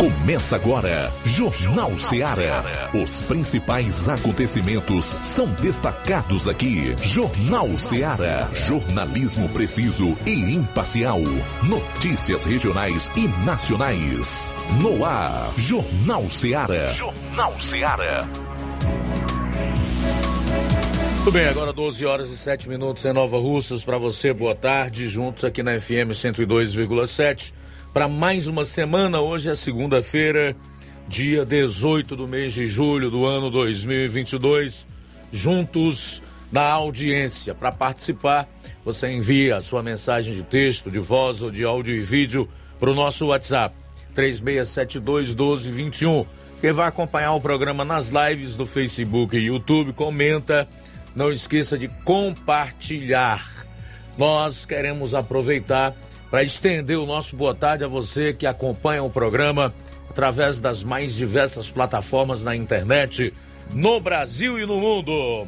[0.00, 2.90] Começa agora, Jornal Ceará.
[2.94, 6.96] Os principais acontecimentos são destacados aqui.
[7.02, 8.48] Jornal Ceará.
[8.54, 11.20] Jornalismo preciso e imparcial.
[11.62, 14.56] Notícias regionais e nacionais.
[14.80, 16.88] No ar, Jornal Ceará.
[16.94, 18.26] Jornal Ceará.
[21.18, 23.84] Tudo bem, agora 12 horas e 7 minutos em Nova Russas.
[23.84, 25.10] Para você, boa tarde.
[25.10, 27.60] Juntos aqui na FM 102,7
[27.92, 29.20] para mais uma semana.
[29.20, 30.56] Hoje é segunda-feira,
[31.08, 34.86] dia 18 do mês de julho do ano 2022.
[35.32, 36.22] Juntos
[36.52, 37.54] na audiência.
[37.54, 38.48] Para participar,
[38.84, 42.48] você envia a sua mensagem de texto, de voz ou de áudio e vídeo
[42.78, 43.74] para o nosso WhatsApp
[44.14, 46.26] 3672 1221.
[46.60, 50.68] Quem vai acompanhar o programa nas lives do Facebook e YouTube, comenta.
[51.14, 53.66] Não esqueça de compartilhar.
[54.16, 55.96] Nós queremos aproveitar
[56.30, 59.74] para estender o nosso boa tarde a você que acompanha o programa
[60.08, 63.34] através das mais diversas plataformas na internet,
[63.72, 65.46] no Brasil e no mundo.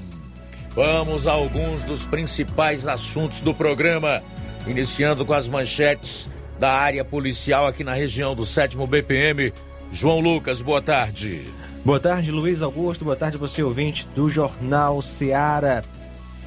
[0.75, 4.23] Vamos a alguns dos principais assuntos do programa,
[4.67, 9.53] iniciando com as manchetes da área policial aqui na região do 7 BPM.
[9.93, 11.45] João Lucas, boa tarde.
[11.85, 13.05] Boa tarde, Luiz Augusto.
[13.05, 15.85] Boa tarde, você ouvinte do Jornal Seara.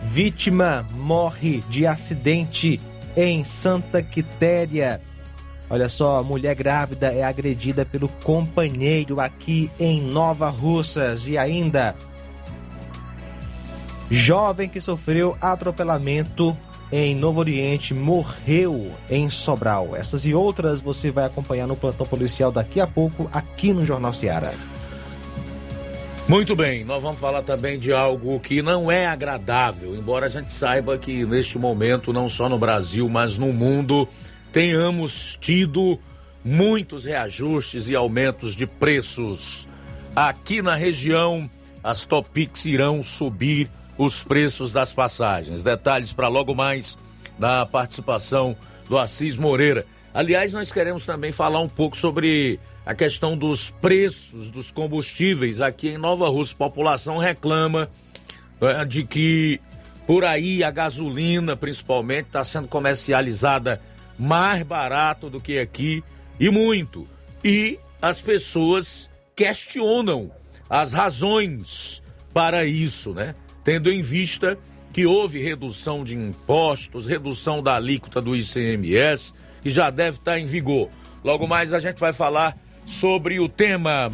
[0.03, 2.79] Vítima morre de acidente
[3.15, 5.01] em Santa Quitéria.
[5.69, 11.95] Olha só, mulher grávida é agredida pelo companheiro aqui em Nova Russas e ainda
[14.09, 16.55] jovem que sofreu atropelamento
[16.91, 19.95] em Novo Oriente morreu em Sobral.
[19.95, 24.13] Essas e outras você vai acompanhar no plantão policial daqui a pouco aqui no Jornal
[24.13, 24.51] Ceará.
[26.27, 30.51] Muito bem, nós vamos falar também de algo que não é agradável, embora a gente
[30.51, 34.07] saiba que neste momento, não só no Brasil, mas no mundo,
[34.51, 35.99] tenhamos tido
[36.43, 39.69] muitos reajustes e aumentos de preços.
[40.15, 41.47] Aqui na região,
[41.83, 45.61] as Topics irão subir os preços das passagens.
[45.61, 46.97] Detalhes para logo mais
[47.37, 48.57] da participação
[48.89, 49.85] do Assis Moreira.
[50.11, 55.89] Aliás, nós queremos também falar um pouco sobre a questão dos preços dos combustíveis aqui
[55.89, 56.55] em Nova Rússia.
[56.55, 57.89] A população reclama
[58.61, 59.59] né, de que
[60.05, 63.81] por aí a gasolina, principalmente, está sendo comercializada
[64.19, 66.03] mais barato do que aqui
[66.39, 67.07] e muito.
[67.43, 70.31] E as pessoas questionam
[70.69, 72.03] as razões
[72.33, 73.33] para isso, né?
[73.63, 74.57] Tendo em vista
[74.93, 80.45] que houve redução de impostos, redução da alíquota do ICMS, que já deve estar em
[80.45, 80.89] vigor.
[81.23, 84.11] Logo mais a gente vai falar sobre o tema.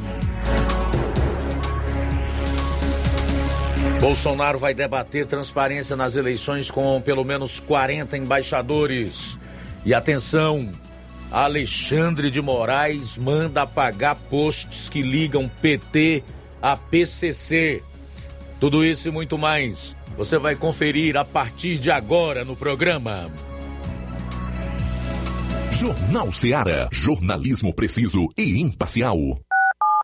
[3.99, 9.39] Bolsonaro vai debater transparência nas eleições com pelo menos 40 embaixadores.
[9.85, 10.71] E atenção,
[11.31, 16.23] Alexandre de Moraes manda apagar posts que ligam PT
[16.61, 17.83] a PCC.
[18.59, 23.31] Tudo isso e muito mais você vai conferir a partir de agora no programa.
[25.81, 26.87] Jornal Ceará.
[26.91, 29.17] Jornalismo preciso e imparcial.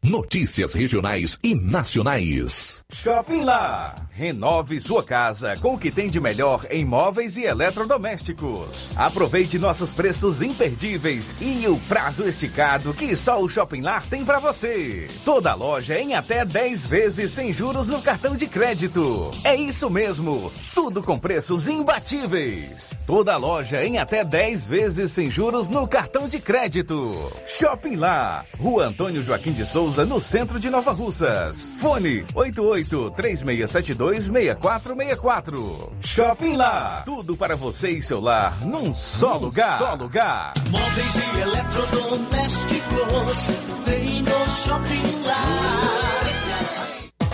[0.08, 2.82] Notícias regionais e nacionais.
[2.90, 3.94] Shopping Lá.
[4.18, 8.90] Renove sua casa com o que tem de melhor em móveis e eletrodomésticos.
[8.96, 14.40] Aproveite nossos preços imperdíveis e o prazo esticado que só o Shopping Lá tem para
[14.40, 15.08] você.
[15.24, 19.30] Toda loja em até 10 vezes sem juros no cartão de crédito.
[19.44, 20.52] É isso mesmo.
[20.74, 22.98] Tudo com preços imbatíveis.
[23.06, 27.12] Toda loja em até 10 vezes sem juros no cartão de crédito.
[27.46, 28.46] Shopping Lá.
[28.58, 31.72] Rua Antônio Joaquim de Souza, no centro de Nova Russas.
[31.80, 35.92] Fone 88 3672 6464.
[36.02, 37.02] Shopping Lá.
[37.06, 39.78] Tudo para você e seu lar num só num lugar.
[39.78, 40.54] Só lugar.
[40.70, 43.48] Móveis e eletrodomésticos.
[43.86, 45.38] Vem no Shopping Lá.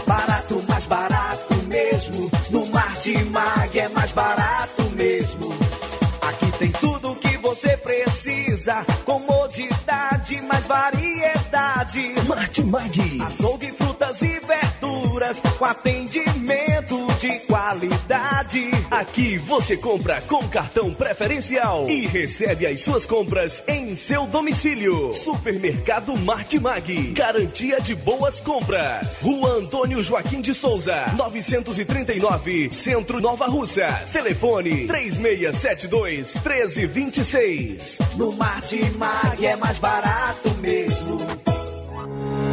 [0.05, 2.29] Barato, mais barato mesmo.
[2.49, 5.53] No Martimag é mais barato mesmo.
[6.21, 8.85] Aqui tem tudo o que você precisa.
[9.05, 10.67] Comodidade, mais
[11.83, 12.27] variedade.
[12.27, 13.17] Martimag.
[13.21, 18.71] Açougue, frutas e verduras com atendimento de qualidade.
[18.89, 25.13] Aqui você compra com cartão preferencial e recebe as suas compras em seu domicílio.
[25.13, 27.11] Supermercado Martimag.
[27.11, 29.21] Garantia de boas compras.
[29.21, 33.87] Rua Antônio Joaquim de Souza, 939, Centro Nova Russa.
[34.11, 37.97] Telefone 3672 1326.
[38.15, 41.72] No Martimag é mais barato mesmo.
[42.05, 42.52] 了。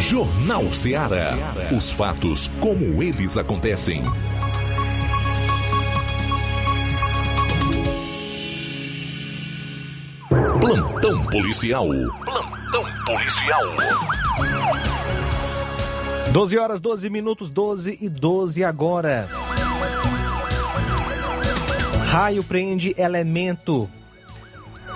[0.00, 1.36] Jornal Ceará.
[1.76, 4.02] Os fatos como eles acontecem.
[10.60, 11.88] Plantão policial.
[12.24, 13.62] Plantão policial.
[16.32, 19.28] 12 horas, 12 minutos, 12 e 12 agora.
[22.06, 23.90] Raio prende elemento.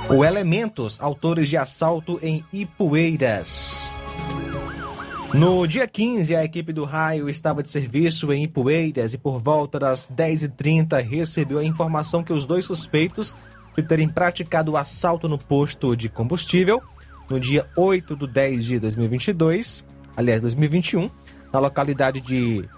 [0.09, 3.82] O Elementos, autores de assalto em Ipueiras.
[5.35, 9.79] No dia 15, a equipe do Raio estava de serviço em Ipueiras e por volta
[9.79, 13.35] das 10h30 recebeu a informação que os dois suspeitos
[13.75, 16.83] de terem praticado o assalto no posto de combustível
[17.31, 19.83] no dia 8 de 10 de 2022,
[20.15, 21.09] aliás, 2021,
[21.51, 22.69] na localidade de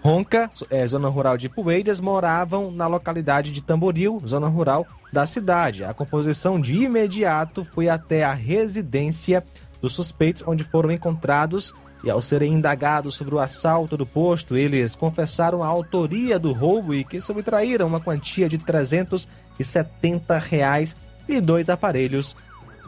[0.00, 5.82] Ronca, eh, zona rural de Ipueiras, moravam na localidade de Tamboril, zona rural da cidade.
[5.82, 9.44] A composição de imediato foi até a residência
[9.80, 14.94] dos suspeitos, onde foram encontrados e ao serem indagados sobre o assalto do posto, eles
[14.94, 20.96] confessaram a autoria do roubo e que subtraíram uma quantia de 370 reais
[21.28, 22.36] e dois aparelhos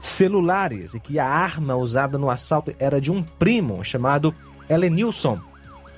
[0.00, 4.34] celulares e que a arma usada no assalto era de um primo chamado
[4.68, 5.40] Elenilson,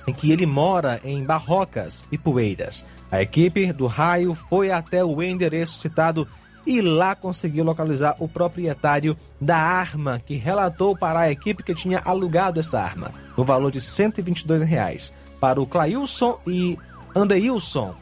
[0.07, 2.85] em que ele mora em Barrocas e Poeiras.
[3.11, 6.27] A equipe do raio foi até o endereço citado
[6.65, 11.99] e lá conseguiu localizar o proprietário da arma, que relatou para a equipe que tinha
[12.03, 16.77] alugado essa arma, no valor de 122 reais, para o Clailson e
[17.15, 17.95] Andeilson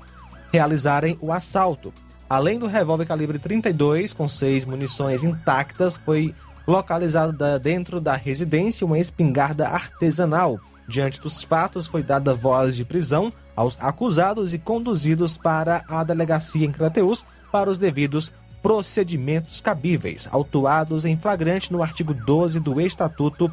[0.52, 1.94] realizarem o assalto.
[2.30, 6.36] Além do revólver calibre 32, com seis munições intactas, foi
[6.68, 10.60] localizada dentro da residência uma espingarda artesanal.
[10.88, 16.66] Diante dos fatos, foi dada voz de prisão aos acusados e conduzidos para a delegacia
[16.66, 23.52] em Crateus para os devidos procedimentos cabíveis, autuados em flagrante no artigo 12 do Estatuto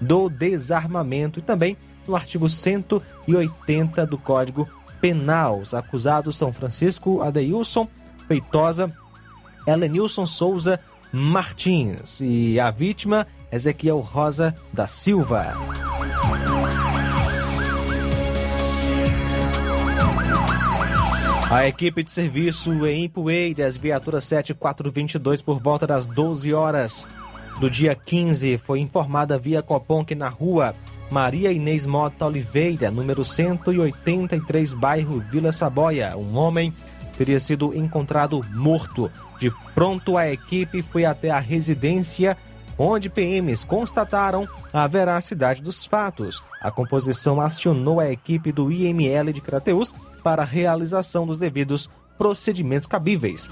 [0.00, 4.68] do Desarmamento e também no artigo 180 do Código
[5.00, 5.58] Penal.
[5.58, 7.88] Os acusados são Francisco Adeilson
[8.26, 8.92] Feitosa,
[9.66, 10.80] Helenilson Souza
[11.12, 15.54] Martins e a vítima Ezequiel Rosa da Silva.
[21.50, 27.08] A equipe de serviço em Ipueiras, viatura 7422, por volta das 12 horas
[27.58, 30.74] do dia 15, foi informada via Copom que na rua
[31.10, 36.70] Maria Inês Mota Oliveira, número 183, bairro Vila Saboia, um homem
[37.16, 39.10] teria sido encontrado morto.
[39.40, 42.36] De pronto, a equipe foi até a residência
[42.76, 46.42] onde PMs constataram a veracidade dos fatos.
[46.60, 52.86] A composição acionou a equipe do IML de Crateus para a realização dos devidos procedimentos
[52.86, 53.48] cabíveis.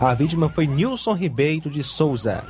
[0.00, 2.44] A vítima foi Nilson Ribeiro de Souza.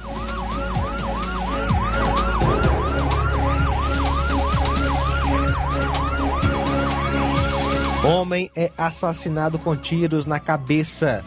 [8.04, 11.22] Homem é assassinado com tiros na cabeça.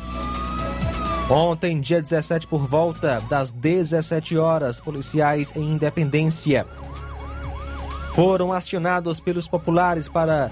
[1.29, 6.65] Ontem, dia 17, por volta das 17 horas, policiais em Independência
[8.15, 10.49] foram acionados pelos populares para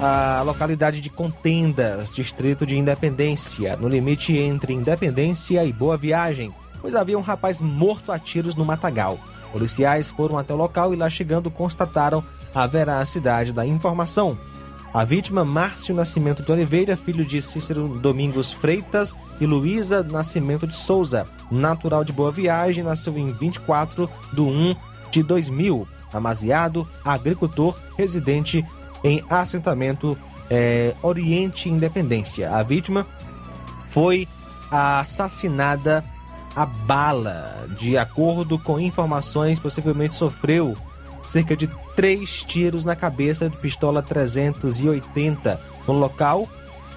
[0.00, 6.94] a localidade de Contendas, distrito de Independência, no limite entre Independência e Boa Viagem, pois
[6.94, 9.18] havia um rapaz morto a tiros no matagal.
[9.52, 12.22] Policiais foram até o local e lá chegando constataram
[12.54, 14.38] a veracidade da informação.
[14.92, 20.74] A vítima, Márcio Nascimento de Oliveira, filho de Cícero Domingos Freitas e Luísa Nascimento de
[20.74, 24.76] Souza, natural de Boa Viagem, nasceu em 24 de 1
[25.10, 25.88] de 2000.
[26.12, 28.64] Amaziado, agricultor, residente
[29.06, 30.18] em assentamento
[30.50, 32.50] é, Oriente Independência.
[32.50, 33.06] A vítima
[33.86, 34.26] foi
[34.68, 36.02] assassinada
[36.56, 37.68] a bala.
[37.78, 40.74] De acordo com informações, possivelmente sofreu
[41.24, 45.60] cerca de três tiros na cabeça de pistola 380.
[45.86, 46.48] No local,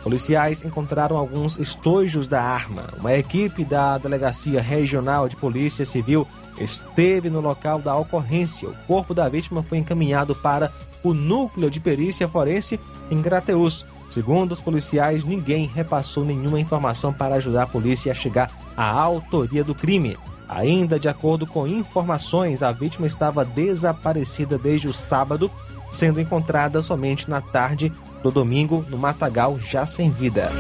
[0.02, 2.86] policiais encontraram alguns estojos da arma.
[3.00, 6.28] Uma equipe da Delegacia Regional de Polícia Civil
[6.64, 8.70] esteve no local da ocorrência.
[8.70, 10.72] O corpo da vítima foi encaminhado para
[11.04, 13.86] o núcleo de perícia forense em Grateus.
[14.10, 19.64] Segundo os policiais, ninguém repassou nenhuma informação para ajudar a polícia a chegar à autoria
[19.64, 20.18] do crime.
[20.48, 25.52] Ainda de acordo com informações, a vítima estava desaparecida desde o sábado,
[25.92, 30.52] sendo encontrada somente na tarde do domingo no matagal, já sem vida.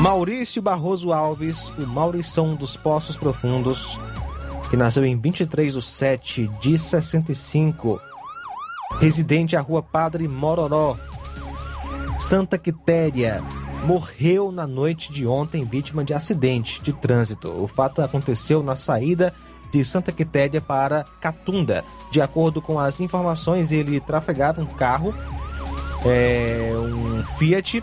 [0.00, 4.00] Maurício Barroso Alves, o Maurição dos Poços Profundos,
[4.70, 8.00] que nasceu em 23 de 7 de 65,
[8.98, 10.96] residente à rua Padre Mororó,
[12.18, 13.44] Santa Quitéria,
[13.84, 17.50] morreu na noite de ontem vítima de acidente de trânsito.
[17.50, 19.34] O fato aconteceu na saída
[19.70, 21.84] de Santa Quitéria para Catunda.
[22.10, 25.14] De acordo com as informações, ele trafegava um carro,
[26.06, 27.82] é, um Fiat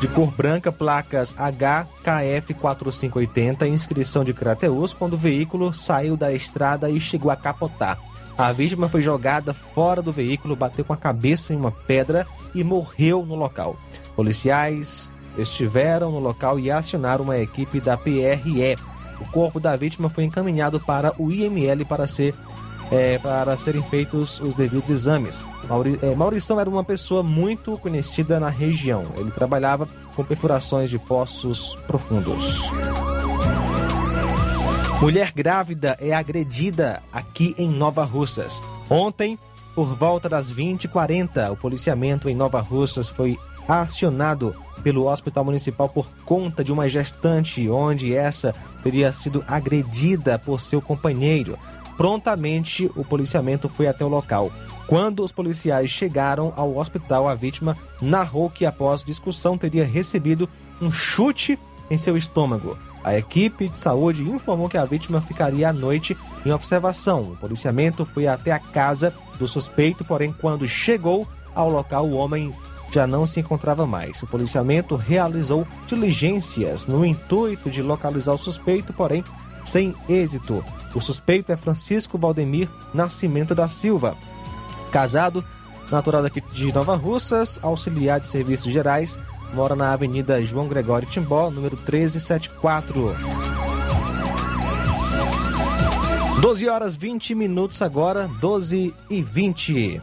[0.00, 6.90] de cor branca, placas HKF 4580, inscrição de Crateus, quando o veículo saiu da estrada
[6.90, 7.98] e chegou a capotar.
[8.36, 12.62] A vítima foi jogada fora do veículo, bateu com a cabeça em uma pedra e
[12.62, 13.78] morreu no local.
[14.14, 18.76] Policiais estiveram no local e acionaram uma equipe da PRE.
[19.18, 22.34] O corpo da vítima foi encaminhado para o IML para ser
[22.90, 25.42] é, para serem feitos os devidos exames.
[25.68, 29.04] Mauri, é, Maurição era uma pessoa muito conhecida na região.
[29.16, 32.70] Ele trabalhava com perfurações de poços profundos.
[35.00, 38.62] Mulher grávida é agredida aqui em Nova Russas.
[38.88, 39.38] Ontem,
[39.74, 46.08] por volta das 20h40, o policiamento em Nova Russas foi acionado pelo Hospital Municipal por
[46.24, 51.58] conta de uma gestante, onde essa teria sido agredida por seu companheiro.
[51.96, 54.52] Prontamente, o policiamento foi até o local.
[54.86, 60.48] Quando os policiais chegaram ao hospital, a vítima narrou que, após discussão, teria recebido
[60.80, 61.58] um chute
[61.90, 62.78] em seu estômago.
[63.02, 67.32] A equipe de saúde informou que a vítima ficaria à noite em observação.
[67.32, 72.52] O policiamento foi até a casa do suspeito, porém, quando chegou ao local, o homem
[72.92, 74.22] já não se encontrava mais.
[74.22, 79.22] O policiamento realizou diligências no intuito de localizar o suspeito, porém
[79.66, 80.64] sem êxito.
[80.94, 84.16] O suspeito é Francisco Valdemir Nascimento da Silva,
[84.90, 85.44] casado,
[85.90, 89.18] natural daqui de Nova Russas, auxiliar de serviços gerais,
[89.52, 93.14] mora na Avenida João Gregório Timbó, número 1374.
[96.40, 100.00] 12 horas 20 minutos agora, 12 e 20.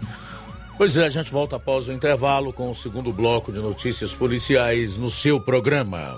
[0.77, 4.97] Pois é, a gente volta após o intervalo com o segundo bloco de notícias policiais
[4.97, 6.17] no seu programa.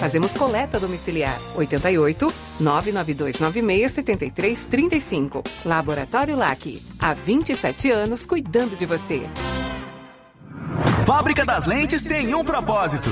[0.01, 1.37] Fazemos coleta domiciliar.
[1.55, 5.43] 88 99296 7335.
[5.63, 6.81] Laboratório LAC.
[6.99, 9.29] Há 27 anos cuidando de você.
[11.05, 13.11] Fábrica das Lentes tem um propósito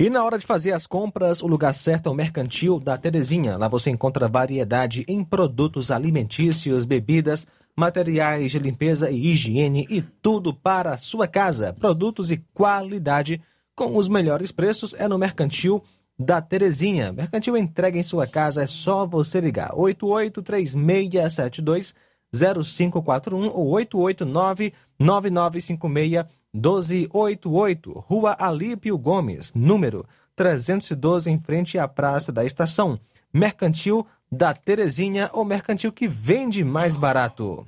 [0.00, 3.56] E na hora de fazer as compras, o lugar certo é o Mercantil da Terezinha.
[3.56, 10.54] Lá você encontra variedade em produtos alimentícios, bebidas, materiais de limpeza e higiene e tudo
[10.54, 11.72] para a sua casa.
[11.72, 13.40] Produtos e qualidade
[13.74, 15.82] com os melhores preços é no Mercantil
[16.18, 17.12] da Terezinha.
[17.12, 19.70] Mercantil entrega em sua casa, é só você ligar.
[19.74, 21.94] 883672
[22.32, 28.04] 0541 ou 889 9956 1288.
[28.06, 30.04] Rua Alípio Gomes, número
[30.36, 33.00] 312, em frente à Praça da Estação.
[33.32, 37.66] Mercantil da Terezinha, ou mercantil que vende mais barato.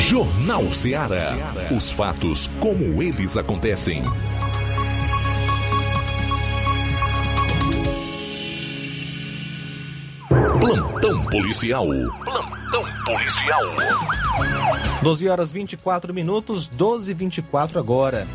[0.00, 1.36] Jornal Ceará.
[1.70, 4.02] Os fatos como eles acontecem.
[10.58, 11.86] Plantão policial.
[12.24, 13.62] Plantão policial.
[15.02, 18.26] 12 horas 24 minutos, 12 e 24 agora.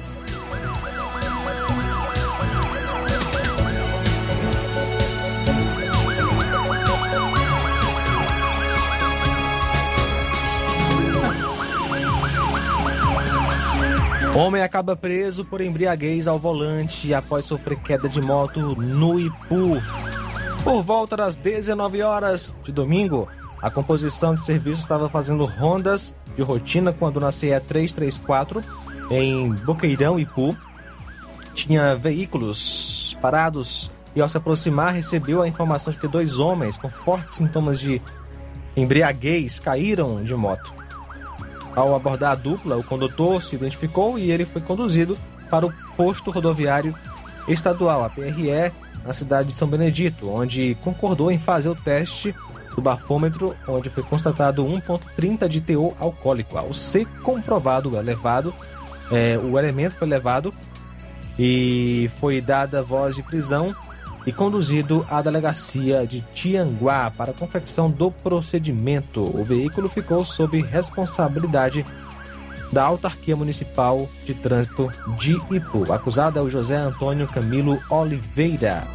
[14.36, 19.82] Homem acaba preso por embriaguez ao volante após sofrer queda de moto no Ipu.
[20.64, 23.30] Por volta das 19 horas de domingo,
[23.66, 28.62] A composição de serviço estava fazendo rondas de rotina quando na CE 334
[29.10, 30.56] em Boqueirão, Ipu,
[31.56, 36.90] tinha veículos parados e ao se aproximar recebeu a informação de que dois homens com
[36.90, 38.00] fortes sintomas de
[38.78, 40.85] embriaguez caíram de moto.
[41.76, 45.18] Ao abordar a dupla, o condutor se identificou e ele foi conduzido
[45.50, 46.96] para o posto rodoviário
[47.48, 48.72] estadual, a PRE,
[49.06, 52.34] na cidade de São Benedito, onde concordou em fazer o teste
[52.76, 56.58] do bafômetro, onde foi constatado 1,30 de teor alcoólico.
[56.58, 58.54] Ao ser comprovado elevado,
[59.12, 60.54] é, o elemento foi levado
[61.38, 63.76] e foi dada voz de prisão
[64.26, 69.22] e conduzido à delegacia de Tianguá para a confecção do procedimento.
[69.22, 71.86] O veículo ficou sob responsabilidade
[72.72, 75.86] da Autarquia Municipal de Trânsito de Ipu.
[75.88, 78.88] O acusado é o José Antônio Camilo Oliveira.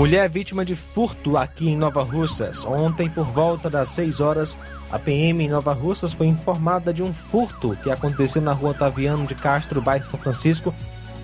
[0.00, 2.64] Mulher vítima de furto aqui em Nova Russas.
[2.64, 4.56] Ontem, por volta das 6 horas,
[4.90, 9.26] a PM em Nova Russas foi informada de um furto que aconteceu na rua Taviano
[9.26, 10.74] de Castro, bairro São Francisco,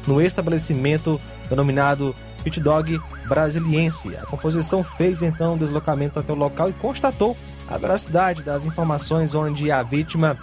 [0.06, 4.14] no estabelecimento denominado Pit Dog Brasiliense.
[4.14, 7.34] A composição fez então um deslocamento até o local e constatou
[7.66, 10.36] a veracidade das informações onde a vítima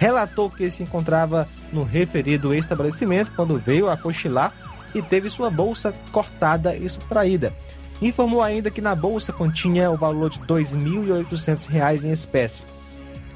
[0.00, 4.52] relatou que se encontrava no referido estabelecimento quando veio a cochilar
[4.98, 7.52] e teve sua bolsa cortada e subtraída.
[8.00, 12.62] Informou ainda que na bolsa continha o valor de R$ 2.800 em espécie.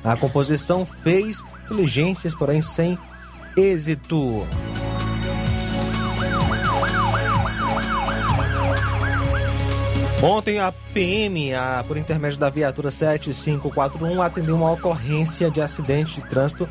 [0.05, 2.98] A composição fez diligências, porém sem
[3.57, 4.46] êxito.
[10.22, 16.29] Ontem a PM, a, por intermédio da viatura 7541, atendeu uma ocorrência de acidente de
[16.29, 16.68] trânsito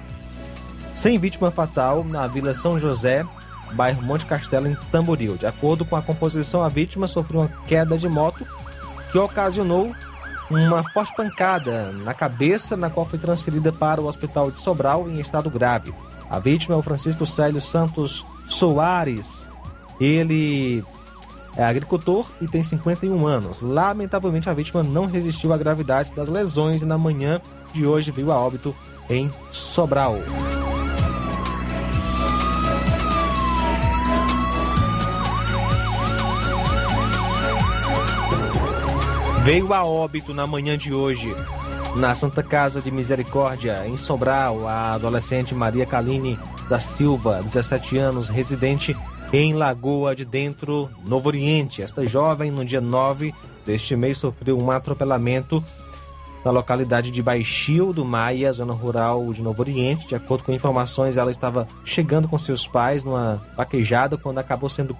[0.93, 3.25] sem vítima fatal na Vila São José,
[3.73, 5.37] bairro Monte Castelo, em Tamboril.
[5.37, 8.45] De acordo com a composição, a vítima sofreu uma queda de moto
[9.11, 9.93] que ocasionou
[10.49, 15.19] uma forte pancada na cabeça, na qual foi transferida para o hospital de Sobral em
[15.19, 15.93] estado grave.
[16.29, 19.47] A vítima é o Francisco Célio Santos Soares.
[19.99, 20.83] Ele
[21.55, 23.61] é agricultor e tem 51 anos.
[23.61, 27.41] Lamentavelmente, a vítima não resistiu à gravidade das lesões e na manhã
[27.73, 28.75] de hoje veio a óbito
[29.09, 30.15] em Sobral.
[39.43, 41.35] Veio a óbito na manhã de hoje,
[41.95, 46.37] na Santa Casa de Misericórdia, em Sobral, a adolescente Maria Kaline
[46.69, 48.95] da Silva, 17 anos, residente
[49.33, 51.81] em Lagoa de Dentro, Novo Oriente.
[51.81, 53.33] Esta jovem, no dia 9
[53.65, 55.63] deste mês, sofreu um atropelamento
[56.45, 60.07] na localidade de Baixio do Maia, zona rural de Novo Oriente.
[60.07, 64.95] De acordo com informações, ela estava chegando com seus pais numa vaquejada quando acabou sendo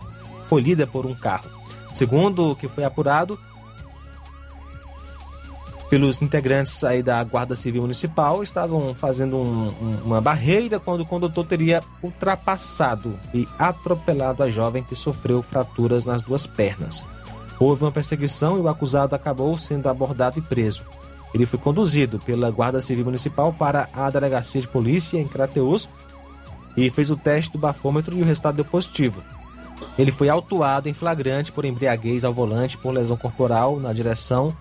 [0.50, 1.48] colhida por um carro.
[1.94, 3.38] Segundo o que foi apurado,
[5.92, 11.06] pelos integrantes aí da Guarda Civil Municipal estavam fazendo um, um, uma barreira quando o
[11.06, 17.04] condutor teria ultrapassado e atropelado a jovem que sofreu fraturas nas duas pernas.
[17.60, 20.86] Houve uma perseguição e o acusado acabou sendo abordado e preso.
[21.34, 25.90] Ele foi conduzido pela Guarda Civil Municipal para a delegacia de polícia em Crateus
[26.78, 29.22] e fez o teste do bafômetro e o resultado deu positivo.
[30.00, 34.56] Ele foi autuado em flagrante por embriaguez ao volante por lesão corporal na direção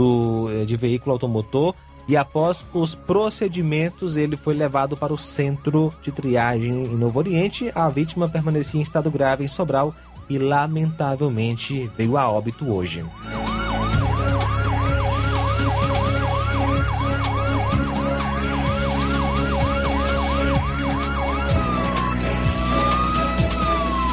[0.00, 1.74] do, eh, de veículo automotor
[2.08, 7.70] e após os procedimentos ele foi levado para o centro de triagem em Novo Oriente.
[7.74, 9.94] A vítima permanecia em estado grave em Sobral
[10.28, 13.04] e lamentavelmente veio a óbito hoje.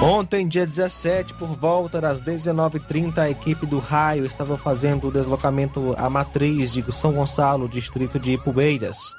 [0.01, 5.95] Ontem, dia 17, por volta das 19h30, a equipe do Raio estava fazendo o deslocamento
[5.97, 9.15] à matriz de São Gonçalo, distrito de Ipueiras.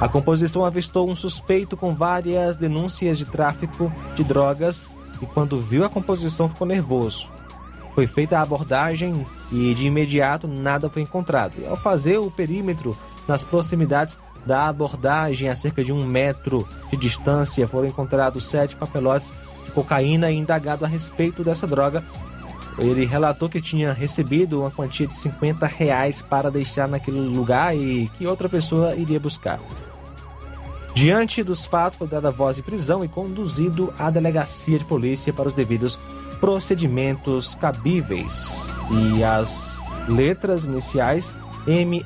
[0.00, 5.84] A composição avistou um suspeito com várias denúncias de tráfico de drogas e, quando viu
[5.84, 7.30] a composição, ficou nervoso.
[7.94, 11.56] Foi feita a abordagem e, de imediato, nada foi encontrado.
[11.58, 12.96] E, ao fazer o perímetro
[13.28, 19.32] nas proximidades, da abordagem a cerca de um metro de distância foram encontrados sete papelotes
[19.64, 22.02] de cocaína e indagado a respeito dessa droga.
[22.76, 28.10] Ele relatou que tinha recebido uma quantia de 50 reais para deixar naquele lugar e
[28.18, 29.60] que outra pessoa iria buscar.
[30.94, 35.48] Diante dos fatos, foi dada voz de prisão e conduzido à delegacia de polícia para
[35.48, 35.98] os devidos
[36.38, 38.72] procedimentos cabíveis.
[38.90, 41.30] E as letras iniciais
[41.66, 42.04] M-A-S-P.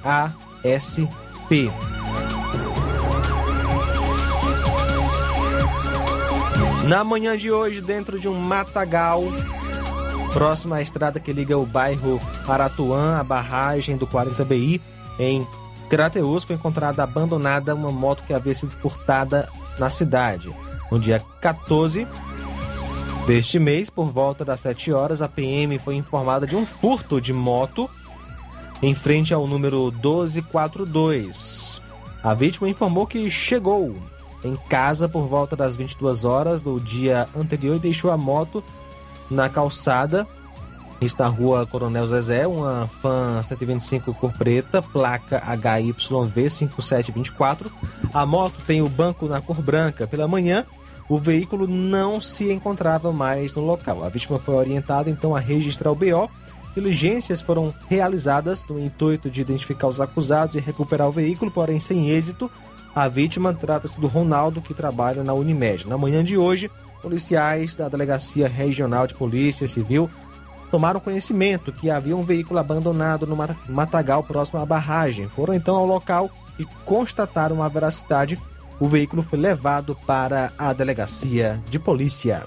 [6.85, 9.23] Na manhã de hoje, dentro de um matagal,
[10.33, 14.81] Próxima à estrada que liga o bairro Aratuã, a barragem do 40BI,
[15.19, 15.45] em
[15.89, 20.55] Crateus, foi encontrada abandonada uma moto que havia sido furtada na cidade.
[20.91, 22.07] No dia 14
[23.27, 27.33] deste mês, por volta das 7 horas, a PM foi informada de um furto de
[27.33, 27.89] moto
[28.83, 31.81] em frente ao número 1242.
[32.23, 33.97] A vítima informou que chegou
[34.45, 38.63] em casa por volta das 22 horas do dia anterior e deixou a moto
[39.31, 40.27] na calçada.
[41.01, 47.71] Está na rua Coronel Zezé, uma Fan 125 cor preta, placa HYV 5724.
[48.13, 50.09] A moto tem o banco na cor branca.
[50.09, 50.67] Pela manhã,
[51.09, 54.03] o veículo não se encontrava mais no local.
[54.03, 56.29] A vítima foi orientada então a registrar o BO.
[56.75, 62.11] Diligências foram realizadas no intuito de identificar os acusados e recuperar o veículo, porém sem
[62.11, 62.51] êxito.
[62.95, 65.87] A vítima trata-se do Ronaldo, que trabalha na Unimed.
[65.87, 66.71] Na manhã de hoje,
[67.01, 70.11] policiais da Delegacia Regional de Polícia Civil
[70.71, 73.37] tomaram conhecimento que havia um veículo abandonado no
[73.69, 75.29] matagal próximo à barragem.
[75.29, 78.39] Foram então ao local e constataram a veracidade.
[78.81, 82.47] O veículo foi levado para a delegacia de polícia.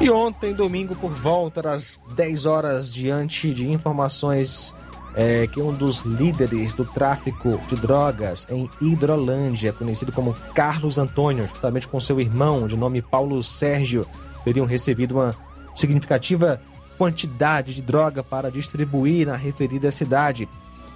[0.00, 4.74] E ontem, domingo, por volta das 10 horas, diante de informações
[5.14, 11.46] é, que um dos líderes do tráfico de drogas em Hidrolândia, conhecido como Carlos Antônio,
[11.46, 14.06] juntamente com seu irmão, de nome Paulo Sérgio,
[14.44, 15.34] teriam recebido uma
[15.74, 16.60] significativa
[16.98, 20.48] quantidade de droga para distribuir na referida cidade,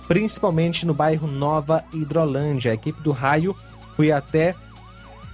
[0.06, 2.72] principalmente no bairro Nova Hidrolândia.
[2.72, 3.54] A equipe do raio
[3.96, 4.54] foi até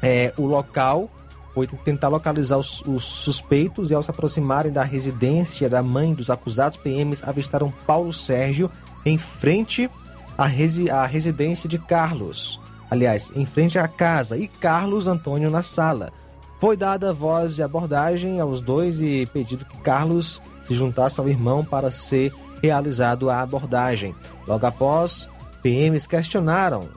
[0.03, 1.11] é, o local
[1.54, 6.28] foi tentar localizar os, os, suspeitos e ao se aproximarem da residência da mãe dos
[6.28, 8.68] acusados, PMs avistaram Paulo Sérgio
[9.06, 9.88] em frente
[10.36, 12.60] à, resi à residência de Carlos.
[12.90, 16.12] Aliás, em frente à casa e Carlos Antônio na sala.
[16.60, 21.64] Foi dada voz de abordagem aos dois e pedido que Carlos se juntasse ao irmão
[21.64, 24.14] para ser realizado a abordagem.
[24.46, 25.28] Logo após,
[25.62, 26.88] PMs questionaram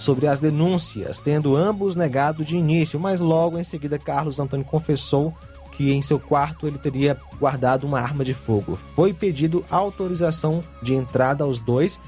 [0.00, 5.34] sobre as denúncias, tendo ambos negado de início, mas logo em seguida Carlos Antônio confessou
[5.72, 8.78] que em seu quarto ele teria guardado uma arma de fogo.
[8.96, 12.00] Foi pedido autorização de entrada aos dois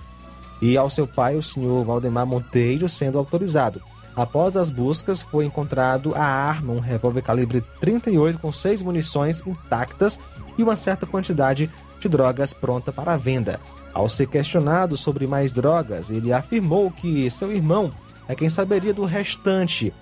[0.62, 3.82] e ao seu pai, o senhor Valdemar Monteiro, sendo autorizado.
[4.16, 10.18] Após as buscas, foi encontrado a arma, um revólver calibre 38 com seis munições intactas
[10.56, 11.70] e uma certa quantidade
[12.02, 13.60] de drogas pronta para venda.
[13.94, 17.90] Ao ser questionado sobre mais drogas, ele afirmou que seu irmão
[18.28, 19.92] é quem saberia do restante,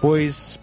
[0.00, 0.58] pois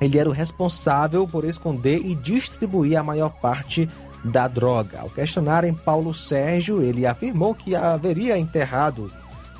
[0.00, 3.88] ele era o responsável por esconder e distribuir a maior parte
[4.24, 5.00] da droga.
[5.00, 9.10] Ao questionarem Paulo Sérgio, ele afirmou que haveria enterrado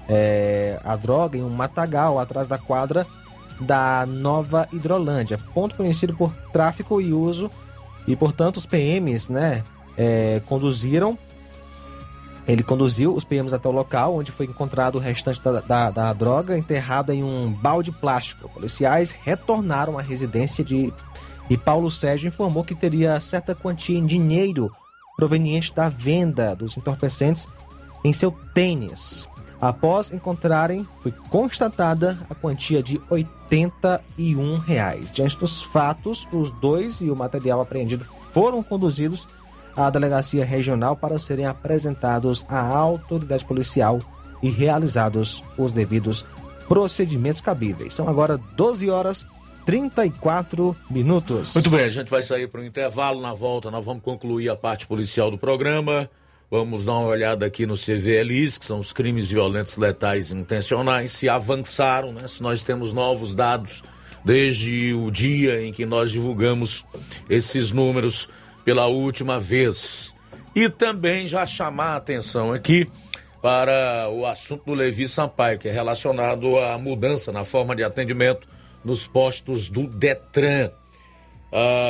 [0.09, 3.07] é, a droga em um matagal atrás da quadra
[3.61, 7.51] da Nova Hidrolândia, ponto conhecido por tráfico e uso,
[8.07, 9.63] e portanto os PMs né,
[10.03, 11.19] é, conduziram
[12.49, 16.13] ele conduziu os PMs até o local onde foi encontrado o restante da, da, da
[16.13, 18.49] droga enterrada em um balde plástico.
[18.49, 20.93] Policiais retornaram à residência de
[21.49, 24.71] e Paulo Sérgio informou que teria certa quantia em dinheiro
[25.17, 27.47] proveniente da venda dos entorpecentes
[28.05, 29.29] em seu tênis.
[29.61, 35.13] Após encontrarem, foi constatada a quantia de 81 reais.
[35.13, 39.29] Diante dos fatos, os dois e o material apreendido foram conduzidos
[39.77, 44.01] à delegacia regional para serem apresentados à autoridade policial
[44.43, 46.25] e realizados os devidos
[46.69, 47.95] procedimentos cabíveis.
[47.95, 49.27] São agora 12 horas
[49.67, 51.55] 34 minutos.
[51.55, 53.21] Muito bem, a gente vai sair para o intervalo.
[53.21, 56.09] Na volta, nós vamos concluir a parte policial do programa.
[56.51, 61.29] Vamos dar uma olhada aqui no CVLIs, que são os crimes violentos letais intencionais, se
[61.29, 62.27] avançaram, né?
[62.27, 63.85] Se nós temos novos dados
[64.25, 66.85] desde o dia em que nós divulgamos
[67.29, 68.29] esses números
[68.65, 70.15] pela última vez.
[70.55, 72.91] E também já chamar a atenção aqui
[73.41, 78.49] para o assunto do Levi Sampaio, que é relacionado à mudança na forma de atendimento
[78.85, 80.71] nos postos do Detran.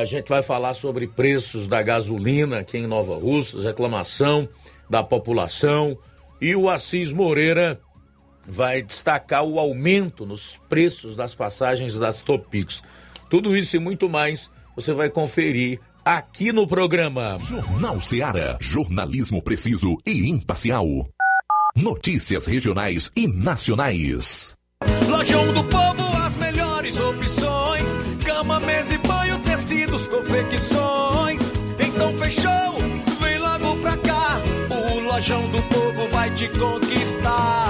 [0.00, 4.48] a gente vai falar sobre preços da gasolina aqui em Nova Russas, reclamação
[4.88, 5.98] da população
[6.40, 7.80] e o Assis Moreira
[8.46, 12.83] vai destacar o aumento nos preços das passagens das Topix.
[13.28, 15.80] Tudo isso e muito mais você vai conferir
[16.16, 17.38] aqui no programa.
[17.38, 18.58] Jornal Seara.
[18.60, 20.86] Jornalismo preciso e imparcial.
[21.76, 24.54] Notícias regionais e nacionais.
[25.08, 31.42] Lojão do Povo, as melhores opções: cama, mesa e banho, tecidos, confecções.
[31.78, 32.78] Então fechou,
[33.20, 34.40] vem logo pra cá.
[34.68, 37.69] O Lojão do Povo vai te conquistar.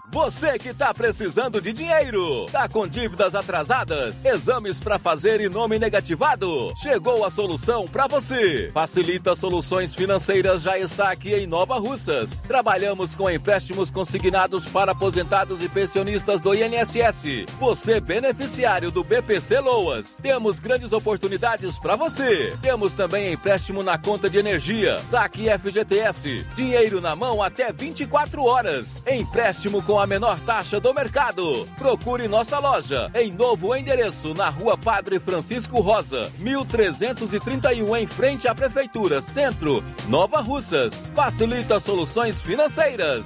[0.11, 5.79] você que tá precisando de dinheiro, tá com dívidas atrasadas, exames para fazer e nome
[5.79, 6.73] negativado?
[6.75, 8.69] Chegou a solução para você.
[8.73, 12.41] Facilita Soluções Financeiras já está aqui em Nova Russas.
[12.41, 17.45] Trabalhamos com empréstimos consignados para aposentados e pensionistas do INSS.
[17.57, 20.15] Você beneficiário do BPC Loas.
[20.21, 22.53] Temos grandes oportunidades para você.
[22.61, 29.01] Temos também empréstimo na conta de energia, saque FGTS, dinheiro na mão até 24 horas.
[29.07, 31.67] Empréstimo com a menor taxa do mercado.
[31.77, 38.55] Procure nossa loja em novo endereço na Rua Padre Francisco Rosa, 1331 em frente à
[38.55, 40.95] Prefeitura Centro, Nova Russas.
[41.13, 43.25] Facilita soluções financeiras.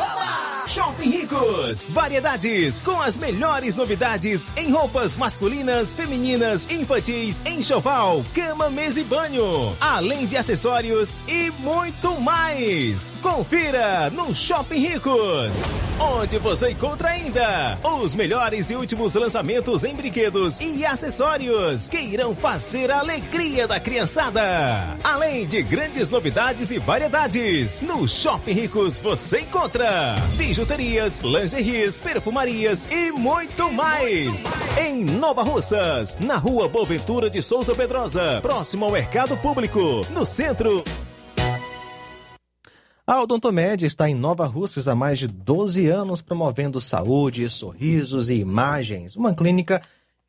[0.67, 8.99] Shopping Ricos, variedades com as melhores novidades em roupas masculinas, femininas, infantis, enxoval, cama, mesa
[8.99, 13.13] e banho, além de acessórios e muito mais.
[13.21, 15.63] Confira no Shopping Ricos,
[15.99, 22.35] onde você encontra ainda os melhores e últimos lançamentos em brinquedos e acessórios que irão
[22.35, 24.97] fazer a alegria da criançada.
[25.03, 30.15] Além de grandes novidades e variedades, no Shopping Ricos você encontra
[30.55, 34.45] bijuterias, lingeries, perfumarias e muito mais.
[34.79, 39.79] Em Nova Russas, na rua Boaventura de Souza Pedrosa, próximo ao Mercado Público,
[40.11, 40.81] no centro.
[43.05, 48.35] A Odontomed está em Nova Russas há mais de 12 anos promovendo saúde, sorrisos e
[48.35, 49.17] imagens.
[49.17, 49.81] Uma clínica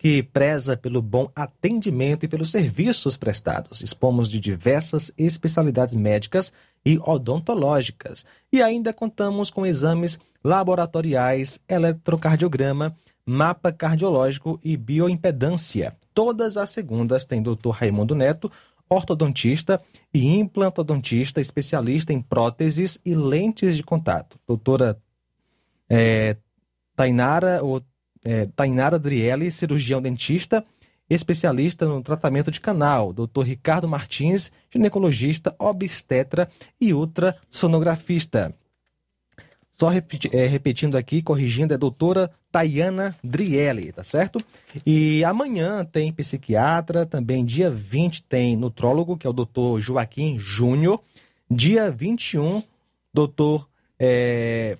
[0.06, 3.80] que preza pelo bom atendimento e pelos serviços prestados.
[3.80, 6.52] Expomos de diversas especialidades médicas
[6.84, 8.24] e odontológicas.
[8.52, 15.96] E ainda contamos com exames laboratoriais, eletrocardiograma, mapa cardiológico e bioimpedância.
[16.14, 17.70] Todas as segundas tem Dr.
[17.70, 18.48] Raimundo Neto,
[18.88, 19.82] ortodontista
[20.14, 24.38] e implantodontista, especialista em próteses e lentes de contato.
[24.46, 24.96] Doutora
[25.90, 26.36] é,
[26.94, 27.82] Tainara, ou,
[28.26, 30.64] é, Tainara Drielli, cirurgião dentista,
[31.08, 33.12] especialista no tratamento de canal.
[33.12, 38.52] Doutor Ricardo Martins, ginecologista, obstetra e ultrassonografista.
[39.70, 44.40] Só repeti, é, repetindo aqui, corrigindo, é doutora Tayana Drielli, tá certo?
[44.84, 51.00] E amanhã tem psiquiatra, também dia 20 tem nutrólogo, que é o doutor Joaquim Júnior.
[51.48, 52.62] Dia 21,
[53.12, 53.68] doutor
[54.00, 54.78] é,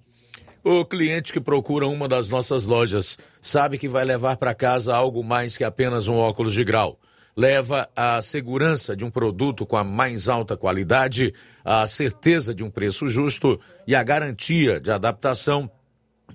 [0.64, 5.24] O cliente que procura uma das nossas lojas sabe que vai levar para casa algo
[5.24, 7.00] mais que apenas um óculos de grau.
[7.38, 11.32] leva a segurança de um produto com a mais alta qualidade,
[11.70, 15.70] a certeza de um preço justo e a garantia de adaptação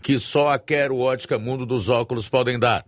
[0.02, 2.84] que só a Quero Ótica Mundo dos Óculos podem dar.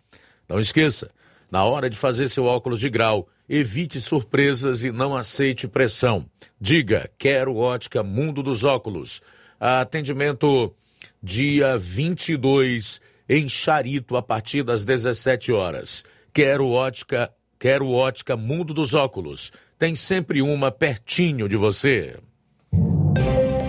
[0.47, 1.11] Não esqueça,
[1.51, 6.29] na hora de fazer seu óculos de grau, evite surpresas e não aceite pressão.
[6.61, 9.23] Diga, quero ótica Mundo dos Óculos.
[9.59, 10.75] Atendimento
[11.23, 16.05] dia 22 em Charito a partir das 17 horas.
[16.31, 19.51] Quero ótica, quero ótica Mundo dos Óculos.
[19.79, 22.19] Tem sempre uma pertinho de você.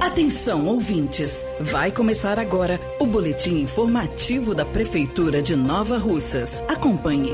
[0.06, 1.50] Atenção, ouvintes!
[1.60, 6.64] Vai começar agora o boletim informativo da Prefeitura de Nova Russas.
[6.68, 7.32] Acompanhe.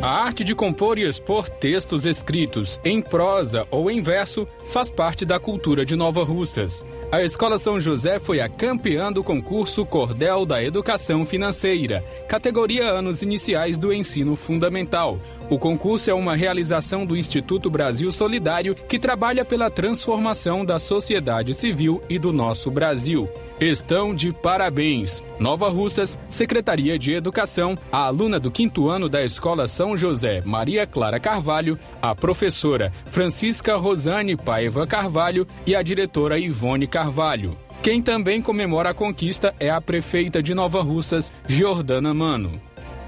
[0.00, 5.26] A arte de compor e expor textos escritos em prosa ou em verso faz parte
[5.26, 6.82] da cultura de Nova Russas.
[7.10, 13.22] A Escola São José foi a campeã do concurso Cordel da Educação Financeira, categoria anos
[13.22, 15.18] iniciais do ensino fundamental.
[15.48, 21.54] O concurso é uma realização do Instituto Brasil Solidário que trabalha pela transformação da sociedade
[21.54, 23.26] civil e do nosso Brasil.
[23.58, 25.22] Estão de parabéns.
[25.38, 30.86] Nova Russas, Secretaria de Educação, a aluna do quinto ano da Escola São José, Maria
[30.86, 37.56] Clara Carvalho, a professora Francisca Rosane Paiva Carvalho e a diretora Ivone Carvalho.
[37.82, 42.60] Quem também comemora a conquista é a prefeita de Nova Russas, Giordana Mano.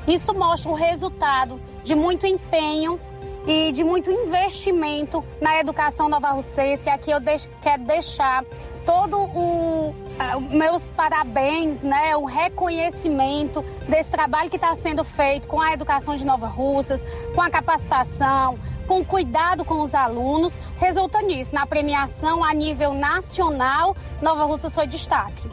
[0.07, 2.99] Isso mostra o resultado de muito empenho
[3.47, 6.88] e de muito investimento na educação nova russense.
[6.88, 8.45] Aqui eu deixo, quero deixar
[8.84, 15.61] todo o uh, meus parabéns, né, o reconhecimento desse trabalho que está sendo feito com
[15.61, 18.59] a educação de Nova Russas, com a capacitação,
[18.91, 21.55] com cuidado com os alunos, resulta nisso.
[21.55, 25.49] Na premiação a nível nacional, Nova Russas foi destaque.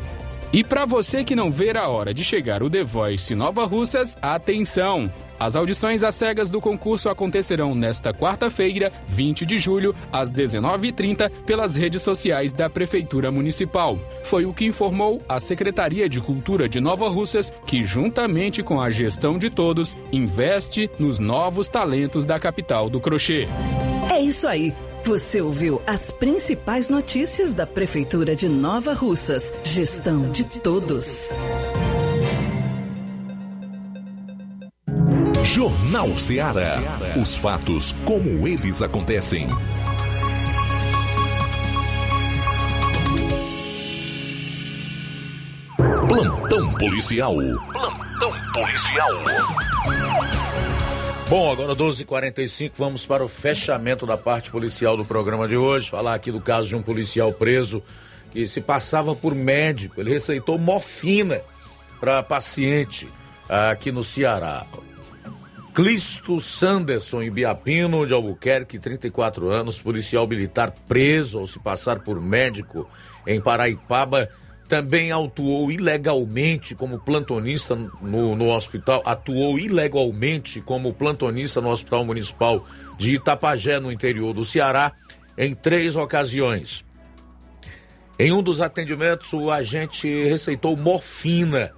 [0.51, 4.17] E para você que não vê a hora de chegar o The Voice Nova Russas,
[4.23, 5.11] atenção!
[5.39, 11.75] As audições às cegas do concurso acontecerão nesta quarta-feira, 20 de julho, às 19h30, pelas
[11.75, 13.99] redes sociais da Prefeitura Municipal.
[14.23, 18.89] Foi o que informou a Secretaria de Cultura de Nova Russas, que, juntamente com a
[18.89, 23.47] gestão de todos, investe nos novos talentos da capital do crochê.
[24.11, 24.73] É isso aí.
[25.03, 29.53] Você ouviu as principais notícias da Prefeitura de Nova Russas.
[29.63, 31.29] Gestão de todos.
[35.47, 36.99] Jornal Ceará.
[37.19, 39.47] Os fatos como eles acontecem.
[46.09, 47.35] Plantão policial.
[47.71, 49.09] Plantão policial.
[51.29, 55.89] Bom, agora 12h45, vamos para o fechamento da parte policial do programa de hoje.
[55.89, 57.81] Falar aqui do caso de um policial preso
[58.31, 60.01] que se passava por médico.
[60.01, 61.41] Ele receitou morfina
[62.01, 63.07] para paciente
[63.49, 64.65] aqui no Ceará.
[65.77, 72.89] Clisto Sanderson Ibiapino de Albuquerque, 34 anos, policial militar preso ao se passar por médico
[73.27, 74.27] em Paraipaba,
[74.67, 82.65] também atuou ilegalmente como plantonista no, no hospital, atuou ilegalmente como plantonista no Hospital Municipal
[82.97, 84.93] de Itapajé, no interior do Ceará,
[85.37, 86.83] em três ocasiões.
[88.17, 91.71] Em um dos atendimentos, o agente receitou morfina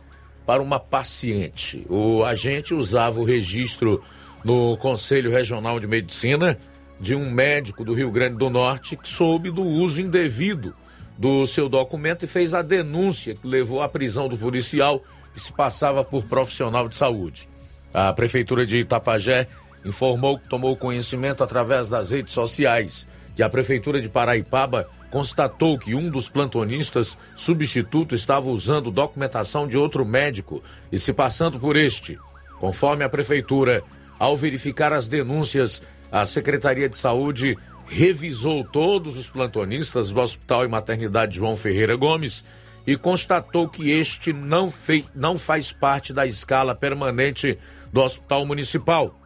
[0.50, 1.86] para uma paciente.
[1.88, 4.04] O agente usava o registro
[4.44, 6.58] no Conselho Regional de Medicina
[7.00, 10.74] de um médico do Rio Grande do Norte que soube do uso indevido
[11.20, 15.04] do seu documento e fez a denúncia que levou à prisão do policial
[15.36, 17.48] que se passava por profissional de saúde.
[17.94, 19.48] A Prefeitura de Itapajé
[19.86, 25.96] informou que tomou conhecimento através das redes sociais que a Prefeitura de Paraipaba constatou que
[25.96, 32.20] um dos plantonistas substituto estava usando documentação de outro médico e se passando por este.
[32.60, 33.84] Conforme a prefeitura,
[34.18, 35.82] ao verificar as denúncias,
[36.12, 37.58] a Secretaria de Saúde
[37.88, 42.44] revisou todos os plantonistas do Hospital e Maternidade João Ferreira Gomes
[42.86, 47.58] e constatou que este não, fei, não faz parte da escala permanente
[47.92, 49.20] do Hospital Municipal.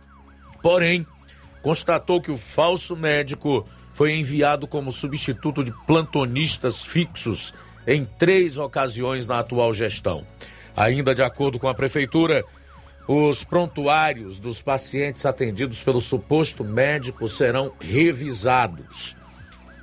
[0.61, 1.05] Porém,
[1.61, 7.53] constatou que o falso médico foi enviado como substituto de plantonistas fixos
[7.85, 10.25] em três ocasiões na atual gestão.
[10.75, 12.43] Ainda de acordo com a Prefeitura,
[13.07, 19.15] os prontuários dos pacientes atendidos pelo suposto médico serão revisados.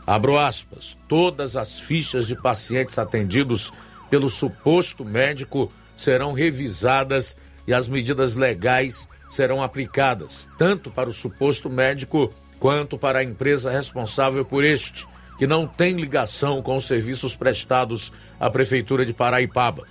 [0.07, 0.97] Abro aspas.
[1.07, 3.73] Todas as fichas de pacientes atendidos
[4.09, 7.37] pelo suposto médico serão revisadas
[7.67, 13.71] e as medidas legais serão aplicadas, tanto para o suposto médico quanto para a empresa
[13.71, 15.09] responsável por este,
[15.39, 19.85] que não tem ligação com os serviços prestados à Prefeitura de Paraipaba.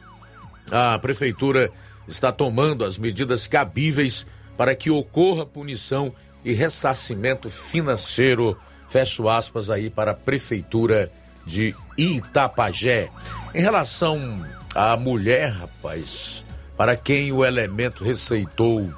[0.72, 1.72] A Prefeitura
[2.07, 6.13] está tomando as medidas cabíveis para que ocorra punição
[6.45, 8.55] e ressarcimento financeiro.
[8.88, 11.11] Fecho aspas aí para a Prefeitura
[11.45, 13.09] de Itapajé.
[13.53, 14.45] Em relação
[14.76, 16.45] à mulher, rapaz,
[16.78, 18.93] para quem o elemento receitou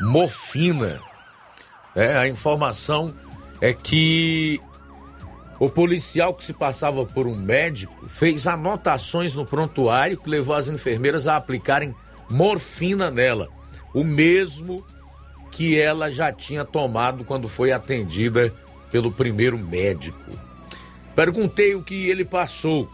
[0.00, 1.00] morfina,
[1.94, 3.14] é, a informação
[3.60, 4.60] é que
[5.58, 10.68] o policial que se passava por um médico fez anotações no prontuário que levou as
[10.68, 11.94] enfermeiras a aplicarem
[12.28, 13.48] morfina nela,
[13.94, 14.84] o mesmo
[15.50, 18.52] que ela já tinha tomado quando foi atendida
[18.90, 20.18] pelo primeiro médico.
[21.14, 22.90] Perguntei o que ele passou.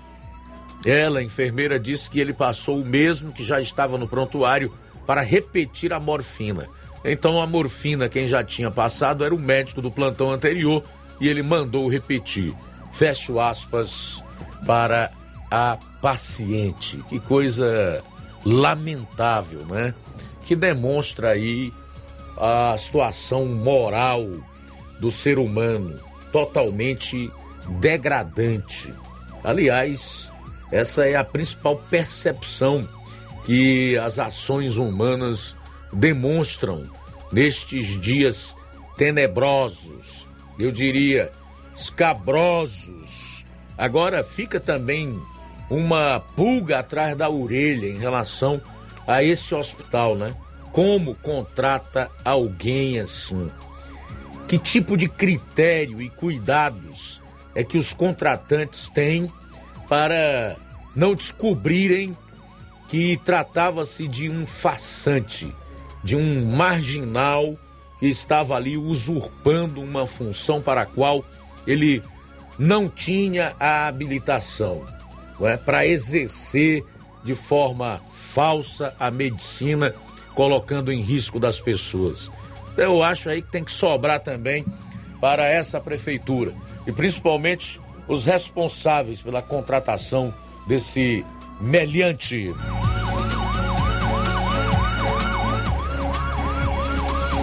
[0.84, 4.72] Ela, enfermeira, disse que ele passou o mesmo que já estava no prontuário
[5.06, 6.68] para repetir a morfina.
[7.04, 10.84] Então a morfina, quem já tinha passado, era o médico do plantão anterior
[11.20, 12.54] e ele mandou repetir.
[12.92, 14.22] Fecho aspas
[14.66, 15.10] para
[15.50, 17.02] a paciente.
[17.08, 18.02] Que coisa
[18.44, 19.94] lamentável, né?
[20.42, 21.72] Que demonstra aí
[22.36, 24.28] a situação moral
[24.98, 25.98] do ser humano
[26.32, 27.30] totalmente
[27.80, 28.92] degradante.
[29.42, 30.30] Aliás,
[30.70, 32.88] essa é a principal percepção
[33.44, 35.56] que as ações humanas
[35.92, 36.88] demonstram
[37.32, 38.54] nestes dias
[38.96, 40.28] tenebrosos,
[40.58, 41.30] eu diria
[41.74, 43.44] escabrosos.
[43.76, 45.20] Agora fica também
[45.70, 48.60] uma pulga atrás da orelha em relação
[49.06, 50.34] a esse hospital, né?
[50.72, 53.50] Como contrata alguém assim?
[54.46, 57.22] Que tipo de critério e cuidados
[57.54, 59.32] é que os contratantes têm
[59.88, 60.56] para
[60.94, 62.16] não descobrirem
[62.88, 65.54] que tratava-se de um façante,
[66.02, 67.56] de um marginal
[67.98, 71.24] que estava ali usurpando uma função para a qual
[71.66, 72.02] ele
[72.58, 74.84] não tinha a habilitação
[75.42, 75.56] é?
[75.56, 76.84] para exercer
[77.22, 79.94] de forma falsa a medicina,
[80.34, 82.30] colocando em risco das pessoas.
[82.72, 84.64] Então, eu acho aí que tem que sobrar também
[85.20, 86.54] para essa prefeitura
[86.86, 90.34] e principalmente os responsáveis pela contratação
[90.66, 91.24] desse
[91.60, 92.54] meliante.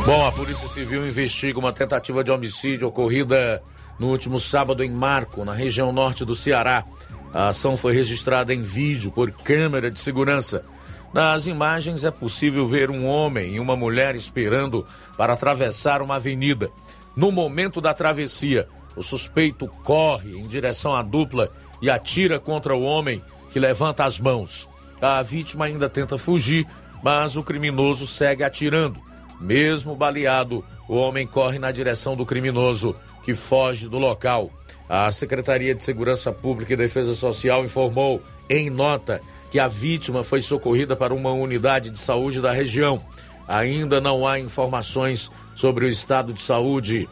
[0.07, 3.61] Bom, a Polícia Civil investiga uma tentativa de homicídio ocorrida
[3.99, 6.85] no último sábado em Marco, na região norte do Ceará.
[7.33, 10.65] A ação foi registrada em vídeo por câmera de segurança.
[11.13, 14.87] Nas imagens é possível ver um homem e uma mulher esperando
[15.17, 16.71] para atravessar uma avenida.
[17.13, 21.51] No momento da travessia, o suspeito corre em direção à dupla
[21.81, 24.69] e atira contra o homem que levanta as mãos.
[25.01, 26.65] A vítima ainda tenta fugir,
[27.03, 29.05] mas o criminoso segue atirando.
[29.39, 34.51] Mesmo baleado, o homem corre na direção do criminoso, que foge do local.
[34.89, 39.21] A Secretaria de Segurança Pública e Defesa Social informou, em nota,
[39.51, 43.01] que a vítima foi socorrida para uma unidade de saúde da região.
[43.47, 47.07] Ainda não há informações sobre o estado de saúde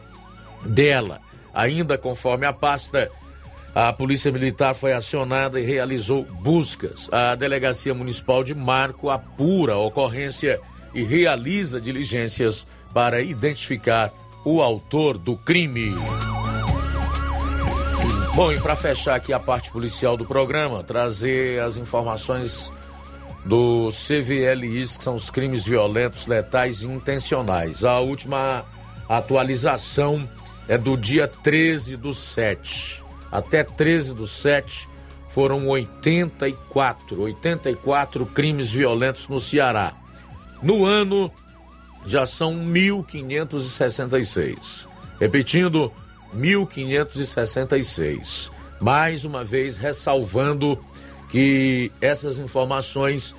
[0.64, 1.20] dela.
[1.52, 3.10] Ainda conforme a pasta,
[3.74, 7.10] a Polícia Militar foi acionada e realizou buscas.
[7.12, 10.60] A Delegacia Municipal de Marco apura a ocorrência
[10.96, 14.10] e realiza diligências para identificar
[14.42, 15.94] o autor do crime.
[18.34, 22.72] Bom, e para fechar aqui a parte policial do programa, trazer as informações
[23.44, 27.84] do CVLIs, que são os crimes violentos, letais e intencionais.
[27.84, 28.64] A última
[29.06, 30.26] atualização
[30.66, 33.04] é do dia 13 do 7.
[33.30, 34.88] Até 13 do 7
[35.28, 39.94] foram 84, 84 crimes violentos no Ceará.
[40.62, 41.32] No ano,
[42.06, 44.86] já são 1.566.
[45.20, 45.92] Repetindo,
[46.34, 48.50] 1.566.
[48.80, 50.78] Mais uma vez, ressalvando
[51.28, 53.34] que essas informações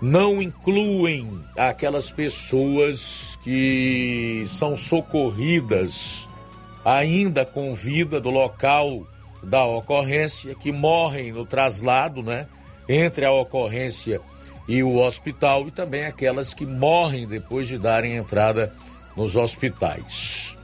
[0.00, 6.28] não incluem aquelas pessoas que são socorridas
[6.84, 9.04] ainda com vida do local
[9.42, 12.46] da ocorrência, que morrem no traslado, né?
[12.88, 14.35] Entre a ocorrência e
[14.82, 18.72] o hospital e também aquelas que morrem depois de darem entrada
[19.16, 20.58] nos hospitais.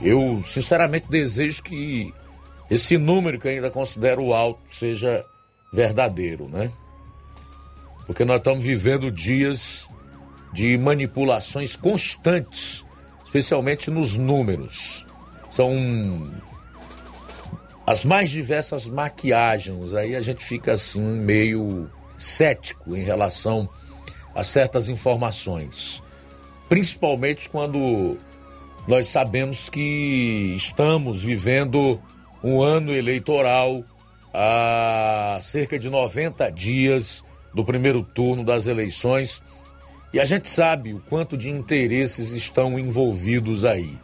[0.00, 2.12] Eu sinceramente desejo que
[2.70, 5.24] esse número que ainda considero alto seja
[5.72, 6.70] verdadeiro, né?
[8.06, 9.88] Porque nós estamos vivendo dias
[10.52, 12.84] de manipulações constantes,
[13.24, 15.06] especialmente nos números.
[15.50, 16.32] São
[17.86, 21.90] as mais diversas maquiagens, aí a gente fica assim meio
[22.24, 23.68] cético em relação
[24.34, 26.02] a certas informações,
[26.68, 28.16] principalmente quando
[28.88, 32.00] nós sabemos que estamos vivendo
[32.42, 33.84] um ano eleitoral
[34.32, 37.22] a cerca de 90 dias
[37.54, 39.40] do primeiro turno das eleições
[40.12, 43.98] E a gente sabe o quanto de interesses estão envolvidos aí.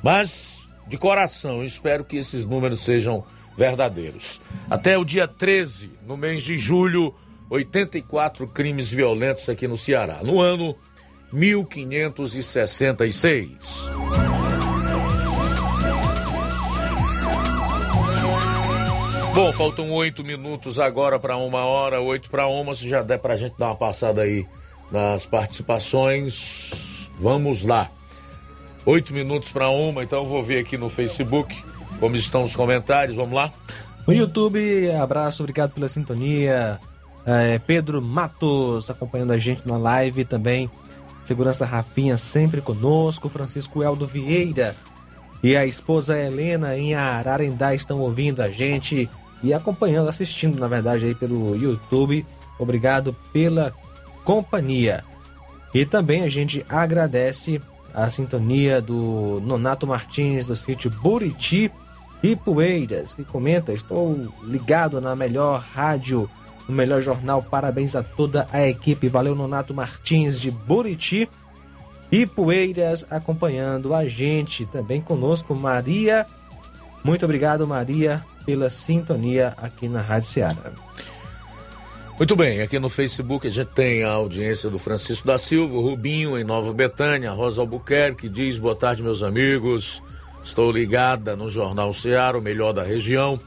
[0.00, 3.24] Mas, de coração, eu espero que esses números sejam
[3.56, 4.40] verdadeiros.
[4.70, 7.12] Até o dia 13, no mês de julho,
[7.48, 10.20] 84 crimes violentos aqui no Ceará.
[10.22, 10.76] No ano
[11.32, 13.90] 1566.
[19.34, 22.72] Bom, faltam oito minutos agora para uma hora, oito para uma.
[22.74, 24.46] Se já der para a gente dar uma passada aí
[24.90, 26.70] nas participações,
[27.18, 27.90] vamos lá.
[28.86, 31.62] Oito minutos para uma, então vou ver aqui no Facebook
[32.00, 33.14] como estão os comentários.
[33.14, 33.52] Vamos lá.
[34.06, 36.80] No YouTube, abraço, obrigado pela sintonia.
[37.26, 40.70] É, Pedro Matos acompanhando a gente na live também.
[41.22, 43.28] Segurança Rafinha sempre conosco.
[43.28, 44.76] Francisco Eldo Vieira
[45.42, 49.10] e a esposa Helena em Ararendá estão ouvindo a gente
[49.42, 52.24] e acompanhando, assistindo, na verdade, aí pelo YouTube.
[52.58, 53.72] Obrigado pela
[54.24, 55.04] companhia.
[55.74, 57.60] E também a gente agradece
[57.92, 61.70] a sintonia do Nonato Martins do sítio Buriti
[62.22, 66.30] e Poeiras, que comenta: Estou ligado na melhor rádio,
[66.68, 67.42] no melhor jornal.
[67.42, 69.08] Parabéns a toda a equipe.
[69.08, 71.28] Valeu, Nonato Martins de Buriti
[72.10, 74.66] e Poeiras acompanhando a gente.
[74.66, 76.26] Também conosco, Maria.
[77.04, 80.72] Muito obrigado, Maria, pela sintonia aqui na Rádio Ceará.
[82.18, 86.38] Muito bem, aqui no Facebook a gente tem a audiência do Francisco da Silva, Rubinho
[86.38, 90.02] em Nova Betânia, Rosa Albuquerque diz: Boa tarde, meus amigos.
[90.42, 93.38] Estou ligada no Jornal Ceará, o melhor da região.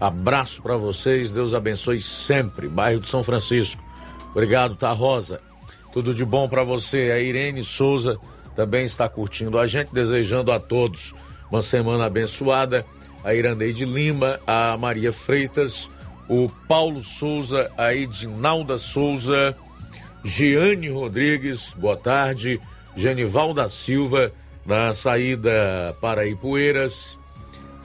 [0.00, 2.68] Abraço para vocês, Deus abençoe sempre.
[2.68, 3.82] Bairro de São Francisco.
[4.30, 5.40] Obrigado, tá, Rosa?
[5.92, 7.12] Tudo de bom para você.
[7.14, 8.18] A Irene Souza
[8.54, 11.14] também está curtindo a gente, desejando a todos
[11.50, 12.84] uma semana abençoada.
[13.22, 15.88] A Irandeide Lima, a Maria Freitas,
[16.28, 19.56] o Paulo Souza, a Edinalda Souza,
[20.22, 22.60] Giane Rodrigues, boa tarde,
[22.96, 24.32] Genival da Silva,
[24.66, 27.18] na saída para Ipueiras,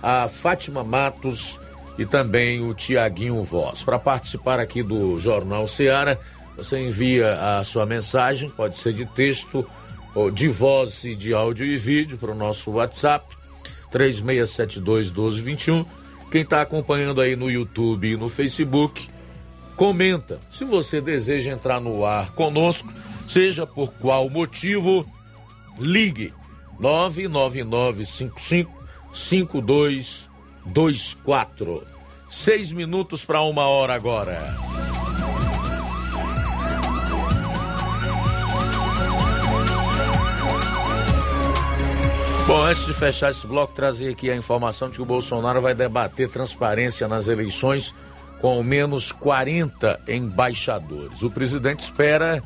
[0.02, 1.60] a Fátima Matos
[2.00, 3.84] e também o Tiaguinho Voz.
[3.84, 6.18] Para participar aqui do Jornal Seara,
[6.56, 9.70] você envia a sua mensagem, pode ser de texto,
[10.16, 13.26] ou de voz e de áudio e vídeo para o nosso WhatsApp
[13.92, 15.86] 3672 1221.
[16.32, 19.10] Quem está acompanhando aí no YouTube e no Facebook,
[19.76, 20.40] comenta.
[20.50, 22.94] Se você deseja entrar no ar conosco,
[23.28, 25.06] seja por qual motivo,
[25.78, 26.34] ligue
[26.80, 28.72] 99955
[30.70, 31.84] 5224.
[32.30, 34.56] Seis minutos para uma hora agora.
[42.46, 45.76] Bom, antes de fechar esse bloco, trazer aqui a informação de que o Bolsonaro vai
[45.76, 47.94] debater transparência nas eleições
[48.40, 51.22] com ao menos 40 embaixadores.
[51.22, 52.42] O presidente espera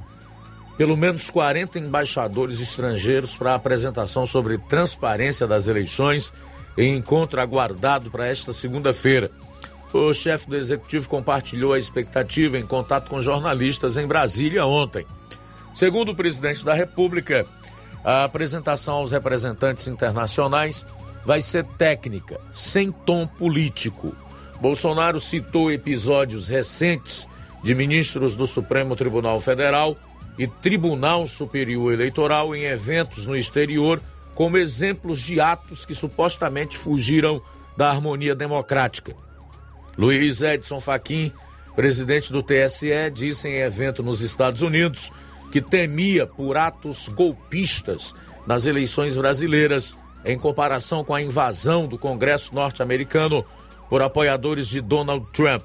[0.77, 6.33] pelo menos 40 embaixadores estrangeiros para apresentação sobre transparência das eleições
[6.77, 9.31] em encontro aguardado para esta segunda-feira.
[9.93, 15.05] O chefe do executivo compartilhou a expectativa em contato com jornalistas em Brasília ontem.
[15.75, 17.45] Segundo o presidente da República,
[18.03, 20.85] a apresentação aos representantes internacionais
[21.23, 24.15] vai ser técnica, sem tom político.
[24.59, 27.27] Bolsonaro citou episódios recentes
[27.63, 29.95] de ministros do Supremo Tribunal Federal
[30.37, 34.01] e Tribunal Superior Eleitoral em eventos no exterior
[34.35, 37.41] como exemplos de atos que supostamente fugiram
[37.77, 39.15] da harmonia democrática.
[39.97, 41.31] Luiz Edson Fachin,
[41.75, 45.11] presidente do TSE, disse em evento nos Estados Unidos
[45.51, 48.13] que temia por atos golpistas
[48.47, 53.45] nas eleições brasileiras em comparação com a invasão do Congresso norte-americano
[53.89, 55.63] por apoiadores de Donald Trump.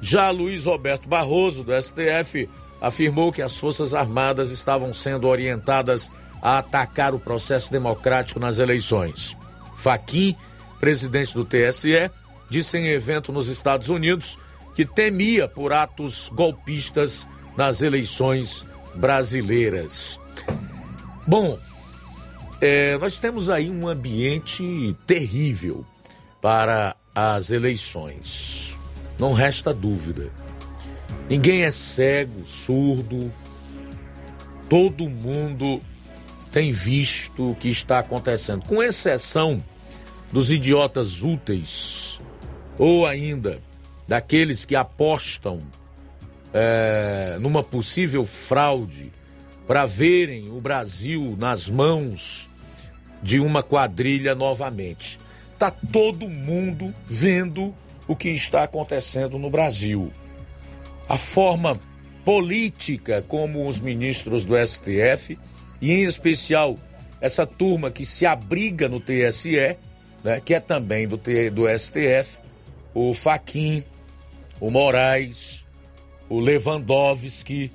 [0.00, 2.48] Já Luiz Roberto Barroso, do STF,
[2.80, 9.36] afirmou que as Forças Armadas estavam sendo orientadas a atacar o processo democrático nas eleições.
[9.76, 10.36] Faquim,
[10.80, 12.10] presidente do TSE,
[12.48, 14.38] disse em evento nos Estados Unidos
[14.74, 17.26] que temia por atos golpistas
[17.56, 18.64] nas eleições
[18.94, 20.20] brasileiras.
[21.26, 21.58] Bom,
[22.60, 25.84] é, nós temos aí um ambiente terrível
[26.40, 28.78] para as eleições.
[29.18, 30.30] Não resta dúvida.
[31.28, 33.32] Ninguém é cego, surdo.
[34.68, 35.80] Todo mundo
[36.50, 39.62] tem visto o que está acontecendo, com exceção
[40.32, 42.20] dos idiotas úteis
[42.78, 43.60] ou ainda
[44.06, 45.62] daqueles que apostam
[46.52, 49.12] é, numa possível fraude
[49.66, 52.48] para verem o Brasil nas mãos
[53.22, 55.18] de uma quadrilha novamente.
[55.58, 57.74] Tá todo mundo vendo
[58.06, 60.10] o que está acontecendo no Brasil.
[61.08, 61.78] A forma
[62.24, 65.38] política, como os ministros do STF,
[65.80, 66.76] e em especial
[67.20, 69.76] essa turma que se abriga no TSE,
[70.22, 72.38] né, que é também do, do STF,
[72.94, 73.82] o Faquim,
[74.60, 75.64] o Moraes,
[76.28, 77.72] o Lewandowski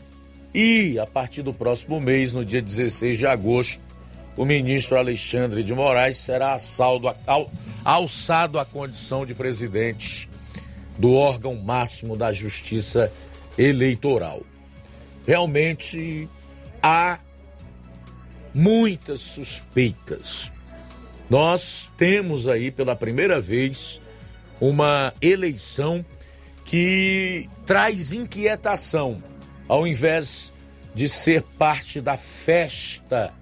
[0.53, 3.81] e a partir do próximo mês, no dia 16 de agosto,
[4.37, 7.51] o ministro Alexandre de Moraes será assaldo, al,
[7.83, 10.29] alçado à condição de presidente
[10.97, 13.11] do órgão máximo da Justiça
[13.57, 14.41] Eleitoral.
[15.25, 16.29] Realmente
[16.81, 17.19] há
[18.53, 20.51] muitas suspeitas.
[21.29, 23.99] Nós temos aí pela primeira vez
[24.59, 26.05] uma eleição
[26.63, 29.21] que traz inquietação,
[29.67, 30.53] ao invés
[30.93, 33.33] de ser parte da festa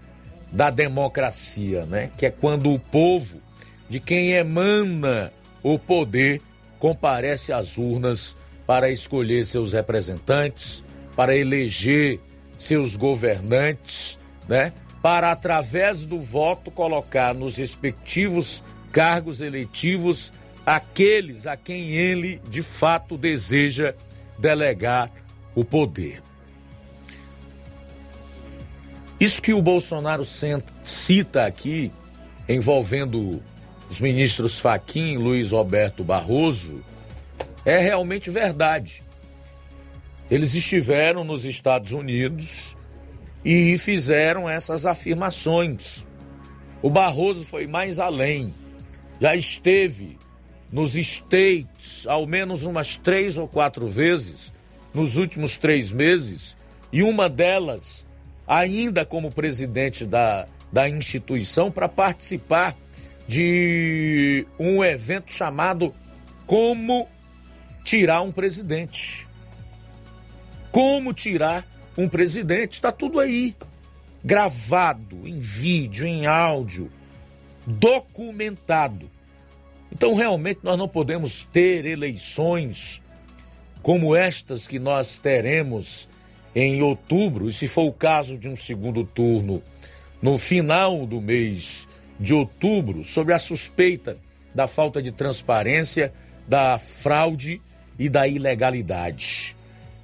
[0.52, 2.12] da democracia, né?
[2.18, 3.42] Que é quando o povo,
[3.90, 5.32] de quem emana
[5.64, 6.42] o poder,
[6.80, 8.36] comparece às urnas
[8.66, 10.84] para escolher seus representantes,
[11.16, 12.20] para eleger
[12.58, 14.74] seus governantes, né?
[15.02, 20.32] Para através do voto colocar nos respectivos cargos eletivos
[20.66, 23.96] aqueles a quem ele de fato deseja
[24.38, 25.12] delegar
[25.56, 26.22] o poder.
[29.20, 30.24] Isso que o Bolsonaro
[30.84, 31.92] cita aqui,
[32.50, 33.42] envolvendo
[33.90, 36.84] os ministros Faquim e Luiz Roberto Barroso,
[37.64, 39.04] é realmente verdade.
[40.30, 42.76] Eles estiveram nos Estados Unidos
[43.44, 46.06] e fizeram essas afirmações.
[46.82, 48.54] O Barroso foi mais além.
[49.20, 50.18] Já esteve
[50.72, 54.54] nos States ao menos umas três ou quatro vezes
[54.94, 56.58] nos últimos três meses,
[56.92, 58.06] e uma delas
[58.46, 62.76] ainda como presidente da, da instituição, para participar
[63.28, 65.96] de um evento chamado
[66.46, 67.08] Como
[67.84, 69.26] Tirar um Presidente.
[70.70, 71.66] Como tirar
[71.98, 72.74] um presidente?
[72.74, 73.56] Está tudo aí,
[74.24, 76.92] gravado, em vídeo, em áudio,
[77.66, 79.10] documentado.
[79.92, 83.02] Então, realmente, nós não podemos ter eleições
[83.82, 86.08] como estas que nós teremos
[86.56, 89.62] em outubro, e se for o caso de um segundo turno
[90.22, 91.88] no final do mês
[92.20, 94.18] de outubro, sobre a suspeita
[94.54, 96.14] da falta de transparência,
[96.48, 97.62] da fraude
[97.98, 99.56] e da ilegalidade.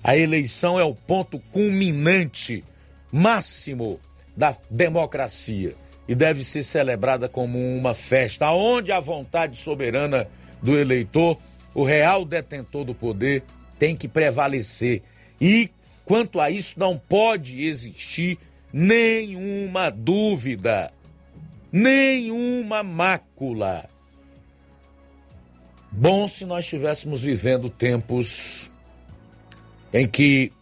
[0.08, 2.64] A eleição é o ponto culminante
[3.12, 4.00] máximo
[4.36, 5.76] da democracia
[6.08, 10.28] e deve ser celebrada como uma festa, onde a vontade soberana
[10.64, 11.38] do eleitor,
[11.76, 13.44] o real detentor do poder,
[13.78, 15.04] tem que prevalecer
[15.40, 15.70] e
[16.08, 18.40] Quanto a isso, não pode existir
[18.72, 20.90] nenhuma dúvida,
[21.70, 23.90] nenhuma mácula.
[25.92, 28.72] Bom se nós estivéssemos vivendo tempos
[29.98, 30.54] em que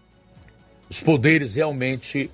[0.90, 2.32] os poderes realmente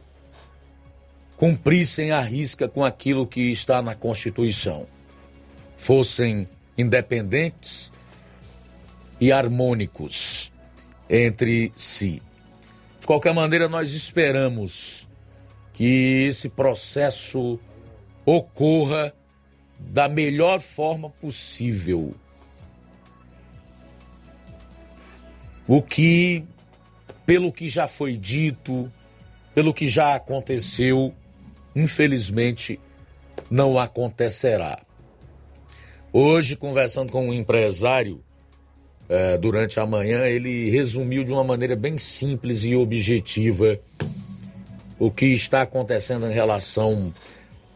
[1.35, 4.85] cumprissem a risca com aquilo que está na Constituição,
[5.75, 6.47] fossem
[6.77, 7.91] independentes
[9.19, 10.51] e harmônicos
[11.09, 12.21] entre si.
[12.99, 15.07] De qualquer maneira, nós esperamos
[15.73, 17.59] que esse processo
[18.23, 19.11] ocorra
[19.79, 22.13] da melhor forma possível.
[25.67, 26.43] O que,
[27.31, 28.91] pelo que já foi dito,
[29.55, 31.15] pelo que já aconteceu,
[31.73, 32.77] infelizmente
[33.49, 34.81] não acontecerá.
[36.11, 38.21] Hoje, conversando com um empresário,
[39.07, 43.79] é, durante a manhã, ele resumiu de uma maneira bem simples e objetiva
[44.99, 47.13] o que está acontecendo em relação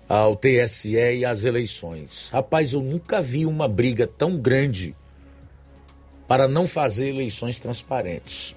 [0.10, 2.28] ao TSE e às eleições.
[2.30, 4.94] Rapaz, eu nunca vi uma briga tão grande
[6.28, 8.54] para não fazer eleições transparentes.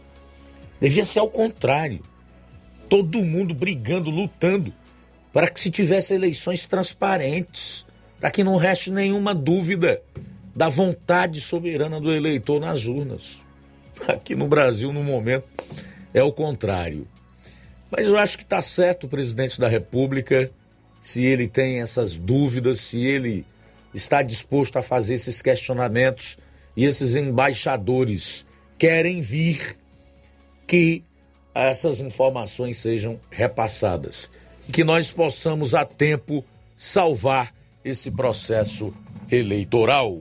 [0.80, 2.00] Devia ser ao contrário.
[2.88, 4.72] Todo mundo brigando, lutando
[5.32, 7.86] para que se tivesse eleições transparentes,
[8.18, 10.02] para que não reste nenhuma dúvida
[10.54, 13.38] da vontade soberana do eleitor nas urnas.
[14.08, 15.44] Aqui no Brasil, no momento,
[16.12, 17.06] é o contrário.
[17.90, 20.50] Mas eu acho que está certo o presidente da República,
[21.00, 23.46] se ele tem essas dúvidas, se ele
[23.94, 26.36] está disposto a fazer esses questionamentos
[26.76, 29.76] e esses embaixadores querem vir
[30.68, 31.02] que
[31.54, 34.30] essas informações sejam repassadas
[34.68, 36.44] e que nós possamos a tempo
[36.76, 37.52] salvar
[37.82, 38.94] esse processo
[39.32, 40.16] eleitoral.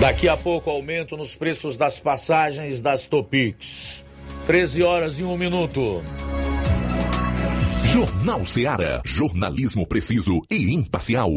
[0.00, 4.07] Daqui a pouco aumento nos preços das passagens das Topix.
[4.48, 6.02] 13 horas e um minuto.
[7.84, 9.02] Jornal Seara.
[9.04, 11.30] Jornalismo preciso e imparcial.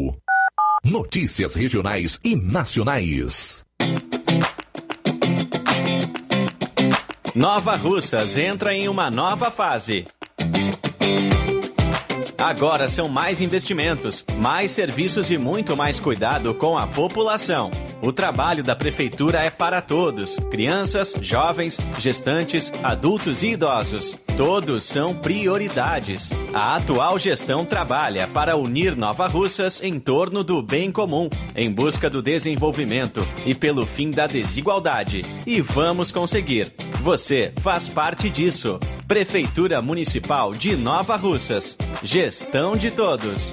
[0.82, 3.66] Notícias regionais e nacionais.
[7.34, 10.06] Nova Russas entra em uma nova fase.
[12.36, 17.70] Agora são mais investimentos, mais serviços e muito mais cuidado com a população.
[18.02, 24.16] O trabalho da prefeitura é para todos: crianças, jovens, gestantes, adultos e idosos.
[24.36, 26.30] Todos são prioridades.
[26.54, 32.08] A atual gestão trabalha para unir Nova Russas em torno do bem comum, em busca
[32.08, 35.22] do desenvolvimento e pelo fim da desigualdade.
[35.46, 36.72] E vamos conseguir.
[37.02, 38.80] Você faz parte disso.
[39.06, 41.76] Prefeitura Municipal de Nova Russas.
[42.02, 43.52] Gestão de todos.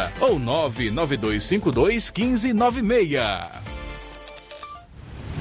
[0.21, 3.70] ou 99252 1596.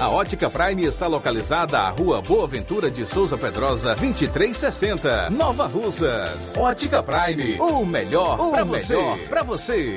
[0.00, 6.56] A Ótica Prime está localizada à Rua Boa Ventura de Souza Pedrosa, 2360, Nova Russas.
[6.56, 8.96] Ótica Prime, o melhor para você.
[9.28, 9.94] Pra você.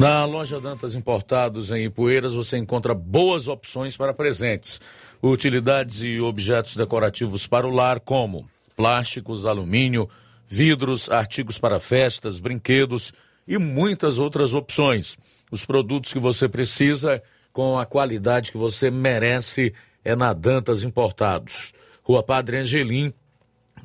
[0.00, 4.80] Na loja Dantas Importados em Ipueiras você encontra boas opções para presentes,
[5.22, 10.08] utilidades e objetos decorativos para o lar, como plásticos, alumínio,
[10.46, 13.12] vidros, artigos para festas, brinquedos
[13.46, 15.18] e muitas outras opções.
[15.50, 17.22] Os produtos que você precisa
[17.52, 19.72] com a qualidade que você merece
[20.04, 21.72] é na Dantas Importados.
[22.02, 23.12] Rua Padre Angelim,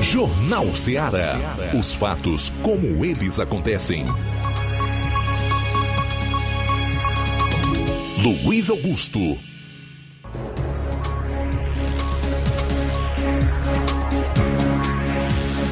[0.00, 1.56] Jornal Ceará.
[1.76, 4.06] Os fatos como eles acontecem.
[8.22, 9.36] Luiz Augusto.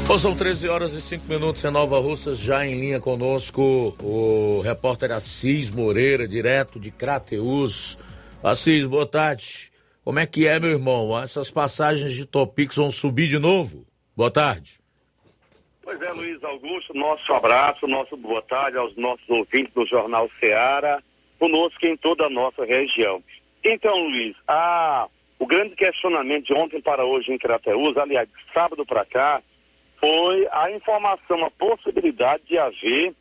[0.08, 4.60] Bom, são 13 horas e 5 minutos em Nova Russas, já em linha conosco o
[4.60, 7.98] repórter Assis Moreira, direto de Crateus.
[8.40, 9.72] Assis, boa tarde.
[10.04, 11.20] Como é que é, meu irmão?
[11.20, 13.84] Essas passagens de Topix vão subir de novo?
[14.16, 14.78] Boa tarde.
[15.82, 21.02] Pois é, Luiz Augusto, nosso abraço, nosso boa tarde aos nossos ouvintes do Jornal Ceará,
[21.36, 23.20] conosco em toda a nossa região.
[23.64, 28.86] Então, Luiz, a, o grande questionamento de ontem para hoje em Crateus, aliás, de sábado
[28.86, 29.42] para cá,
[29.98, 33.14] foi a informação, a possibilidade de haver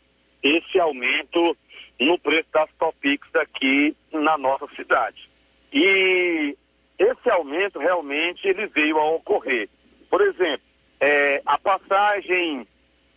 [0.44, 1.58] esse aumento
[2.00, 5.30] no preço das Topix aqui na nossa cidade.
[5.72, 6.56] E
[7.00, 9.70] esse aumento realmente ele veio a ocorrer.
[10.10, 10.66] Por exemplo,
[11.00, 12.68] é, a passagem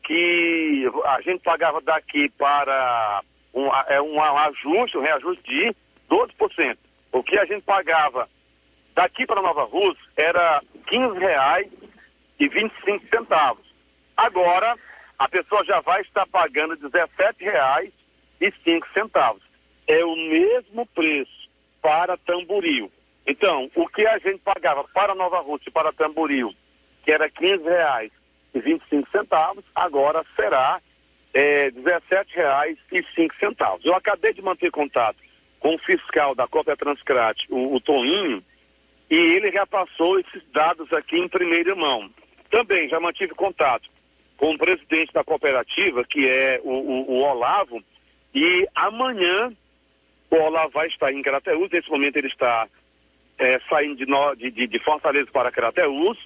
[0.05, 5.75] que a gente pagava daqui para um, é, um ajuste, um reajuste de
[6.11, 6.77] 12%.
[7.13, 8.29] O que a gente pagava
[8.95, 11.71] daqui para Nova Rússia era R$
[12.41, 13.59] 15,25.
[14.17, 14.77] Agora,
[15.19, 16.81] a pessoa já vai estar pagando R$
[18.41, 19.41] 17,05.
[19.87, 21.49] É o mesmo preço
[21.81, 22.93] para Tamboril.
[23.27, 26.55] Então, o que a gente pagava para Nova Rússia e para Tamboril,
[27.05, 27.33] que era R$
[28.55, 30.81] 15,25, agora será
[31.35, 33.81] é, R$ 17,05.
[33.85, 35.19] Eu acabei de manter contato
[35.61, 38.43] com o fiscal da Copa Transcrat, o, o Toninho,
[39.11, 42.11] e ele já passou esses dados aqui em primeira mão.
[42.51, 43.89] Também já mantive contato
[44.37, 47.83] com o presidente da cooperativa, que é o, o, o Olavo,
[48.35, 49.53] e amanhã
[50.31, 52.69] o Olavo vai estar em Crateús, nesse momento ele está
[53.39, 56.19] é, saindo de, no, de, de, de Fortaleza para Crateús,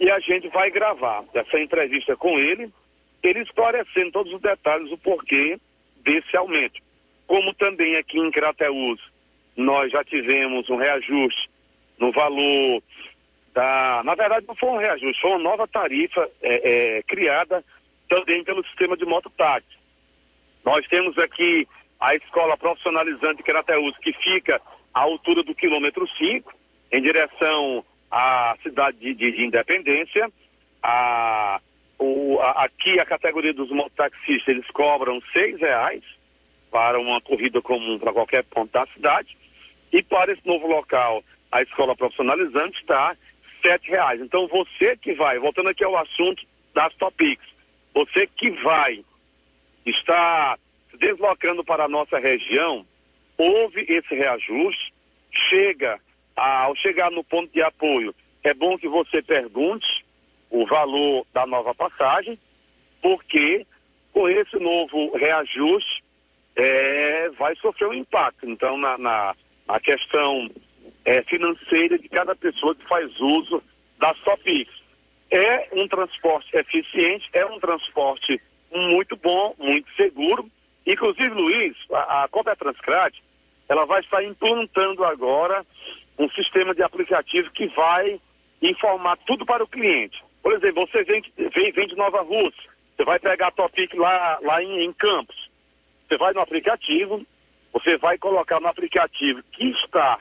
[0.00, 2.72] e a gente vai gravar essa entrevista com ele,
[3.22, 5.58] ele esclarecendo todos os detalhes, o porquê
[6.02, 6.82] desse aumento.
[7.26, 9.00] Como também aqui em Crateús,
[9.56, 11.48] nós já tivemos um reajuste
[11.98, 12.82] no valor
[13.54, 14.02] da.
[14.04, 17.64] Na verdade, não foi um reajuste, foi uma nova tarifa é, é, criada
[18.08, 19.78] também pelo sistema de mototáxi.
[20.64, 21.66] Nós temos aqui
[22.00, 24.60] a escola profissionalizante de Crateús, que fica
[24.92, 26.52] à altura do quilômetro 5,
[26.92, 30.30] em direção à cidade de, de, de Independência.
[30.82, 31.60] A,
[31.98, 36.02] o, a, aqui a categoria dos mototaxistas, eles cobram seis reais
[36.70, 39.36] para uma corrida comum para qualquer ponto da cidade.
[39.92, 43.16] E para esse novo local, a escola profissionalizante está
[43.64, 44.20] sete reais.
[44.20, 46.44] Então você que vai, voltando aqui ao assunto
[46.74, 47.46] das Topics,
[47.94, 49.04] você que vai
[49.86, 50.58] estar
[50.90, 52.84] se deslocando para a nossa região,
[53.38, 54.92] houve esse reajuste,
[55.48, 56.00] chega,
[56.36, 60.04] ao chegar no ponto de apoio, é bom que você pergunte
[60.50, 62.38] o valor da nova passagem,
[63.00, 63.66] porque
[64.14, 66.04] com esse novo reajuste,
[66.54, 68.48] é, vai sofrer um impacto.
[68.48, 69.34] Então, na, na,
[69.66, 70.48] na questão
[71.04, 73.62] é, financeira de cada pessoa que faz uso
[73.98, 74.70] da Sopix.
[75.30, 78.40] É um transporte eficiente, é um transporte
[78.72, 80.48] muito bom, muito seguro.
[80.86, 83.14] Inclusive, Luiz, a, a Copa Transcrat,
[83.68, 85.64] ela vai estar implantando agora
[86.18, 88.20] um sistema de aplicativo que vai
[88.62, 90.22] informar tudo para o cliente.
[90.42, 94.38] Por exemplo, você vem, vem, vem de Nova Rússia, você vai pegar a Topic lá,
[94.42, 95.50] lá em, em Campos.
[96.06, 97.26] Você vai no aplicativo,
[97.72, 100.18] você vai colocar no aplicativo que está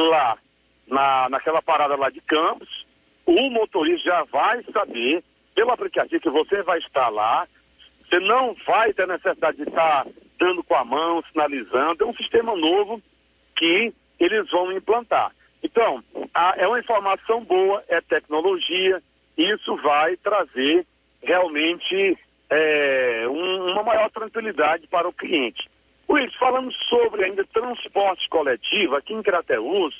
[0.00, 0.38] lá
[0.86, 2.86] na, naquela parada lá de Campos,
[3.26, 5.22] o motorista já vai saber,
[5.54, 7.46] pelo aplicativo, que você vai estar lá,
[8.08, 10.06] você não vai ter necessidade de estar
[10.38, 13.00] dando com a mão, sinalizando, é um sistema novo
[13.56, 15.32] que eles vão implantar.
[15.62, 16.02] Então,
[16.34, 19.02] a, é uma informação boa, é tecnologia,
[19.36, 20.86] isso vai trazer
[21.22, 22.18] realmente
[22.50, 25.70] é, um, uma maior tranquilidade para o cliente.
[26.12, 29.94] Luiz, falando sobre ainda transporte coletivo, aqui em Crateús,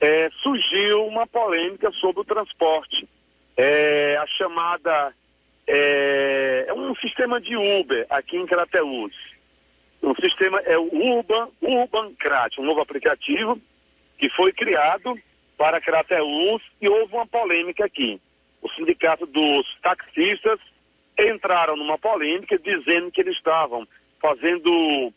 [0.00, 3.08] é, surgiu uma polêmica sobre o transporte.
[3.56, 5.12] É, a chamada.
[5.66, 9.12] É, é, um sistema de Uber aqui em Crateús.
[10.00, 13.60] O sistema é o Urban, Urban Crat, um novo aplicativo
[14.16, 15.18] que foi criado
[15.56, 18.20] para Crateús e houve uma polêmica aqui.
[18.62, 20.60] O sindicato dos taxistas
[21.18, 23.88] entraram numa polêmica dizendo que eles estavam
[24.22, 25.12] fazendo,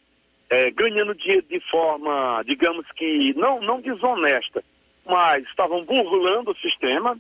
[0.51, 4.61] é, ganhando dinheiro de forma, digamos que, não, não desonesta,
[5.05, 7.17] mas estavam burlando o sistema.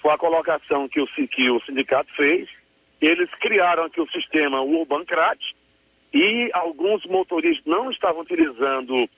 [0.00, 2.48] Foi a colocação que o, que o sindicato fez.
[3.00, 5.38] Eles criaram aqui o sistema Urbancrat
[6.14, 9.10] e alguns motoristas não estavam utilizando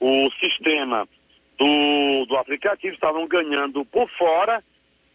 [0.00, 1.08] o sistema
[1.56, 4.62] do, do aplicativo, estavam ganhando por fora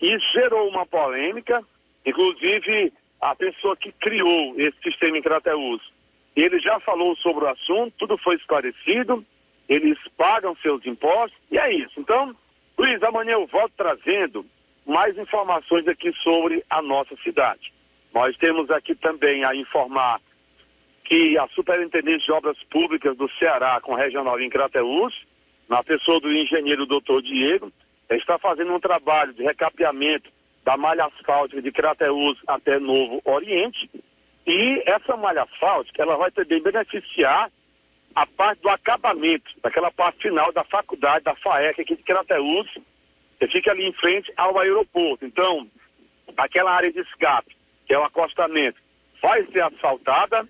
[0.01, 1.61] e gerou uma polêmica.
[2.05, 5.82] Inclusive, a pessoa que criou esse sistema em Crateus,
[6.43, 9.25] ele já falou sobre o assunto, tudo foi esclarecido,
[9.67, 11.99] eles pagam seus impostos e é isso.
[11.99, 12.35] Então,
[12.77, 14.45] Luiz, amanhã eu volto trazendo
[14.85, 17.73] mais informações aqui sobre a nossa cidade.
[18.13, 20.21] Nós temos aqui também a informar
[21.03, 25.13] que a Superintendente de Obras Públicas do Ceará, com regional em Crateus,
[25.67, 27.71] na pessoa do engenheiro doutor Diego,
[28.09, 30.29] está fazendo um trabalho de recapeamento
[30.63, 33.89] da malha asfáltica de Crateus até Novo Oriente.
[34.47, 37.51] E essa malha asfáltica, ela vai também beneficiar
[38.15, 42.67] a parte do acabamento, daquela parte final da faculdade, da FAEC aqui de Crateus,
[43.37, 45.25] que fica ali em frente ao aeroporto.
[45.25, 45.69] Então,
[46.37, 48.79] aquela área de escape, que é o acostamento,
[49.21, 50.47] vai ser asfaltada,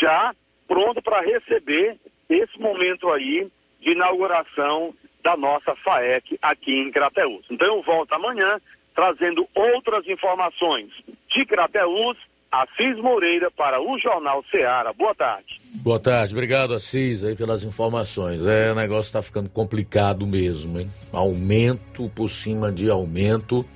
[0.00, 0.34] já
[0.66, 7.44] pronto para receber esse momento aí de inauguração da nossa FAEC aqui em Crateús.
[7.50, 8.60] Então eu volto amanhã
[8.94, 10.90] trazendo outras informações
[11.28, 12.16] de Crateús,
[12.62, 14.92] Assis Moreira para o Jornal Ceará.
[14.92, 15.60] Boa tarde.
[15.76, 18.46] Boa tarde, obrigado Assis aí pelas informações.
[18.46, 20.88] É, o negócio está ficando complicado mesmo, hein?
[21.12, 23.66] Aumento por cima de aumento.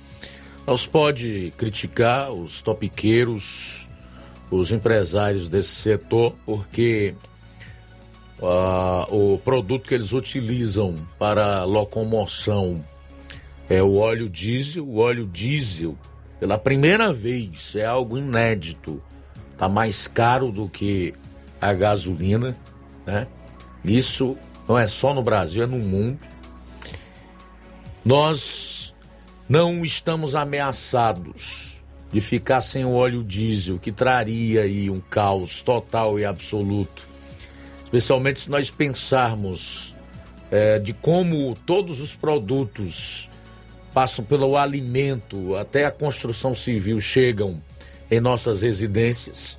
[0.65, 3.89] Nós pode criticar os topiqueiros,
[4.49, 7.15] os empresários desse setor, porque
[8.39, 12.85] uh, o produto que eles utilizam para locomoção
[13.69, 14.85] é o óleo diesel.
[14.85, 15.97] O óleo diesel,
[16.39, 19.01] pela primeira vez, é algo inédito.
[19.51, 21.13] Está mais caro do que
[21.59, 22.55] a gasolina,
[23.05, 23.27] né?
[23.83, 24.37] Isso
[24.67, 26.19] não é só no Brasil, é no mundo.
[28.05, 28.95] Nós
[29.47, 31.81] não estamos ameaçados
[32.11, 37.07] de ficar sem o óleo diesel, que traria aí um caos total e absoluto.
[37.83, 39.95] Especialmente se nós pensarmos
[40.49, 43.28] é, de como todos os produtos
[43.93, 47.61] passam pelo alimento até a construção civil chegam
[48.09, 49.57] em nossas residências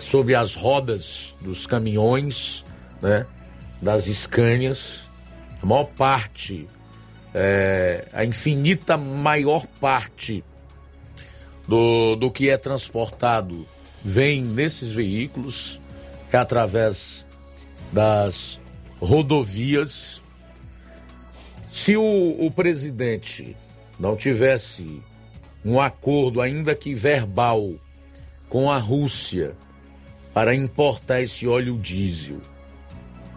[0.00, 2.64] sob as rodas dos caminhões,
[3.00, 3.26] né,
[3.80, 5.02] das escânias.
[5.62, 6.68] A maior parte,
[7.34, 10.44] é, a infinita maior parte
[11.66, 13.66] do, do que é transportado
[14.04, 15.80] vem nesses veículos,
[16.32, 17.26] é através
[17.92, 18.58] das
[19.00, 20.22] rodovias.
[21.70, 23.56] Se o, o presidente
[23.98, 25.02] não tivesse
[25.64, 27.74] um acordo, ainda que verbal,
[28.48, 29.54] com a Rússia
[30.32, 32.40] para importar esse óleo diesel.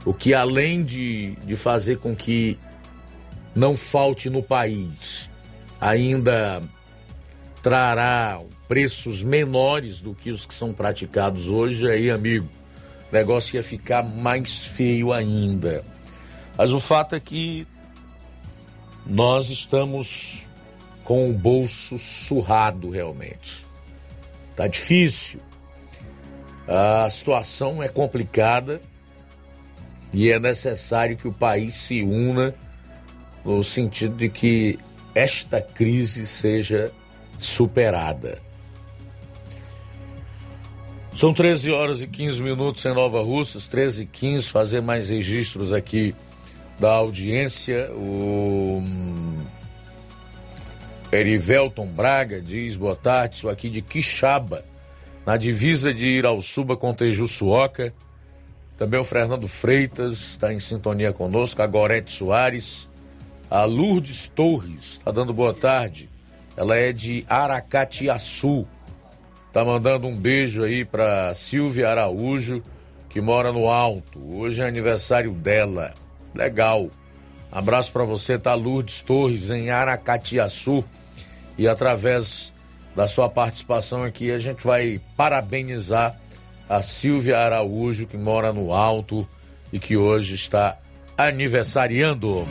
[0.06, 2.58] O que além de, de fazer com que
[3.56, 5.30] não falte no país,
[5.80, 6.62] ainda
[7.62, 12.48] trará preços menores do que os que são praticados hoje, aí, amigo,
[13.12, 15.84] o negócio ia ficar mais feio ainda.
[16.58, 17.68] Mas o fato é que
[19.06, 20.48] nós estamos
[21.04, 23.66] com o bolso surrado realmente.
[24.56, 25.40] Tá difícil.
[26.68, 28.82] A situação é complicada
[30.14, 32.54] e é necessário que o país se una
[33.44, 34.78] no sentido de que
[35.16, 36.92] esta crise seja
[37.40, 38.40] superada.
[41.16, 45.74] São 13 horas e 15 minutos em Nova Russas, 13 e 15, fazer mais registros
[45.74, 46.16] aqui
[46.82, 47.92] da audiência.
[47.94, 49.46] O hum,
[51.14, 54.66] Erivelton Braga diz, boa tarde, sou aqui de Quixaba
[55.24, 57.94] na divisa de Irauçuba com Tejuçuoca.
[58.78, 62.90] Também o Fernando Freitas está em sintonia conosco, a Gorete Soares,
[63.48, 66.10] a Lourdes Torres está dando boa tarde.
[66.58, 68.68] Ela é de Aracatiaçu.
[69.54, 72.64] Tá mandando um beijo aí para Silvia Araújo,
[73.08, 74.20] que mora no Alto.
[74.36, 75.94] Hoje é aniversário dela.
[76.34, 76.90] Legal.
[77.52, 80.84] Abraço para você, tá Lourdes Torres em Aracatiaçu.
[81.58, 82.52] E através
[82.96, 84.32] da sua participação aqui.
[84.32, 86.20] A gente vai parabenizar
[86.68, 89.28] a Silvia Araújo, que mora no Alto
[89.72, 90.78] e que hoje está
[91.18, 92.48] aniversariando.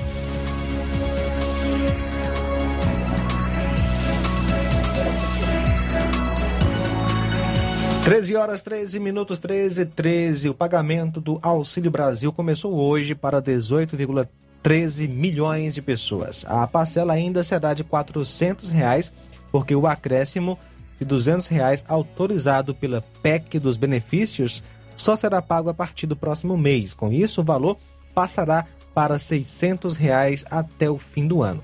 [8.11, 10.49] Treze horas, 13 minutos, 13 13.
[10.49, 16.45] O pagamento do Auxílio Brasil começou hoje para 18,13 milhões de pessoas.
[16.49, 19.13] A parcela ainda será de 400 reais
[19.53, 20.59] porque o acréscimo
[20.99, 24.61] de 200 reais autorizado pela PEC dos benefícios
[24.97, 26.93] só será pago a partir do próximo mês.
[26.93, 27.79] Com isso, o valor
[28.13, 31.63] passará para 600 reais até o fim do ano.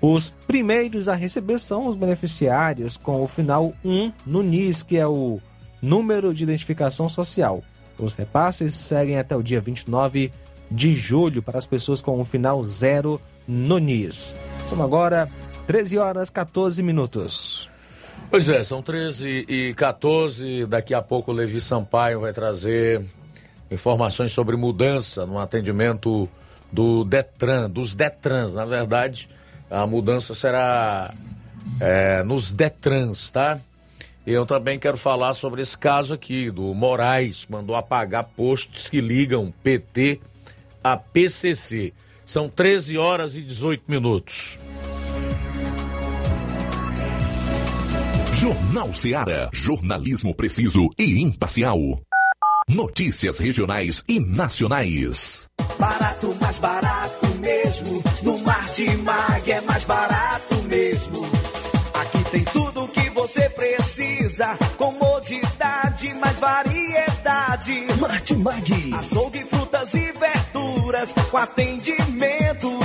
[0.00, 5.06] Os primeiros a receber são os beneficiários com o final 1 no NIS, que é
[5.06, 5.38] o
[5.82, 7.62] número de identificação social.
[7.98, 10.32] Os repasses seguem até o dia 29
[10.70, 14.34] de julho para as pessoas com o final 0 no NIS.
[14.64, 15.28] São agora
[15.66, 17.68] 13 horas 14 minutos.
[18.30, 20.64] Pois é, são 13 e 14.
[20.66, 23.04] Daqui a pouco o Levi Sampaio vai trazer
[23.70, 26.28] informações sobre mudança no atendimento
[26.70, 28.54] do Detran, dos Detrans.
[28.54, 29.28] Na verdade,
[29.70, 31.12] a mudança será
[31.78, 33.60] é, nos Detrans, tá?
[34.26, 39.52] Eu também quero falar sobre esse caso aqui do Moraes, mandou apagar postes que ligam
[39.62, 40.20] PT
[40.82, 41.92] a PCC.
[42.24, 44.58] São 13 horas e 18 minutos.
[48.32, 49.50] Jornal Seara.
[49.52, 51.78] Jornalismo preciso e imparcial.
[52.68, 55.46] Notícias regionais e nacionais.
[55.78, 58.02] Barato, mais barato mesmo.
[58.22, 61.26] No Mar de Mag é mais barato mesmo.
[62.00, 63.81] Aqui tem tudo o que você precisa.
[67.62, 68.00] Variedade.
[68.00, 68.90] Marte Mag.
[68.94, 71.12] Açougue, frutas e verduras.
[71.30, 72.82] Com atendimento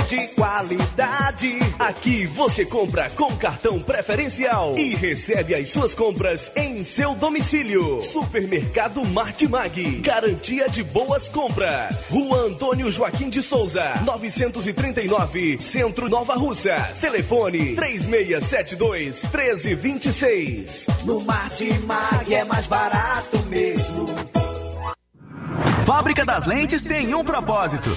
[0.58, 1.58] qualidade.
[1.78, 8.00] Aqui você compra com cartão preferencial e recebe as suas compras em seu domicílio.
[8.00, 10.00] Supermercado Martimag.
[10.00, 12.08] Garantia de boas compras.
[12.10, 16.76] Rua Antônio Joaquim de Souza, 939, Centro Nova Russa.
[17.00, 20.86] Telefone 3672 1326.
[21.04, 24.08] No Martimag é mais barato mesmo.
[25.88, 27.96] Fábrica das Lentes tem um propósito: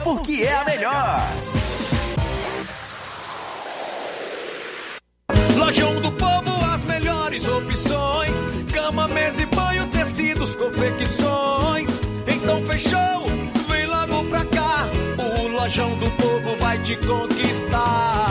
[0.03, 1.21] porque é a melhor.
[5.57, 11.99] Lojão do Povo, as melhores opções: cama, mesa e banho, tecidos, confecções.
[12.27, 13.25] Então fechou,
[13.69, 14.87] vem logo pra cá.
[15.17, 18.30] O Lojão do Povo vai te conquistar.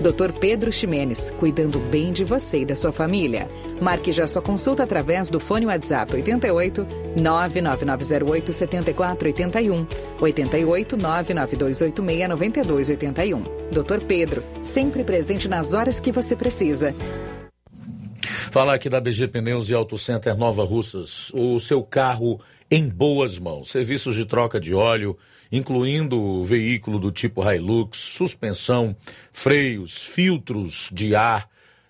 [0.00, 0.32] Dr.
[0.38, 3.48] Pedro Ximenes, cuidando bem de você e da sua família.
[3.80, 6.86] Marque já sua consulta através do fone WhatsApp 88
[7.16, 9.86] 99908 7481
[10.20, 13.42] 88 99286 9281.
[13.70, 14.04] Dr.
[14.06, 16.94] Pedro, sempre presente nas horas que você precisa.
[18.50, 21.30] Falar aqui da BG Pneus e Auto Center Nova Russas.
[21.34, 22.40] O seu carro
[22.70, 23.70] em boas mãos.
[23.70, 25.16] Serviços de troca de óleo,
[25.50, 28.96] incluindo veículo do tipo Hilux, suspensão,
[29.32, 31.48] freios, filtros de ar,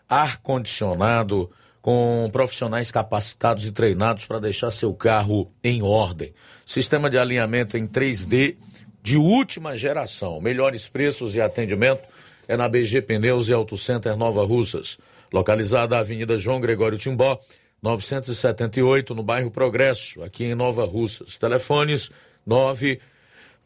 [0.09, 1.51] ar-condicionado,
[1.81, 6.35] com profissionais capacitados e treinados para deixar seu carro em ordem.
[6.65, 8.57] Sistema de alinhamento em 3D
[9.01, 10.41] de última geração.
[10.41, 12.03] Melhores preços e atendimento
[12.49, 14.99] é na BG Pneus e Auto Center Nova Russas,
[15.33, 17.39] localizada na Avenida João Gregório Timbó,
[17.81, 21.37] 978, no bairro Progresso, aqui em Nova Russas.
[21.37, 22.11] Telefones
[22.45, 23.01] 9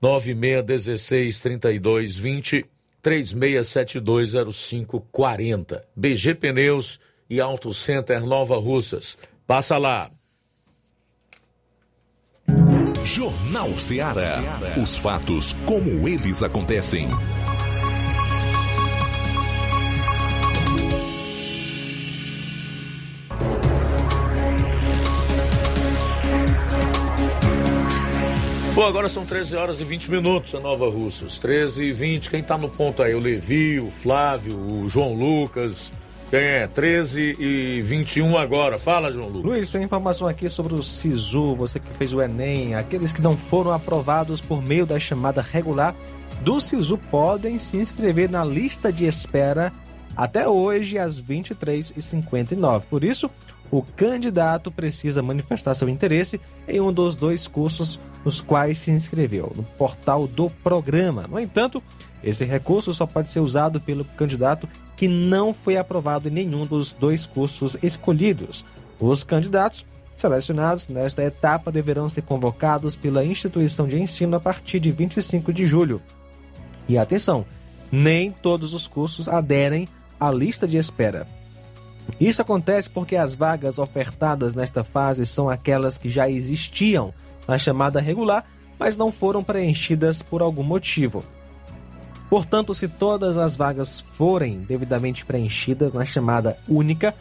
[0.00, 2.64] 9616 3220
[3.02, 5.82] 36720540.
[5.96, 9.18] BG Pneus e Auto Center Nova Russas.
[9.46, 10.10] Passa lá.
[13.04, 14.42] Jornal Ceará.
[14.80, 17.08] Os fatos como eles acontecem.
[28.80, 31.38] Bom, agora são 13 horas e 20 minutos em Nova Russas.
[31.38, 32.30] 13 e 20.
[32.30, 33.14] Quem tá no ponto aí?
[33.14, 35.92] O Levi, o Flávio, o João Lucas.
[36.30, 36.66] Quem é?
[36.66, 38.78] 13 e 21 agora.
[38.78, 39.44] Fala, João Lucas.
[39.44, 43.36] Luiz, tem informação aqui sobre o SISU, você que fez o Enem, aqueles que não
[43.36, 45.94] foram aprovados por meio da chamada regular
[46.40, 49.70] do SISU podem se inscrever na lista de espera
[50.16, 52.84] até hoje às 23h59.
[52.88, 53.30] Por isso,
[53.70, 59.52] o candidato precisa manifestar seu interesse em um dos dois cursos nos quais se inscreveu,
[59.56, 61.26] no portal do programa.
[61.28, 61.82] No entanto,
[62.22, 66.92] esse recurso só pode ser usado pelo candidato que não foi aprovado em nenhum dos
[66.92, 68.64] dois cursos escolhidos.
[68.98, 69.86] Os candidatos
[70.16, 75.64] selecionados nesta etapa deverão ser convocados pela instituição de ensino a partir de 25 de
[75.64, 76.02] julho.
[76.86, 77.46] E atenção,
[77.90, 79.88] nem todos os cursos aderem
[80.18, 81.26] à lista de espera.
[82.18, 87.12] Isso acontece porque as vagas ofertadas nesta fase são aquelas que já existiam
[87.46, 88.44] na chamada regular,
[88.78, 91.24] mas não foram preenchidas por algum motivo.
[92.30, 97.14] Portanto, se todas as vagas forem devidamente preenchidas na chamada única,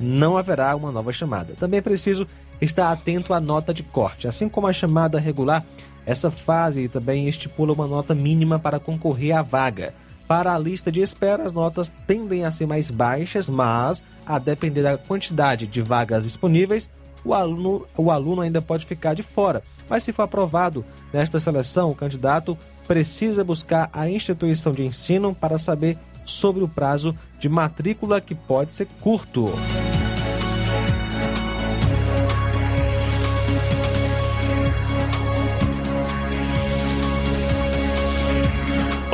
[0.00, 1.54] não haverá uma nova chamada.
[1.54, 2.26] Também é preciso
[2.60, 4.26] estar atento à nota de corte.
[4.26, 5.64] Assim como a chamada regular,
[6.06, 9.94] essa fase também estipula uma nota mínima para concorrer à vaga.
[10.34, 14.82] Para a lista de espera, as notas tendem a ser mais baixas, mas, a depender
[14.82, 16.90] da quantidade de vagas disponíveis,
[17.24, 19.62] o aluno, o aluno ainda pode ficar de fora.
[19.88, 25.56] Mas, se for aprovado nesta seleção, o candidato precisa buscar a instituição de ensino para
[25.56, 29.44] saber sobre o prazo de matrícula, que pode ser curto.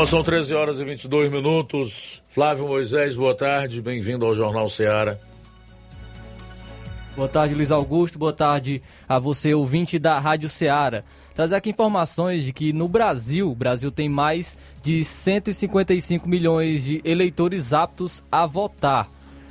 [0.06, 2.22] São 13 horas e 22 minutos.
[2.26, 5.20] Flávio Moisés, boa tarde, bem-vindo ao Jornal Seara.
[7.14, 8.18] Boa tarde, Luiz Augusto.
[8.18, 11.04] Boa tarde a você, ouvinte da Rádio Ceará.
[11.34, 17.00] Trazer aqui informações de que no Brasil, o Brasil tem mais de 155 milhões de
[17.04, 19.08] eleitores aptos a votar.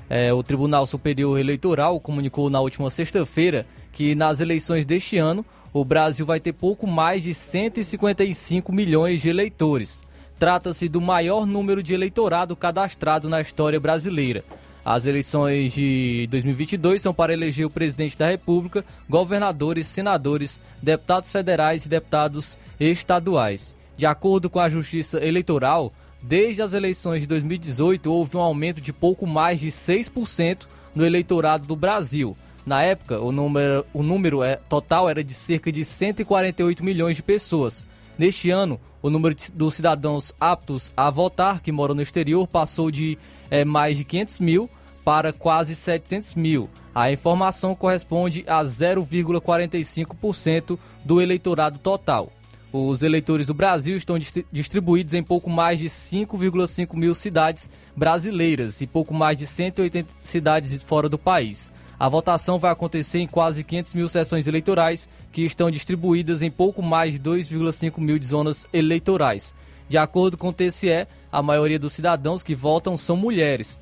[0.09, 5.85] É, o Tribunal Superior Eleitoral comunicou na última sexta-feira que nas eleições deste ano o
[5.85, 10.08] Brasil vai ter pouco mais de 155 milhões de eleitores.
[10.39, 14.41] Trata-se do maior número de eleitorado cadastrado na história brasileira.
[14.85, 21.85] As eleições de 2022 são para eleger o presidente da República, governadores, senadores, deputados federais
[21.85, 23.75] e deputados estaduais.
[23.97, 25.91] De acordo com a Justiça Eleitoral,
[26.21, 31.67] desde as eleições de 2018 houve um aumento de pouco mais de 6% no eleitorado
[31.67, 32.35] do Brasil.
[32.65, 37.23] Na época, o número, o número é, total era de cerca de 148 milhões de
[37.23, 37.85] pessoas.
[38.19, 43.17] Neste ano, o número dos cidadãos aptos a votar que moram no exterior passou de
[43.49, 44.69] é, mais de 500 mil
[45.05, 46.69] para quase 700 mil.
[46.93, 52.29] A informação corresponde a 0,45% do eleitorado total.
[52.73, 54.19] Os eleitores do Brasil estão
[54.51, 60.83] distribuídos em pouco mais de 5,5 mil cidades brasileiras e pouco mais de 180 cidades
[60.83, 61.71] fora do país.
[61.99, 66.81] A votação vai acontecer em quase 500 mil sessões eleitorais, que estão distribuídas em pouco
[66.81, 69.53] mais de 2,5 mil zonas eleitorais.
[69.89, 73.77] De acordo com o TSE, a maioria dos cidadãos que votam são mulheres.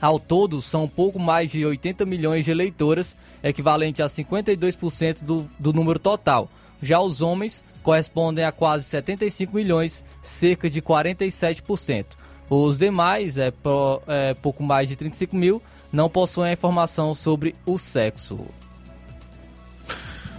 [0.00, 5.72] Ao todo, são pouco mais de 80 milhões de eleitoras, equivalente a 52% do, do
[5.72, 6.50] número total.
[6.82, 12.04] Já os homens correspondem a quase 75 milhões, cerca de 47%.
[12.50, 15.62] Os demais, é, pro, é pouco mais de 35 mil,
[15.94, 18.44] não possuem a informação sobre o sexo.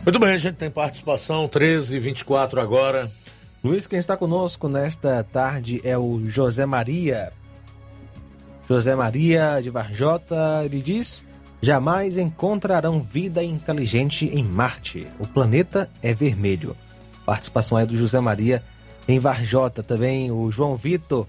[0.03, 3.09] Muito bem, a gente tem participação 13 e 24 agora.
[3.63, 7.31] Luiz, quem está conosco nesta tarde é o José Maria.
[8.67, 11.25] José Maria de Varjota, ele diz:
[11.61, 15.07] jamais encontrarão vida inteligente em Marte.
[15.19, 16.75] O planeta é vermelho.
[17.25, 18.61] Participação aí do José Maria
[19.07, 19.81] em Varjota.
[19.81, 21.25] Também o João Vitor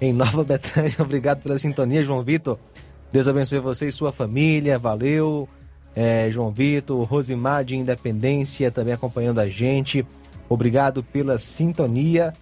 [0.00, 0.96] em Nova Betânia.
[0.98, 2.58] Obrigado pela sintonia, João Vitor.
[3.12, 4.78] Deus abençoe você e sua família.
[4.78, 5.48] Valeu.
[5.94, 10.06] É, João Vitor, Rosimar de Independência também acompanhando a gente.
[10.48, 12.34] Obrigado pela sintonia.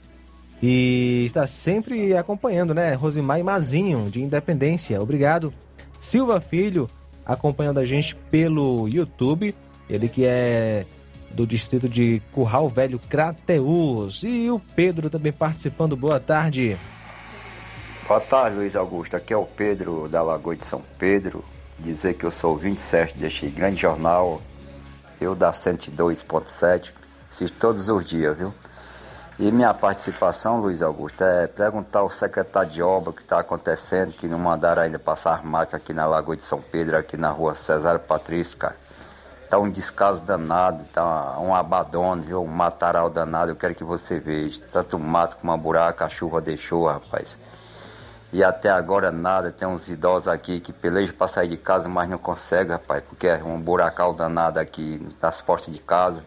[0.62, 2.94] E está sempre acompanhando, né?
[2.94, 5.00] Rosimar e Mazinho, de Independência.
[5.00, 5.52] Obrigado.
[6.00, 6.88] Silva Filho,
[7.24, 9.54] acompanhando a gente pelo YouTube.
[9.88, 10.84] Ele que é
[11.30, 14.22] do distrito de Curral Velho, Crateus.
[14.22, 15.96] E o Pedro também participando.
[15.96, 16.76] Boa tarde.
[18.06, 19.16] Boa tarde, Luiz Augusto.
[19.16, 21.42] Aqui é o Pedro da Lagoa de São Pedro.
[21.78, 24.42] Dizer que eu sou 27 deste grande jornal,
[25.18, 26.92] eu da 102.7,
[27.30, 28.52] assisto todos os dias, viu?
[29.38, 34.12] E minha participação, Luiz Augusto, é perguntar ao secretário de obra o que está acontecendo,
[34.12, 37.54] que não mandaram ainda passar máquina aqui na Lagoa de São Pedro, aqui na rua
[37.54, 38.76] Cesário Patrício, cara.
[39.48, 42.42] Tá um descaso danado, tá um abandono, viu?
[42.42, 44.60] Um mataral danado, eu quero que você veja.
[44.70, 47.38] Tanto mato como uma buraca, a chuva deixou, rapaz.
[48.34, 52.08] E até agora nada, tem uns idosos aqui que pelejam para sair de casa, mas
[52.10, 56.24] não conseguem, rapaz, porque é um buracal danado aqui nas portas de casa.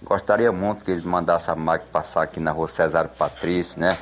[0.00, 3.98] Gostaria muito que eles mandassem a máquina passar aqui na rua Cesário Patrício, né?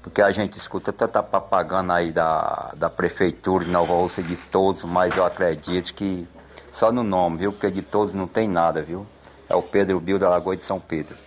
[0.00, 4.82] Porque a gente escuta tanta propaganda aí da, da prefeitura de Nova Rússia de todos,
[4.82, 6.26] mas eu acredito que
[6.72, 7.52] só no nome, viu?
[7.52, 9.06] Porque de todos não tem nada, viu?
[9.46, 11.18] É o Pedro Bil da Lagoa de São Pedro.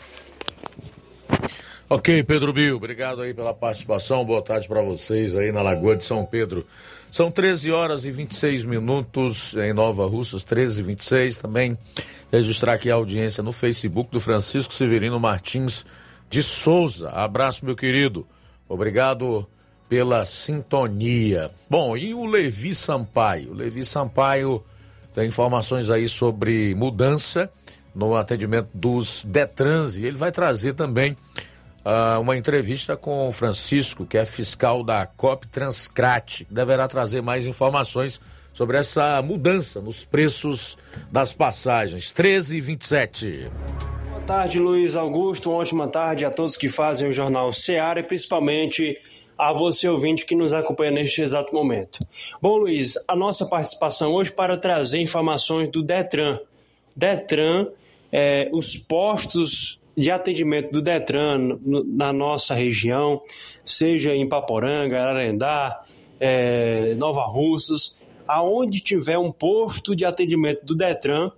[1.91, 4.23] Ok, Pedro Bill, obrigado aí pela participação.
[4.23, 6.63] Boa tarde para vocês aí na Lagoa de São Pedro.
[7.09, 11.75] São 13 horas e 26 minutos em Nova Russas, 13 e 26 também.
[12.31, 15.83] Registrar aqui a audiência no Facebook do Francisco Severino Martins
[16.29, 17.09] de Souza.
[17.09, 18.23] Abraço, meu querido.
[18.67, 19.47] Obrigado
[19.89, 21.49] pela sintonia.
[21.67, 23.49] Bom, e o Levi Sampaio?
[23.49, 24.63] O Levi Sampaio
[25.11, 27.49] tem informações aí sobre mudança
[27.95, 31.17] no atendimento dos Detrans e ele vai trazer também
[31.89, 37.21] uh, uma entrevista com o Francisco, que é fiscal da COP Transcrate, que deverá trazer
[37.21, 38.21] mais informações
[38.53, 40.77] sobre essa mudança nos preços
[41.11, 42.11] das passagens.
[42.11, 43.51] 13 e 27.
[44.09, 45.49] Boa tarde, Luiz Augusto.
[45.49, 48.99] Uma ótima tarde a todos que fazem o Jornal Seara e principalmente
[49.37, 51.99] a você ouvinte que nos acompanha neste exato momento.
[52.41, 56.39] Bom, Luiz, a nossa participação hoje para trazer informações do Detran.
[56.95, 57.67] Detran,
[58.11, 63.21] é, os postos de atendimento do Detran na nossa região,
[63.65, 65.83] seja em Paporanga, Ararendá,
[66.19, 67.97] é, Nova Russas,
[68.27, 71.31] aonde tiver um posto de atendimento do Detran,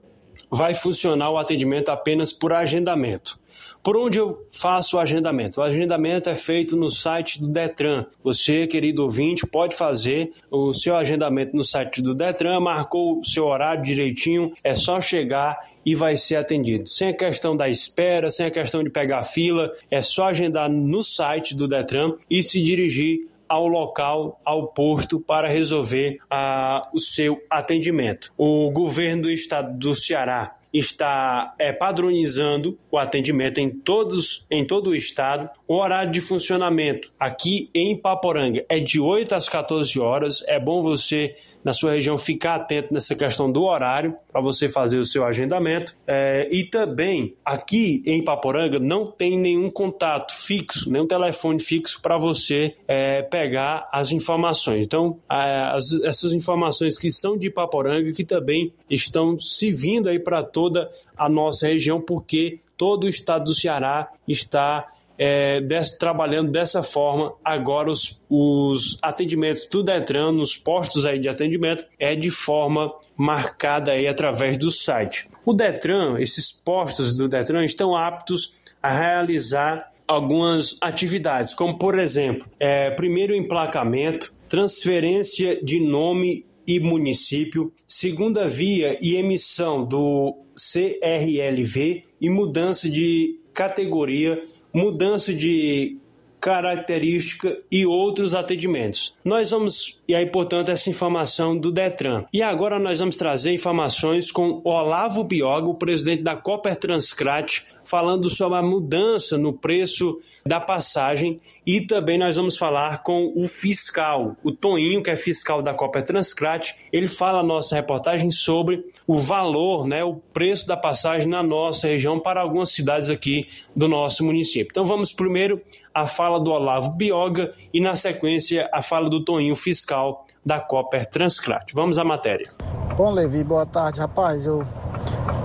[0.49, 3.39] vai funcionar o atendimento apenas por agendamento.
[3.83, 5.59] Por onde eu faço o agendamento?
[5.59, 8.05] O agendamento é feito no site do Detran.
[8.23, 13.45] Você, querido ouvinte, pode fazer o seu agendamento no site do Detran, marcou o seu
[13.45, 16.87] horário direitinho, é só chegar e vai ser atendido.
[16.87, 21.01] Sem a questão da espera, sem a questão de pegar fila, é só agendar no
[21.01, 27.41] site do Detran e se dirigir ao local, ao posto, para resolver ah, o seu
[27.49, 28.31] atendimento.
[28.37, 34.91] O governo do estado do Ceará está é, padronizando o atendimento em todos em todo
[34.91, 35.49] o estado.
[35.67, 40.43] O horário de funcionamento aqui em Paporanga é de 8 às 14 horas.
[40.47, 44.97] É bom você na sua região ficar atento nessa questão do horário para você fazer
[44.97, 45.95] o seu agendamento.
[46.07, 52.17] É, e também aqui em Paporanga não tem nenhum contato fixo, nenhum telefone fixo para
[52.17, 54.85] você é, pegar as informações.
[54.85, 60.43] Então, as, essas informações que são de Paporanga que também estão se vindo aí para
[60.43, 64.87] toda a nossa região, porque todo o estado do Ceará está
[65.23, 67.35] é, desse, trabalhando dessa forma.
[67.45, 73.91] Agora, os, os atendimentos do Detran, nos postos aí de atendimento, é de forma marcada
[73.91, 75.29] aí através do site.
[75.45, 82.47] O Detran, esses postos do Detran estão aptos a realizar algumas atividades, como por exemplo,
[82.59, 92.29] é, primeiro emplacamento, transferência de nome e município, segunda via e emissão do CRLV e
[92.29, 94.41] mudança de categoria
[94.73, 95.97] mudança de
[96.41, 99.13] característica e outros atendimentos.
[99.23, 102.25] Nós vamos, e aí, portanto, essa informação do Detran.
[102.33, 108.29] E agora nós vamos trazer informações com Olavo Bioga, o presidente da Cooper Transcrat, falando
[108.29, 114.35] sobre a mudança no preço da passagem e também nós vamos falar com o fiscal,
[114.43, 116.73] o Toninho, que é fiscal da Copa Transcrat.
[116.91, 121.87] Ele fala a nossa reportagem sobre o valor, né, o preço da passagem na nossa
[121.87, 124.67] região para algumas cidades aqui do nosso município.
[124.71, 125.61] Então vamos primeiro
[125.93, 131.05] à fala do Olavo Bioga e na sequência a fala do Toninho, fiscal da Copper
[131.05, 131.71] Transcrat.
[131.73, 132.49] Vamos à matéria.
[132.97, 134.45] Bom, Levi, boa tarde, rapaz.
[134.45, 134.67] Eu,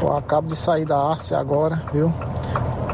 [0.01, 2.13] eu acabo de sair da Arce agora, viu?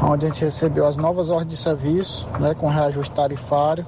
[0.03, 3.85] onde a gente recebeu as novas ordens de serviço, né, com reajuste tarifário.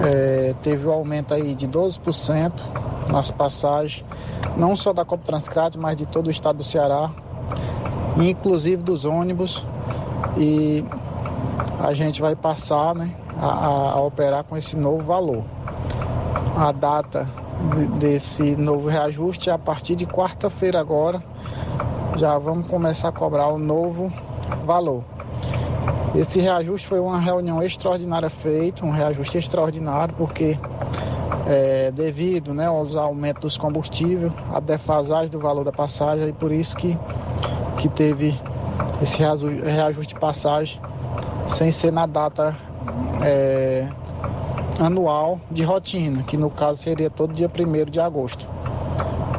[0.00, 2.52] É, teve um aumento aí de 12%
[3.10, 4.04] nas passagens,
[4.56, 7.10] não só da Copa Transcrat, mas de todo o estado do Ceará,
[8.16, 9.64] inclusive dos ônibus.
[10.36, 10.84] E
[11.78, 15.44] a gente vai passar né, a, a operar com esse novo valor.
[16.56, 17.28] A data
[17.98, 21.22] desse novo reajuste é a partir de quarta-feira agora.
[22.20, 24.12] Já vamos começar a cobrar o novo
[24.66, 25.02] valor.
[26.14, 30.58] Esse reajuste foi uma reunião extraordinária feita, um reajuste extraordinário, porque
[31.46, 36.52] é, devido né, aos aumentos dos combustíveis, a defasagem do valor da passagem, e por
[36.52, 36.94] isso que,
[37.78, 38.38] que teve
[39.00, 40.78] esse reajuste de passagem
[41.46, 42.54] sem ser na data
[43.22, 43.88] é,
[44.78, 48.46] anual de rotina, que no caso seria todo dia 1 de agosto.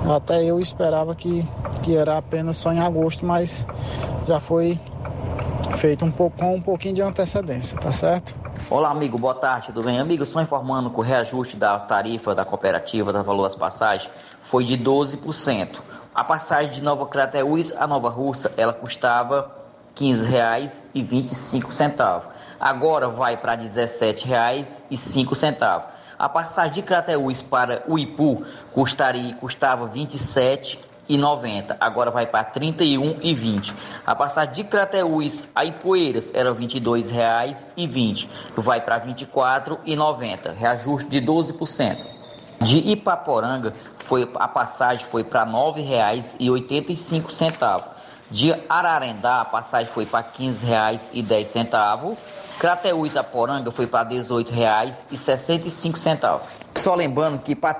[0.09, 1.47] Até eu esperava que,
[1.81, 3.65] que era apenas só em agosto, mas
[4.27, 4.79] já foi
[5.77, 8.33] feito um pouco, com um pouquinho de antecedência, tá certo?
[8.69, 9.99] Olá, amigo, boa tarde, tudo bem?
[9.99, 14.09] Amigo, só informando que o reajuste da tarifa da cooperativa, da valor das passagens,
[14.43, 15.81] foi de 12%.
[16.13, 19.51] A passagem de Nova Crateús a Nova Russa, ela custava
[19.99, 22.21] R$ 15,25.
[22.59, 25.83] Agora vai para R$ 17,05.
[26.19, 32.25] A passagem de Crateús para o Ipu custaria, custava R$ 27,00 e 90, agora vai
[32.25, 33.73] para 31 e 20.
[34.05, 40.53] A passagem de Crateús a Ipueiras era R$ 22,20, e vai para 24 e 90,
[40.53, 42.21] reajuste de 12%.
[42.63, 43.73] De Ipaporanga
[44.05, 47.85] foi a passagem foi para R$ 9,85.
[48.29, 52.15] De Ararendá a passagem foi para R$ 15,10.
[52.59, 56.60] Crateús a Poranga foi para R$ 18,65.
[56.77, 57.73] Só lembrando que para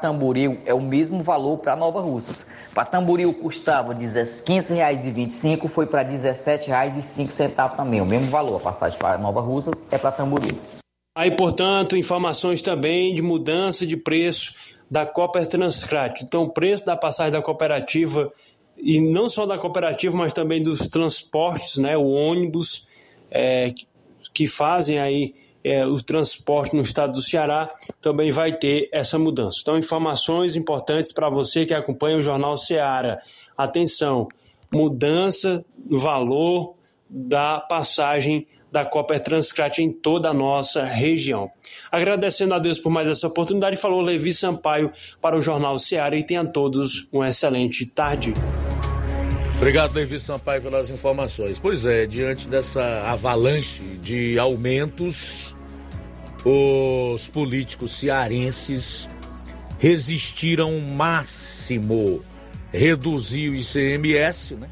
[0.66, 2.46] é o mesmo valor para Nova Russas.
[2.74, 2.86] Para
[3.34, 8.58] custava R$ 15,25, foi para R$ 17,05 também, o mesmo valor.
[8.58, 10.58] A passagem para Nova Russas é para Tamboril.
[11.18, 14.56] Aí, portanto, informações também de mudança de preço
[14.90, 16.22] da Cooper Transcrat.
[16.22, 18.30] Então, o preço da passagem da cooperativa,
[18.78, 22.88] e não só da cooperativa, mas também dos transportes, né, o ônibus,
[23.30, 23.74] é,
[24.34, 25.34] que fazem aí
[25.64, 29.60] é, o transporte no estado do Ceará também vai ter essa mudança.
[29.62, 33.20] Então, informações importantes para você que acompanha o Jornal Ceará.
[33.58, 34.28] Atenção,
[34.74, 36.76] mudança no valor
[37.10, 41.52] da passagem da Copa Transcrat em toda a nossa região.
[41.92, 46.24] Agradecendo a Deus por mais essa oportunidade, falou Levi Sampaio para o Jornal Ceará e
[46.24, 48.34] tenham todos uma excelente tarde.
[49.62, 51.60] Obrigado, Levi Sampaio, pelas informações.
[51.60, 55.56] Pois é, diante dessa avalanche de aumentos,
[56.44, 59.08] os políticos cearenses
[59.78, 62.26] resistiram o máximo
[62.74, 64.68] reduzir o ICMS, né?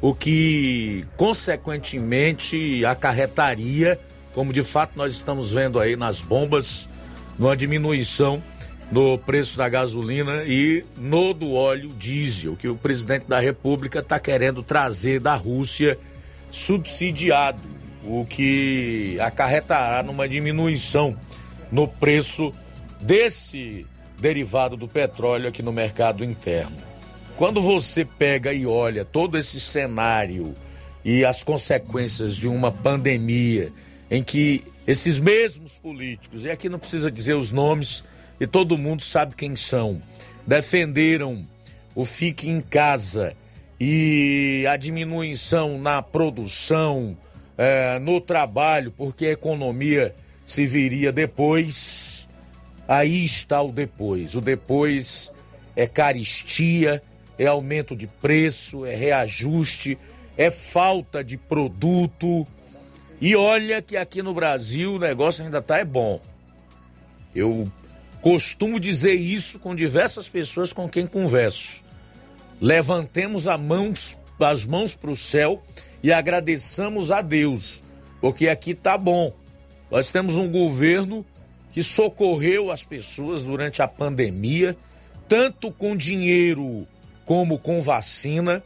[0.00, 4.00] o que consequentemente acarretaria,
[4.32, 6.88] como de fato nós estamos vendo aí nas bombas,
[7.38, 8.42] numa diminuição
[8.92, 14.20] no preço da gasolina e no do óleo diesel, que o presidente da República está
[14.20, 15.98] querendo trazer da Rússia
[16.50, 17.62] subsidiado,
[18.04, 21.16] o que acarretará numa diminuição
[21.70, 22.52] no preço
[23.00, 23.86] desse
[24.20, 26.76] derivado do petróleo aqui no mercado interno.
[27.34, 30.54] Quando você pega e olha todo esse cenário
[31.02, 33.72] e as consequências de uma pandemia
[34.10, 38.04] em que esses mesmos políticos, e aqui não precisa dizer os nomes,
[38.40, 40.00] e todo mundo sabe quem são,
[40.46, 41.46] defenderam
[41.94, 43.36] o fique em casa
[43.78, 47.16] e a diminuição na produção,
[47.58, 50.14] é, no trabalho, porque a economia
[50.46, 52.28] se viria depois.
[52.86, 54.34] Aí está o depois.
[54.34, 55.32] O depois
[55.74, 57.02] é caristia,
[57.38, 59.98] é aumento de preço, é reajuste,
[60.36, 62.46] é falta de produto.
[63.20, 66.20] E olha que aqui no Brasil o negócio ainda tá é bom.
[67.34, 67.70] Eu
[68.22, 71.82] costumo dizer isso com diversas pessoas com quem converso.
[72.60, 75.62] Levantemos mãos, as mãos para o céu
[76.02, 77.82] e agradeçamos a Deus,
[78.20, 79.32] porque aqui tá bom.
[79.90, 81.26] Nós temos um governo
[81.72, 84.76] que socorreu as pessoas durante a pandemia,
[85.28, 86.86] tanto com dinheiro
[87.24, 88.62] como com vacina,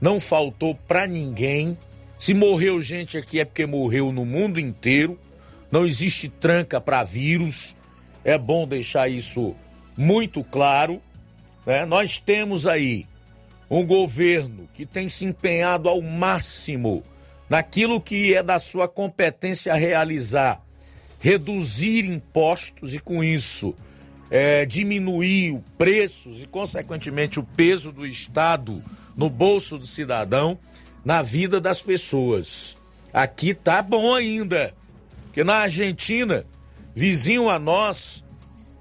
[0.00, 1.76] não faltou para ninguém.
[2.18, 5.18] Se morreu gente aqui é porque morreu no mundo inteiro.
[5.70, 7.76] Não existe tranca para vírus.
[8.24, 9.54] É bom deixar isso
[9.96, 11.00] muito claro.
[11.64, 11.84] Né?
[11.86, 13.06] Nós temos aí
[13.70, 17.02] um governo que tem se empenhado ao máximo
[17.48, 20.62] naquilo que é da sua competência realizar,
[21.18, 23.74] reduzir impostos e com isso
[24.30, 28.82] é, diminuir preços e, consequentemente, o peso do Estado
[29.16, 30.56] no bolso do cidadão,
[31.04, 32.76] na vida das pessoas.
[33.12, 34.72] Aqui tá bom ainda,
[35.24, 36.46] porque na Argentina,
[37.00, 38.22] vizinho a nós,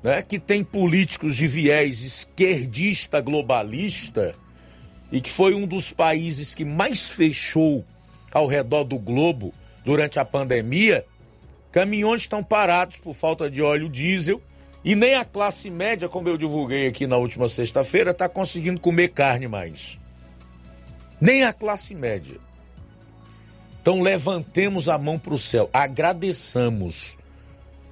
[0.03, 4.35] né, que tem políticos de viés esquerdista globalista
[5.09, 7.85] e que foi um dos países que mais fechou
[8.29, 9.53] ao redor do globo
[9.85, 11.05] durante a pandemia,
[11.71, 14.41] caminhões estão parados por falta de óleo diesel
[14.83, 19.11] e nem a classe média, como eu divulguei aqui na última sexta-feira, está conseguindo comer
[19.11, 19.97] carne mais.
[21.21, 22.35] Nem a classe média.
[23.81, 27.17] Então levantemos a mão para o céu, agradeçamos,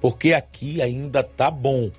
[0.00, 1.90] porque aqui ainda tá bom.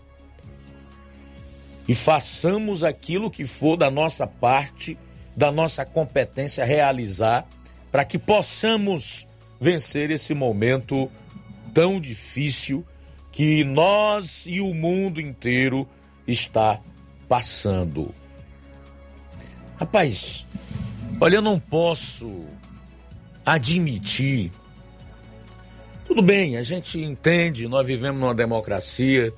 [1.87, 4.97] E façamos aquilo que for da nossa parte,
[5.35, 7.47] da nossa competência realizar,
[7.91, 9.27] para que possamos
[9.59, 11.11] vencer esse momento
[11.73, 12.85] tão difícil
[13.31, 15.87] que nós e o mundo inteiro
[16.27, 16.79] está
[17.27, 18.13] passando.
[19.77, 20.45] Rapaz,
[21.21, 22.45] olha, eu não posso
[23.45, 24.51] admitir.
[26.09, 29.31] Tudo bem, a gente entende, nós vivemos numa democracia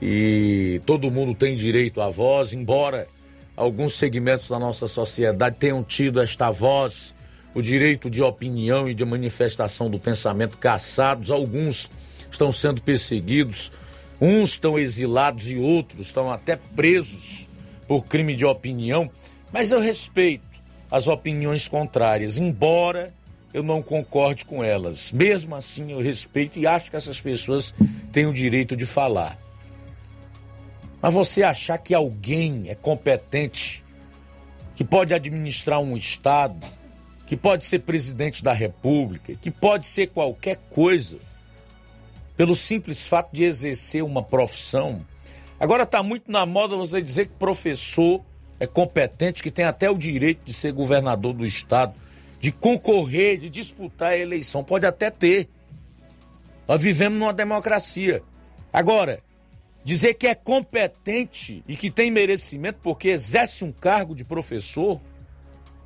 [0.00, 3.06] e todo mundo tem direito à voz, embora
[3.54, 7.14] alguns segmentos da nossa sociedade tenham tido esta voz,
[7.54, 11.90] o direito de opinião e de manifestação do pensamento caçados, alguns
[12.30, 13.70] estão sendo perseguidos,
[14.18, 17.46] uns estão exilados e outros estão até presos
[17.86, 19.10] por crime de opinião,
[19.52, 20.48] mas eu respeito
[20.90, 23.12] as opiniões contrárias, embora
[23.52, 25.12] eu não concorde com elas.
[25.12, 27.74] Mesmo assim, eu respeito e acho que essas pessoas
[28.12, 29.38] têm o direito de falar.
[31.02, 33.82] Mas você achar que alguém é competente,
[34.76, 36.66] que pode administrar um Estado,
[37.26, 41.16] que pode ser presidente da República, que pode ser qualquer coisa,
[42.36, 45.04] pelo simples fato de exercer uma profissão.
[45.58, 48.22] Agora está muito na moda você dizer que professor
[48.58, 51.94] é competente, que tem até o direito de ser governador do estado,
[52.40, 54.64] de concorrer, de disputar a eleição.
[54.64, 55.48] Pode até ter.
[56.66, 58.22] Nós vivemos numa democracia.
[58.72, 59.22] Agora,
[59.84, 64.98] dizer que é competente e que tem merecimento porque exerce um cargo de professor,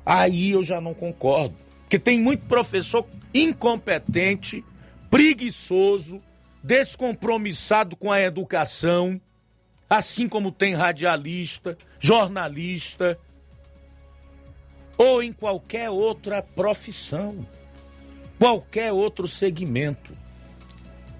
[0.05, 1.55] aí eu já não concordo.
[1.81, 4.63] Porque tem muito professor incompetente,
[5.11, 6.21] preguiçoso,
[6.63, 9.19] descompromissado com a educação,
[9.89, 13.19] assim como tem radialista, jornalista
[14.97, 17.45] ou em qualquer outra profissão,
[18.39, 20.13] qualquer outro segmento.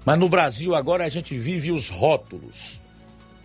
[0.04, 2.80] Mas no Brasil agora a gente vive os rótulos.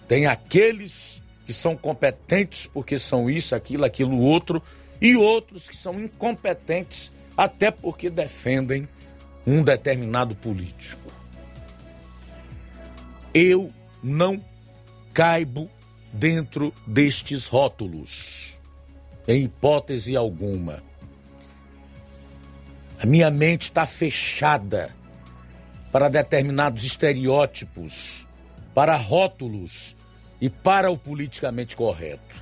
[0.07, 4.61] Tem aqueles que são competentes porque são isso, aquilo, aquilo outro,
[5.01, 8.87] e outros que são incompetentes até porque defendem
[9.45, 11.11] um determinado político.
[13.33, 14.43] Eu não
[15.13, 15.69] caibo
[16.13, 18.60] dentro destes rótulos,
[19.27, 20.83] em hipótese alguma.
[23.01, 24.95] A minha mente está fechada
[25.91, 28.27] para determinados estereótipos,
[28.73, 29.97] para rótulos
[30.39, 32.41] e para o politicamente correto.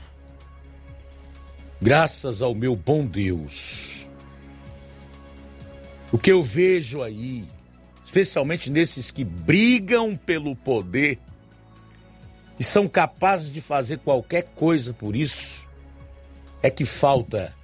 [1.81, 4.07] Graças ao meu bom Deus.
[6.11, 7.47] O que eu vejo aí,
[8.03, 11.19] especialmente nesses que brigam pelo poder
[12.60, 15.69] e são capazes de fazer qualquer coisa por isso,
[16.61, 17.56] é que falta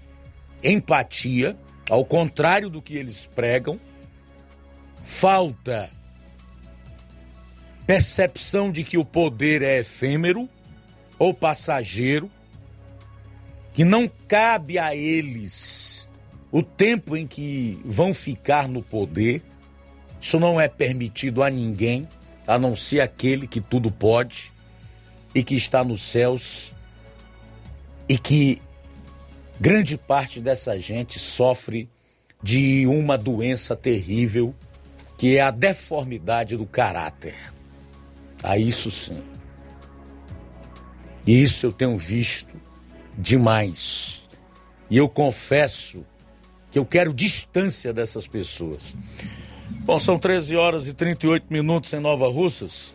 [0.63, 1.57] empatia,
[1.89, 3.80] ao contrário do que eles pregam,
[5.01, 5.89] falta
[7.85, 10.49] percepção de que o poder é efêmero
[11.19, 12.30] ou passageiro,
[13.73, 16.09] que não cabe a eles
[16.51, 19.43] o tempo em que vão ficar no poder.
[20.19, 22.07] Isso não é permitido a ninguém,
[22.47, 24.51] a não ser aquele que tudo pode
[25.34, 26.72] e que está nos céus
[28.07, 28.61] e que
[29.60, 31.90] grande parte dessa gente sofre
[32.41, 34.53] de uma doença terrível
[35.18, 37.36] que é a deformidade do caráter.
[38.44, 39.23] A isso sim.
[41.26, 42.56] E isso eu tenho visto
[43.18, 44.22] demais.
[44.90, 46.06] E eu confesso
[46.72, 48.95] que eu quero distância dessas pessoas.
[49.86, 52.94] Bom, são 13 horas e 38 minutos em Nova Russas.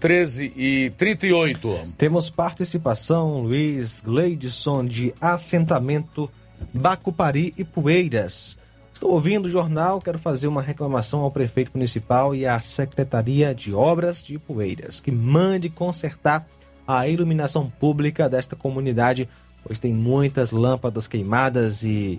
[0.00, 1.92] 13 e 38.
[1.98, 6.30] Temos participação, Luiz Gleidson, de assentamento
[6.72, 8.56] Bacupari e Poeiras.
[8.94, 13.74] Estou ouvindo o jornal, quero fazer uma reclamação ao prefeito municipal e à Secretaria de
[13.74, 16.46] Obras de Poeiras, que mande consertar
[16.88, 19.28] a iluminação pública desta comunidade,
[19.62, 22.18] pois tem muitas lâmpadas queimadas e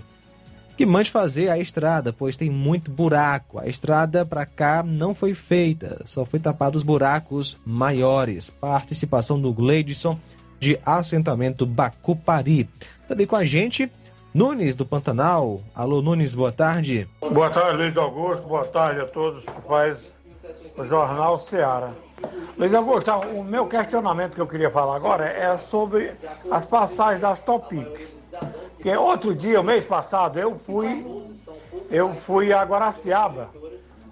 [0.82, 3.60] que mande fazer a estrada, pois tem muito buraco.
[3.60, 8.50] A estrada para cá não foi feita, só foi tapado os buracos maiores.
[8.50, 10.18] Participação do Gleidson
[10.60, 12.68] de assentamento Bacupari.
[13.08, 13.92] Também com a gente,
[14.34, 15.62] Nunes do Pantanal.
[15.76, 17.08] Alô, Nunes, boa tarde.
[17.32, 18.48] Boa tarde, Luiz Augusto.
[18.48, 20.12] Boa tarde a todos que faz
[20.76, 21.92] o Jornal Ceará.
[22.58, 26.14] Luiz Augusto, o meu questionamento que eu queria falar agora é sobre
[26.50, 28.21] as passagens das Topic.
[28.76, 31.06] Porque outro dia, o mês passado, eu fui,
[31.90, 33.50] eu fui a Guaraciaba.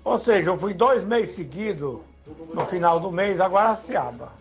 [0.03, 1.99] Ou seja, eu fui dois meses seguidos,
[2.53, 4.31] no final do mês, a Guaraciaba.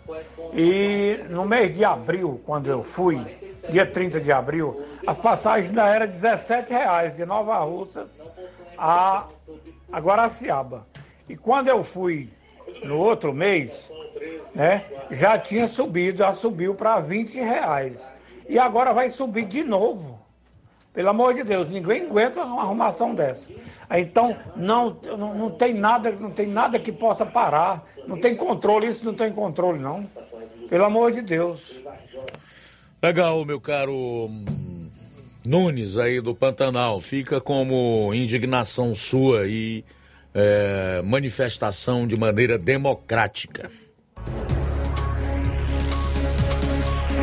[0.53, 3.19] E no mês de abril, quando eu fui,
[3.71, 8.07] dia 30 de abril, as passagens ainda eram 17 reais de Nova Russa
[8.77, 9.27] a,
[9.93, 10.87] a Guaraciaba.
[11.29, 12.29] E quando eu fui
[12.85, 13.91] no outro mês,
[14.55, 17.99] né, já tinha subido, já subiu para 20 reais.
[18.49, 20.19] E agora vai subir de novo.
[20.95, 23.47] Pelo amor de Deus, ninguém aguenta uma arrumação dessa.
[23.91, 27.87] Então, não, não, não, tem nada, não tem nada que possa parar.
[28.07, 30.03] Não tem controle, isso não tem controle, não.
[30.69, 31.75] Pelo amor de Deus.
[33.01, 34.91] Legal, meu caro hum,
[35.47, 37.01] Nunes aí do Pantanal.
[37.01, 39.85] Fica como indignação sua e
[40.35, 43.71] é, manifestação de maneira democrática.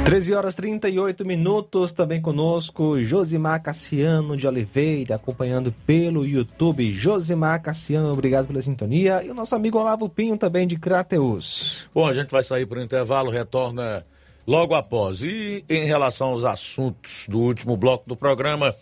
[0.06, 6.94] 13 horas 38 minutos, também conosco Josimar Cassiano de Oliveira, acompanhando pelo YouTube.
[6.94, 9.24] Josimar Cassiano, obrigado pela sintonia.
[9.24, 11.90] E o nosso amigo Olavo Pinho também de Crateus.
[11.92, 14.06] Bom, a gente vai sair para o intervalo, retorna
[14.46, 15.24] logo após.
[15.24, 18.76] E em relação aos assuntos do último bloco do programa,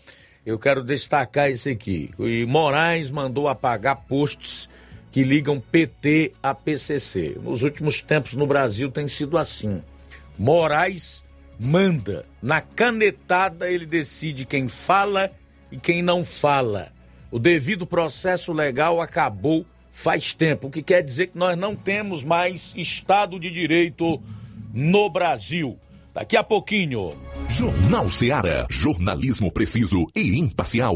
[0.46, 2.12] eu quero destacar esse aqui.
[2.18, 4.68] O Moraes mandou apagar posts
[5.10, 7.38] que ligam PT a PCC.
[7.42, 9.82] Nos últimos tempos no Brasil tem sido assim.
[10.38, 11.24] Moraes
[11.60, 12.26] manda.
[12.42, 15.32] Na canetada ele decide quem fala
[15.72, 16.92] e quem não fala.
[17.32, 22.24] O devido processo legal acabou faz tempo, o que quer dizer que nós não temos
[22.24, 24.22] mais Estado de Direito
[24.74, 25.78] no Brasil.
[26.14, 27.12] Daqui a pouquinho.
[27.50, 28.68] Jornal Seara.
[28.70, 30.96] Jornalismo preciso e imparcial.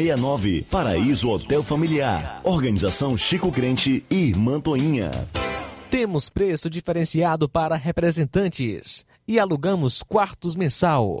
[0.00, 0.66] 8569.
[0.70, 2.40] Paraíso Hotel Familiar.
[2.42, 5.10] Organização Chico Crente e Mantoinha.
[5.90, 11.20] Temos preço diferenciado para representantes e alugamos quartos mensal.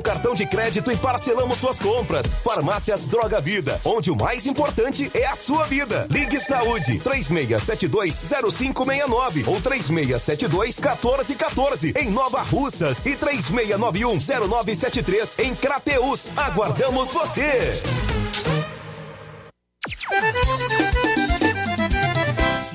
[0.00, 2.36] cartão de crédito e parcelamos suas compras.
[2.36, 6.06] Farmácias Droga Vida, onde o mais importante é a sua vida.
[6.08, 16.30] Ligue Saúde 36720569 ou 36721414 em Nova Russas e 36910973 em Crateus.
[16.36, 17.82] Aguardamos você.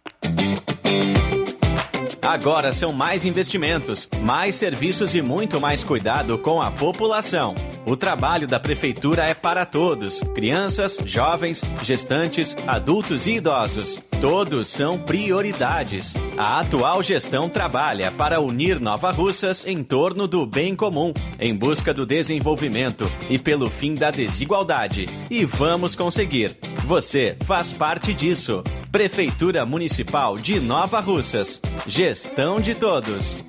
[2.21, 7.55] Agora são mais investimentos, mais serviços e muito mais cuidado com a população.
[7.85, 13.99] O trabalho da Prefeitura é para todos: crianças, jovens, gestantes, adultos e idosos.
[14.21, 16.13] Todos são prioridades.
[16.37, 21.91] A atual gestão trabalha para unir Nova Russas em torno do bem comum, em busca
[21.91, 25.09] do desenvolvimento e pelo fim da desigualdade.
[25.27, 26.55] E vamos conseguir.
[26.85, 28.63] Você faz parte disso.
[28.91, 31.59] Prefeitura Municipal de Nova Russas.
[31.87, 33.39] Gestão de todos.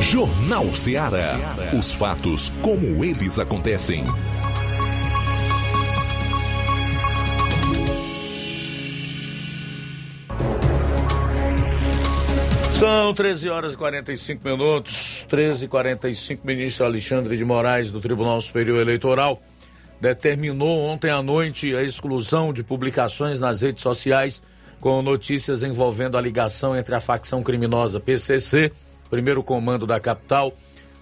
[0.00, 1.38] Jornal Ceará.
[1.78, 4.04] Os fatos como eles acontecem.
[12.82, 15.24] São 13 horas e 45 minutos.
[15.28, 19.40] 13 e 45 Ministro Alexandre de Moraes, do Tribunal Superior Eleitoral,
[20.00, 24.42] determinou ontem à noite a exclusão de publicações nas redes sociais
[24.80, 28.72] com notícias envolvendo a ligação entre a facção criminosa PCC,
[29.08, 30.52] primeiro comando da capital,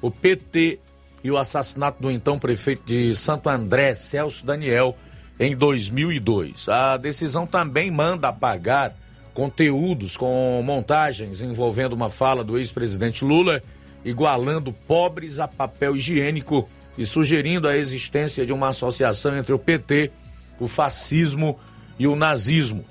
[0.02, 0.78] o PT
[1.24, 4.94] e o assassinato do então prefeito de Santo André, Celso Daniel,
[5.38, 6.68] em 2002.
[6.68, 8.94] A decisão também manda apagar
[9.34, 13.62] conteúdos com montagens envolvendo uma fala do ex-presidente Lula,
[14.04, 20.10] igualando pobres a papel higiênico e sugerindo a existência de uma associação entre o PT,
[20.58, 21.58] o fascismo
[21.98, 22.84] e o nazismo.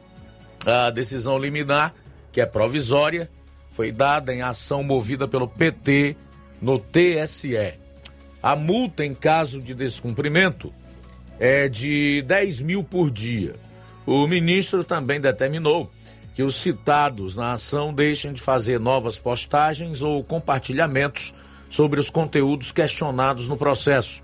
[0.65, 1.93] A decisão liminar,
[2.31, 3.29] que é provisória,
[3.71, 6.15] foi dada em ação movida pelo PT
[6.61, 7.73] no TSE.
[8.41, 10.73] A multa em caso de descumprimento
[11.39, 13.55] é de 10 mil por dia.
[14.05, 15.91] O ministro também determinou
[16.39, 21.33] que os citados na ação deixem de fazer novas postagens ou compartilhamentos
[21.69, 24.23] sobre os conteúdos questionados no processo.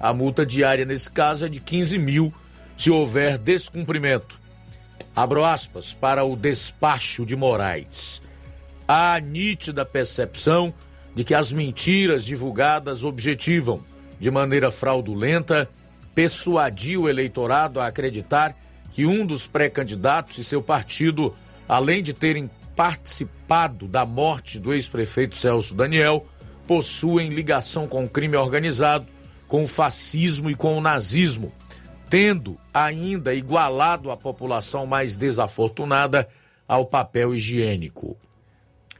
[0.00, 2.32] A multa diária nesse caso é de 15 mil
[2.78, 4.40] se houver descumprimento.
[5.14, 8.22] Abro aspas para o despacho de Moraes.
[8.88, 10.72] Há nítida percepção
[11.14, 13.84] de que as mentiras divulgadas objetivam,
[14.18, 15.68] de maneira fraudulenta,
[16.14, 18.56] persuadir o eleitorado a acreditar
[18.92, 21.36] que um dos pré-candidatos e seu partido,
[21.70, 26.26] além de terem participado da morte do ex-prefeito Celso Daniel,
[26.66, 29.06] possuem ligação com o crime organizado,
[29.46, 31.52] com o fascismo e com o nazismo,
[32.08, 36.28] tendo ainda igualado a população mais desafortunada
[36.66, 38.16] ao papel higiênico.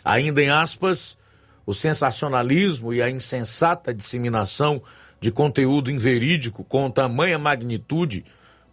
[0.04, 1.18] Ainda em aspas,
[1.66, 4.80] o sensacionalismo e a insensata disseminação
[5.20, 8.24] de conteúdo inverídico com tamanha magnitude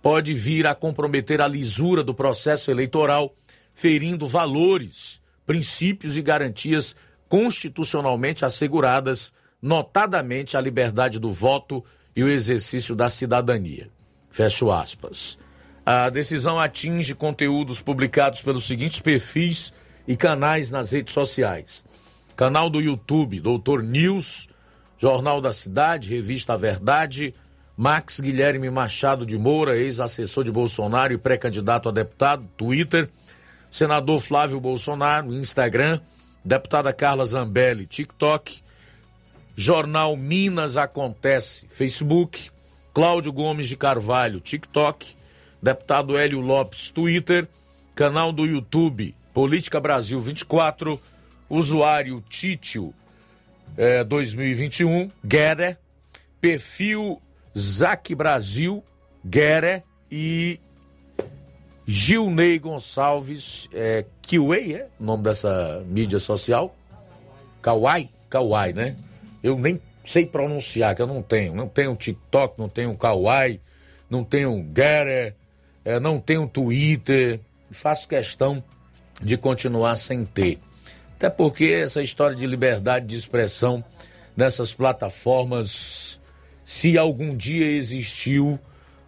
[0.03, 3.34] pode vir a comprometer a lisura do processo eleitoral,
[3.78, 6.95] ferindo valores, princípios e garantias
[7.30, 9.32] constitucionalmente asseguradas,
[9.62, 11.86] notadamente a liberdade do voto
[12.16, 13.88] e o exercício da cidadania.
[14.32, 15.38] Fecho aspas.
[15.86, 19.72] A decisão atinge conteúdos publicados pelos seguintes perfis
[20.08, 21.84] e canais nas redes sociais:
[22.36, 24.49] canal do YouTube, Doutor News,
[24.98, 27.32] Jornal da Cidade, Revista A Verdade,
[27.78, 33.08] Max Guilherme Machado de Moura, ex-assessor de Bolsonaro e pré-candidato a deputado, Twitter,
[33.69, 35.99] senador Flávio Bolsonaro, Instagram,
[36.44, 38.52] deputada Carla Zambelli, TikTok,
[39.56, 42.49] Jornal Minas Acontece, Facebook,
[42.94, 45.06] Cláudio Gomes de Carvalho, TikTok,
[45.61, 47.48] deputado Hélio Lopes, Twitter,
[47.95, 50.99] canal do YouTube, Política Brasil 24,
[51.49, 52.94] usuário Títio
[53.77, 55.77] eh, 2021, Guerre,
[56.39, 57.22] perfil
[57.57, 58.84] Zac Brasil,
[59.26, 59.84] Guerre.
[60.10, 60.60] E
[61.89, 66.76] Gilney Gonçalves, é, Kiwei, é o nome dessa mídia social?
[67.61, 68.09] Kawai?
[68.30, 68.97] Kawai, né?
[69.41, 71.55] Eu nem sei pronunciar, que eu não tenho.
[71.55, 73.61] Não tenho TikTok, não tenho Kawai,
[74.09, 75.34] não tenho Guerre,
[75.85, 77.39] é, não tenho Twitter.
[77.72, 78.61] Faço questão
[79.22, 80.59] de continuar sem ter.
[81.15, 83.81] Até porque essa história de liberdade de expressão
[84.35, 86.19] nessas plataformas,
[86.65, 88.59] se algum dia existiu,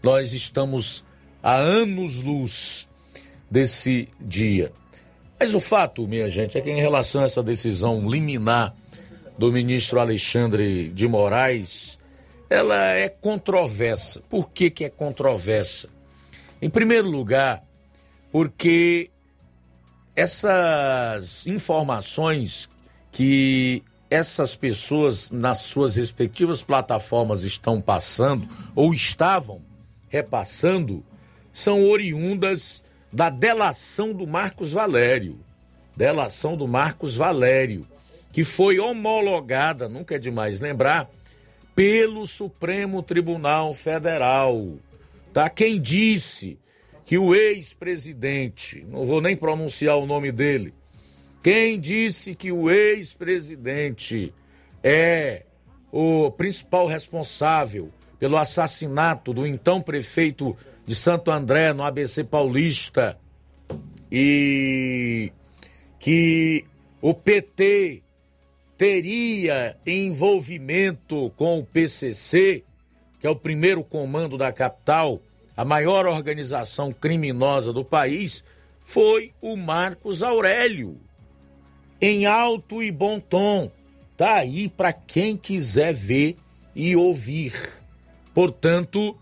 [0.01, 1.03] nós estamos
[1.41, 2.89] há anos-luz
[3.49, 4.71] desse dia.
[5.39, 8.75] Mas o fato, minha gente, é que em relação a essa decisão liminar
[9.37, 11.97] do ministro Alexandre de Moraes,
[12.49, 14.21] ela é controversa.
[14.29, 15.89] Por que, que é controversa?
[16.61, 17.63] Em primeiro lugar,
[18.31, 19.09] porque
[20.13, 22.69] essas informações
[23.11, 29.61] que essas pessoas nas suas respectivas plataformas estão passando ou estavam
[30.09, 31.05] repassando
[31.59, 32.81] são oriundas
[33.11, 35.37] da delação do Marcos Valério.
[35.95, 37.85] Delação do Marcos Valério,
[38.31, 41.09] que foi homologada, nunca é demais lembrar,
[41.75, 44.75] pelo Supremo Tribunal Federal.
[45.33, 45.49] Tá?
[45.49, 46.57] Quem disse
[47.05, 50.73] que o ex-presidente, não vou nem pronunciar o nome dele,
[51.43, 54.33] quem disse que o ex-presidente
[54.81, 55.43] é
[55.91, 60.55] o principal responsável pelo assassinato do então prefeito
[60.89, 63.15] de Santo André, no ABC Paulista,
[64.11, 65.31] e
[65.99, 66.65] que
[66.99, 68.01] o PT
[68.75, 72.63] teria envolvimento com o PCC,
[73.19, 75.21] que é o primeiro comando da capital,
[75.55, 78.43] a maior organização criminosa do país,
[78.81, 80.99] foi o Marcos Aurélio.
[82.01, 83.71] Em alto e bom tom.
[84.17, 86.35] Tá aí para quem quiser ver
[86.75, 87.53] e ouvir.
[88.33, 89.15] Portanto,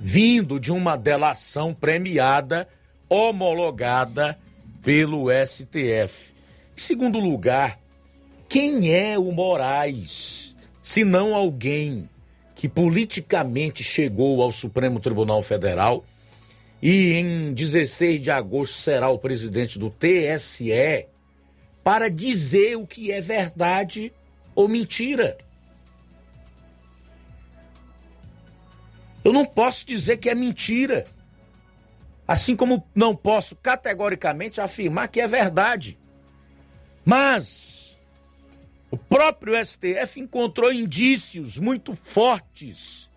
[0.00, 2.68] vindo de uma delação premiada,
[3.08, 4.38] homologada
[4.82, 6.32] pelo STF.
[6.76, 7.78] Em segundo lugar,
[8.48, 12.08] quem é o Moraes, se não alguém
[12.54, 16.04] que politicamente chegou ao Supremo Tribunal Federal
[16.82, 21.06] e em 16 de agosto será o presidente do TSE
[21.82, 24.12] para dizer o que é verdade
[24.54, 25.36] ou mentira.
[29.24, 31.04] Eu não posso dizer que é mentira.
[32.28, 35.98] Assim como não posso categoricamente afirmar que é verdade.
[37.04, 37.98] Mas
[38.90, 43.10] o próprio STF encontrou indícios muito fortes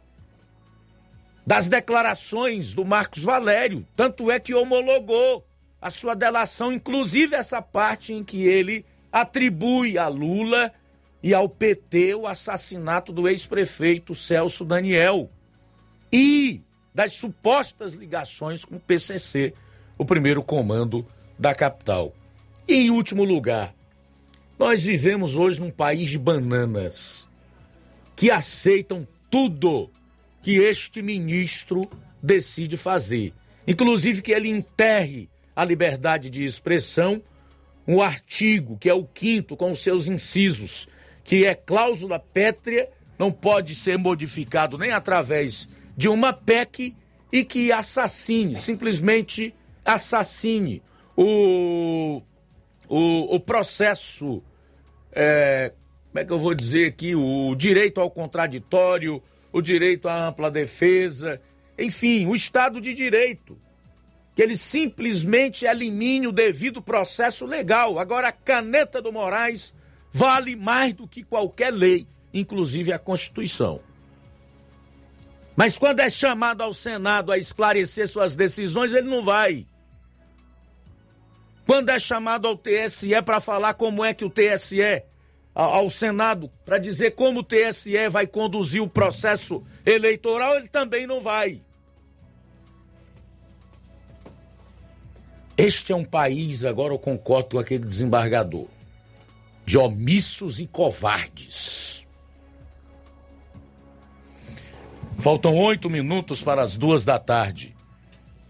[1.45, 5.45] das declarações do Marcos Valério, tanto é que homologou
[5.81, 10.73] a sua delação, inclusive essa parte em que ele atribui a Lula
[11.23, 15.29] e ao PT o assassinato do ex-prefeito Celso Daniel
[16.11, 16.61] e
[16.93, 19.53] das supostas ligações com o PCC,
[19.97, 21.05] o primeiro comando
[21.37, 22.13] da capital.
[22.67, 23.73] E em último lugar,
[24.57, 27.25] nós vivemos hoje num país de bananas
[28.15, 29.91] que aceitam tudo
[30.41, 31.87] que este ministro
[32.21, 33.33] decide fazer,
[33.67, 37.21] inclusive que ele enterre a liberdade de expressão,
[37.87, 40.87] um artigo que é o quinto com os seus incisos,
[41.23, 42.89] que é cláusula pétrea,
[43.19, 46.95] não pode ser modificado nem através de uma PEC
[47.33, 49.53] e que assassine, simplesmente
[49.83, 50.81] assassine
[51.15, 52.21] o,
[52.87, 54.41] o, o processo
[55.11, 55.73] é,
[56.17, 59.21] como é que eu vou dizer aqui, o direito ao contraditório,
[59.51, 61.41] o direito à ampla defesa,
[61.77, 63.57] enfim, o Estado de Direito.
[64.35, 67.97] Que ele simplesmente elimine o devido processo legal.
[67.97, 69.73] Agora, a caneta do Moraes
[70.11, 73.79] vale mais do que qualquer lei, inclusive a Constituição.
[75.57, 79.65] Mas quando é chamado ao Senado a esclarecer suas decisões, ele não vai.
[81.65, 85.01] Quando é chamado ao TSE para falar como é que o TSE,
[85.55, 91.19] ao Senado, para dizer como o TSE vai conduzir o processo eleitoral, ele também não
[91.21, 91.59] vai.
[95.57, 98.67] Este é um país, agora eu concordo com aquele desembargador,
[99.65, 101.76] de omissos e covardes.
[105.17, 107.75] Faltam oito minutos para as duas da tarde.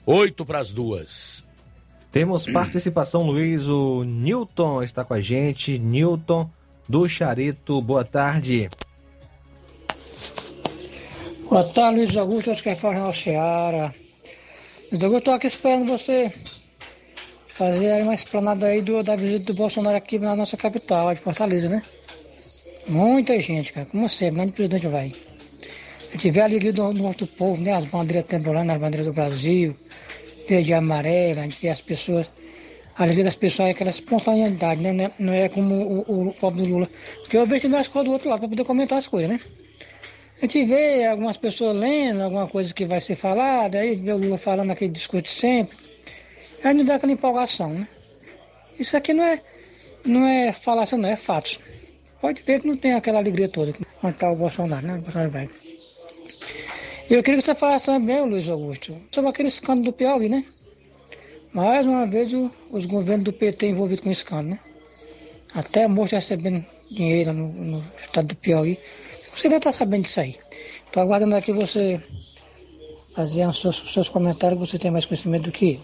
[0.05, 1.47] Oito para as duas.
[2.11, 3.67] Temos participação, Luiz.
[3.67, 5.79] O Newton está com a gente.
[5.79, 6.49] Newton
[6.87, 8.69] do Charito, boa tarde.
[11.49, 13.95] Boa tarde, Luiz Augusto, acho que é Jornal Seara.
[14.91, 16.31] Luiz Augusto, estou aqui esperando você
[17.47, 21.21] fazer aí uma explanada aí do, da visita do Bolsonaro aqui na nossa capital, de
[21.21, 21.81] Fortaleza, né?
[22.87, 25.13] Muita gente, cara, como sempre, onde o presidente vai.
[26.17, 27.73] Tiver a alegria do, nosso povo, né?
[27.73, 29.75] As bandeiras temporando, as bandeiras do Brasil,
[30.47, 32.29] verde e amarela, a gente vê as pessoas.
[32.95, 35.11] A alegria das pessoas é aquela espontaneidade, né?
[35.19, 36.89] Não é como o, o, pobre do Lula.
[37.21, 39.39] Porque eu vejo também as coisas do outro lado para poder comentar as coisas, né?
[40.41, 44.17] A gente vê algumas pessoas lendo alguma coisa que vai ser falada, aí vê o
[44.17, 45.77] Lula falando aquele discurso sempre.
[46.63, 47.87] Aí não vê aquela empolgação, né?
[48.79, 49.41] Isso aqui não é,
[50.05, 51.59] não é falação, não, é fatos.
[52.21, 54.95] Pode ver que não tem aquela alegria toda quando está o Bolsonaro, né?
[54.95, 55.49] O Bolsonaro vai.
[57.09, 60.43] Eu queria que você falasse também, Luiz Augusto, sobre aquele escândalo do Piauí, né?
[61.53, 64.59] Mais uma vez o, os governos do PT envolvidos com o escândalo, né?
[65.53, 68.77] Até a moça recebendo dinheiro no, no estado do Piauí.
[69.33, 70.35] Você deve estar sabendo disso aí.
[70.85, 72.03] Estou aguardando aqui você
[73.15, 75.79] fazer os seus, seus comentários, você tem mais conhecimento do que eu.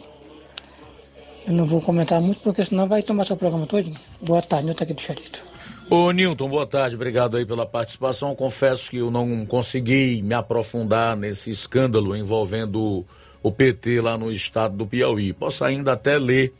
[1.47, 3.89] Eu não vou comentar muito, porque senão vai tomar seu programa todo.
[4.21, 5.52] Boa tarde, eu estou aqui do Charito.
[5.89, 8.33] Ô Nilton, boa tarde, obrigado aí pela participação.
[8.33, 13.05] Confesso que eu não consegui me aprofundar nesse escândalo envolvendo
[13.43, 15.33] o PT lá no estado do Piauí.
[15.33, 16.53] Posso ainda até ler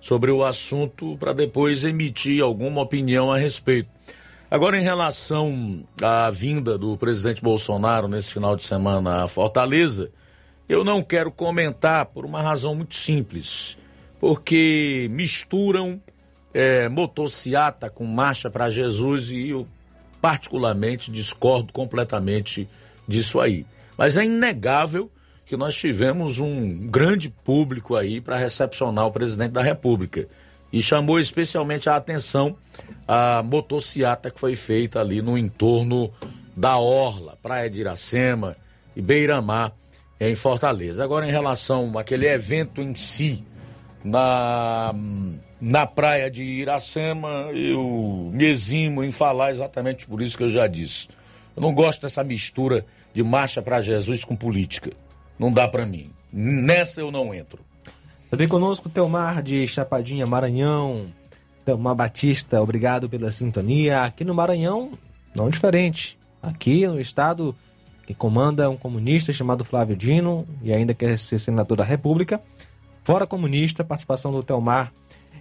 [0.00, 3.88] sobre o assunto para depois emitir alguma opinião a respeito.
[4.48, 10.10] Agora, em relação à vinda do presidente Bolsonaro nesse final de semana à Fortaleza,
[10.68, 13.76] eu não quero comentar por uma razão muito simples
[14.20, 16.00] porque misturam
[16.56, 19.68] é, motociata com marcha para Jesus e eu
[20.22, 22.66] particularmente discordo completamente
[23.06, 23.66] disso aí.
[23.94, 25.10] Mas é inegável
[25.44, 30.26] que nós tivemos um grande público aí para recepcionar o presidente da República.
[30.72, 32.56] E chamou especialmente a atenção
[33.06, 36.10] a motociata que foi feita ali no entorno
[36.56, 38.56] da Orla, Praia de Iracema
[38.96, 39.72] e Beiramar,
[40.18, 41.04] em Fortaleza.
[41.04, 43.44] Agora, em relação àquele evento em si,
[44.02, 44.94] na,
[45.60, 50.66] na praia de Iracema, eu me eximo em falar exatamente por isso que eu já
[50.66, 51.08] disse.
[51.56, 52.84] Eu não gosto dessa mistura
[53.14, 54.92] de marcha para Jesus com política.
[55.38, 56.10] Não dá para mim.
[56.30, 57.60] Nessa eu não entro.
[58.30, 61.06] Também conosco Teomar de Chapadinha, Maranhão.
[61.64, 64.02] Teomar Batista, obrigado pela sintonia.
[64.02, 64.92] Aqui no Maranhão,
[65.34, 66.18] não diferente.
[66.42, 67.56] Aqui no estado
[68.06, 72.40] que comanda um comunista chamado Flávio Dino e ainda quer ser senador da República.
[73.02, 74.92] Fora Comunista, participação do Telmar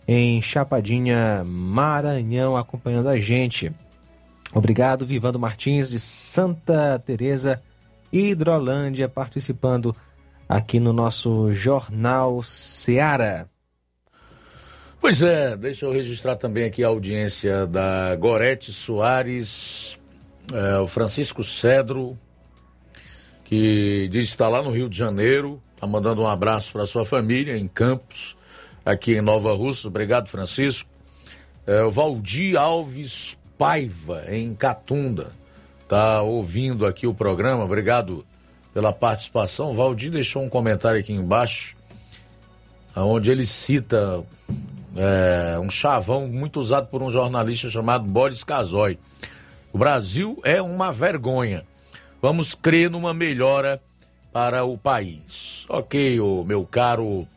[0.07, 3.71] em Chapadinha, Maranhão, acompanhando a gente.
[4.53, 7.61] Obrigado, Vivando Martins, de Santa Teresa,
[8.11, 9.95] Hidrolândia, participando
[10.47, 13.49] aqui no nosso Jornal Seara.
[15.01, 19.99] Pois é, deixa eu registrar também aqui a audiência da Gorete Soares,
[20.53, 22.17] é, o Francisco Cedro,
[23.43, 27.05] que diz que está lá no Rio de Janeiro, Tá mandando um abraço para sua
[27.05, 28.37] família em Campos,
[28.85, 29.87] aqui em Nova Russa.
[29.87, 30.87] Obrigado, Francisco.
[31.65, 35.31] É, o Valdir Alves Paiva, em Catunda,
[35.87, 37.63] tá ouvindo aqui o programa.
[37.63, 38.25] Obrigado
[38.73, 39.71] pela participação.
[39.71, 41.75] O Valdir deixou um comentário aqui embaixo,
[42.95, 44.23] onde ele cita
[44.95, 48.99] é, um chavão muito usado por um jornalista chamado Boris Casoy.
[49.73, 51.65] O Brasil é uma vergonha.
[52.21, 53.81] Vamos crer numa melhora
[54.31, 55.65] para o país.
[55.67, 57.27] Ok, meu caro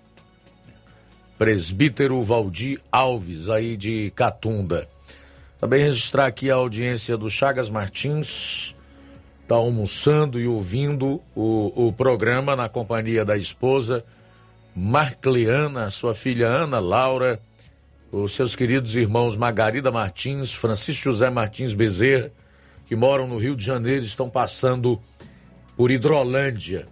[1.38, 4.88] presbítero Valdir Alves, aí de Catunda.
[5.60, 8.74] Também registrar aqui a audiência do Chagas Martins,
[9.42, 14.04] está almoçando e ouvindo o, o programa na companhia da esposa
[14.74, 17.38] Marcleana, sua filha Ana Laura,
[18.12, 22.30] os seus queridos irmãos Margarida Martins, Francisco José Martins Bezerra,
[22.86, 25.00] que moram no Rio de Janeiro, estão passando
[25.76, 26.86] por Hidrolândia.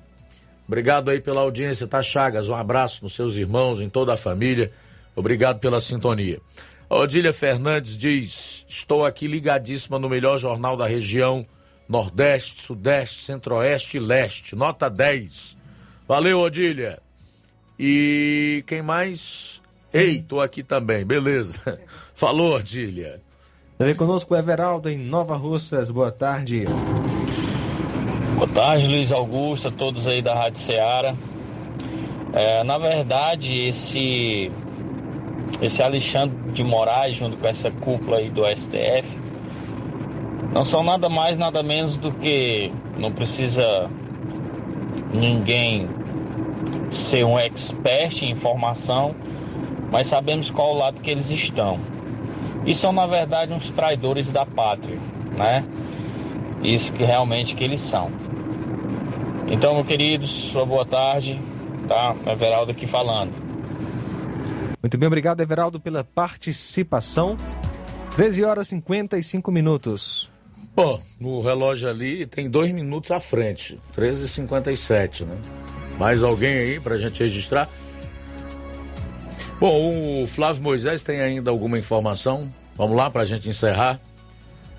[0.66, 2.48] Obrigado aí pela audiência, tá, Chagas?
[2.48, 4.72] Um abraço nos seus irmãos, em toda a família.
[5.14, 6.40] Obrigado pela sintonia.
[6.88, 11.46] A Odília Fernandes diz: Estou aqui ligadíssima no melhor jornal da região
[11.88, 14.56] Nordeste, Sudeste, Centro-Oeste e Leste.
[14.56, 15.56] Nota 10.
[16.06, 16.98] Valeu, Odília.
[17.78, 19.60] E quem mais?
[19.92, 21.78] Ei, tô aqui também, beleza.
[22.14, 23.20] Falou, Odília.
[23.78, 25.90] Também conosco o Everaldo em Nova Russas.
[25.90, 26.64] Boa tarde.
[28.36, 31.14] Boa tarde, Luiz Augusto, a todos aí da Rádio Ceará.
[32.34, 34.52] É, na verdade, esse,
[35.62, 39.18] esse Alexandre de Moraes, junto com essa cúpula aí do STF,
[40.52, 43.88] não são nada mais, nada menos do que não precisa
[45.14, 45.88] ninguém
[46.90, 49.14] ser um expert em informação,
[49.90, 51.80] mas sabemos qual o lado que eles estão.
[52.66, 54.98] E são, na verdade, uns traidores da pátria,
[55.38, 55.64] né?
[56.62, 58.25] Isso que realmente que eles são.
[59.48, 61.40] Então, meus queridos, sua boa tarde,
[61.86, 62.16] tá?
[62.26, 63.32] Everaldo aqui falando.
[64.82, 67.36] Muito bem, obrigado, Everaldo, pela participação.
[68.16, 70.30] 13 horas e 55 minutos.
[70.74, 75.36] Bom, no relógio ali tem dois minutos à frente, 13h57, né?
[75.98, 77.68] Mais alguém aí pra gente registrar?
[79.58, 82.52] Bom, o Flávio Moisés tem ainda alguma informação?
[82.74, 83.98] Vamos lá pra gente encerrar.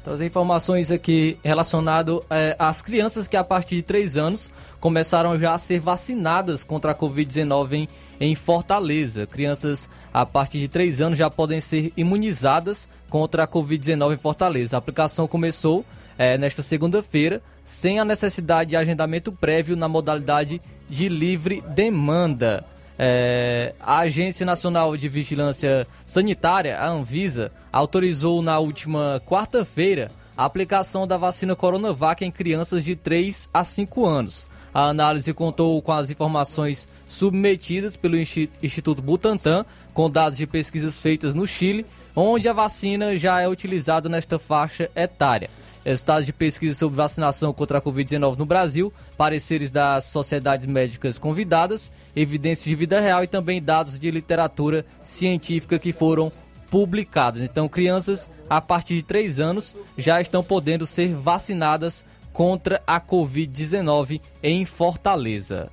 [0.08, 5.54] Trazer informações aqui relacionado é, às crianças que a partir de 3 anos começaram já
[5.54, 9.28] a ser vacinadas contra a Covid-19 em, em Fortaleza.
[9.28, 14.78] Crianças a partir de 3 anos já podem ser imunizadas contra a Covid-19 em Fortaleza.
[14.78, 15.84] A aplicação começou
[16.18, 22.64] é, nesta segunda-feira, sem a necessidade de agendamento prévio na modalidade de livre demanda.
[23.00, 31.08] É, a Agência Nacional de Vigilância Sanitária, a Anvisa, autorizou na última quarta-feira a aplicação
[31.08, 34.48] da vacina Coronavac em crianças de 3 a 5 anos.
[34.74, 41.34] A análise contou com as informações submetidas pelo Instituto Butantan, com dados de pesquisas feitas
[41.34, 45.50] no Chile, onde a vacina já é utilizada nesta faixa etária
[45.88, 51.90] resultados de pesquisa sobre vacinação contra a Covid-19 no Brasil, pareceres das sociedades médicas convidadas,
[52.14, 56.30] evidências de vida real e também dados de literatura científica que foram
[56.70, 57.42] publicados.
[57.42, 62.04] Então, crianças a partir de 3 anos já estão podendo ser vacinadas
[62.34, 65.72] contra a Covid-19 em Fortaleza.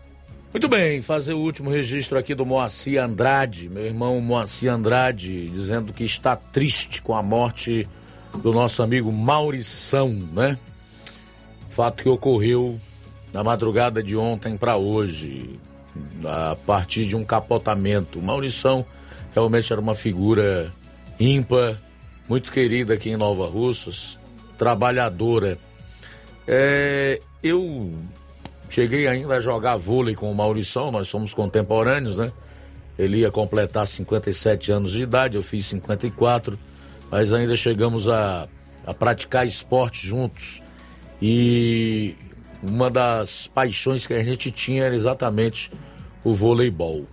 [0.52, 5.92] Muito bem, fazer o último registro aqui do Moacir Andrade, meu irmão Moacir Andrade, dizendo
[5.92, 7.88] que está triste com a morte
[8.42, 10.58] do nosso amigo Maurição, né?
[11.68, 12.78] Fato que ocorreu
[13.32, 15.58] na madrugada de ontem para hoje,
[16.24, 18.22] a partir de um capotamento.
[18.22, 18.86] Maurição
[19.32, 20.70] realmente era uma figura
[21.18, 21.76] ímpar,
[22.28, 24.18] muito querida aqui em Nova Russas,
[24.56, 25.58] trabalhadora.
[26.46, 27.92] É, eu
[28.68, 32.32] cheguei ainda a jogar vôlei com o Maurição, nós somos contemporâneos, né?
[32.96, 36.56] Ele ia completar 57 anos de idade, eu fiz 54
[37.14, 38.48] mas ainda chegamos a,
[38.84, 40.60] a praticar esporte juntos.
[41.22, 42.16] E
[42.60, 45.70] uma das paixões que a gente tinha era exatamente
[46.24, 47.06] o voleibol.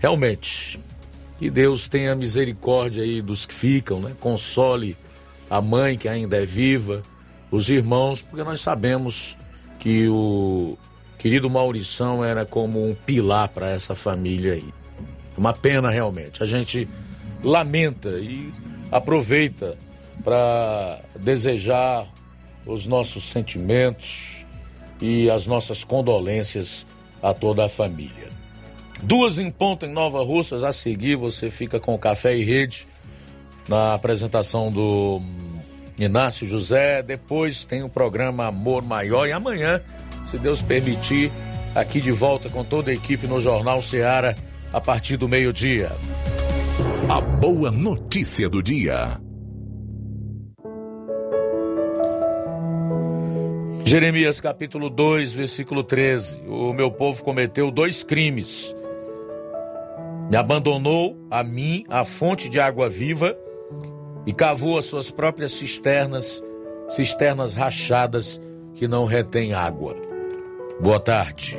[0.00, 0.80] Realmente,
[1.38, 4.12] que Deus tenha misericórdia aí dos que ficam, né?
[4.18, 4.96] Console
[5.48, 7.00] a mãe que ainda é viva,
[7.48, 9.36] os irmãos, porque nós sabemos
[9.78, 10.76] que o
[11.16, 14.74] querido Maurição era como um pilar para essa família aí.
[15.38, 16.42] Uma pena realmente.
[16.42, 16.88] A gente
[17.44, 18.52] lamenta e
[18.92, 19.78] aproveita
[20.22, 22.06] para desejar
[22.66, 24.46] os nossos sentimentos
[25.00, 26.86] e as nossas condolências
[27.22, 28.30] a toda a família.
[29.02, 32.86] Duas em ponto em Nova Russas, a seguir você fica com Café e Rede
[33.68, 35.20] na apresentação do
[35.98, 37.02] Inácio José.
[37.02, 39.80] Depois tem o programa Amor Maior e amanhã,
[40.26, 41.32] se Deus permitir,
[41.74, 44.36] aqui de volta com toda a equipe no Jornal Seara
[44.72, 45.90] a partir do meio-dia.
[47.08, 49.20] A boa notícia do dia.
[53.84, 56.42] Jeremias capítulo 2, versículo 13.
[56.46, 58.74] O meu povo cometeu dois crimes.
[60.30, 63.36] Me abandonou a mim, a fonte de água viva,
[64.24, 66.42] e cavou as suas próprias cisternas,
[66.88, 68.40] cisternas rachadas
[68.74, 69.94] que não retêm água.
[70.80, 71.58] Boa tarde.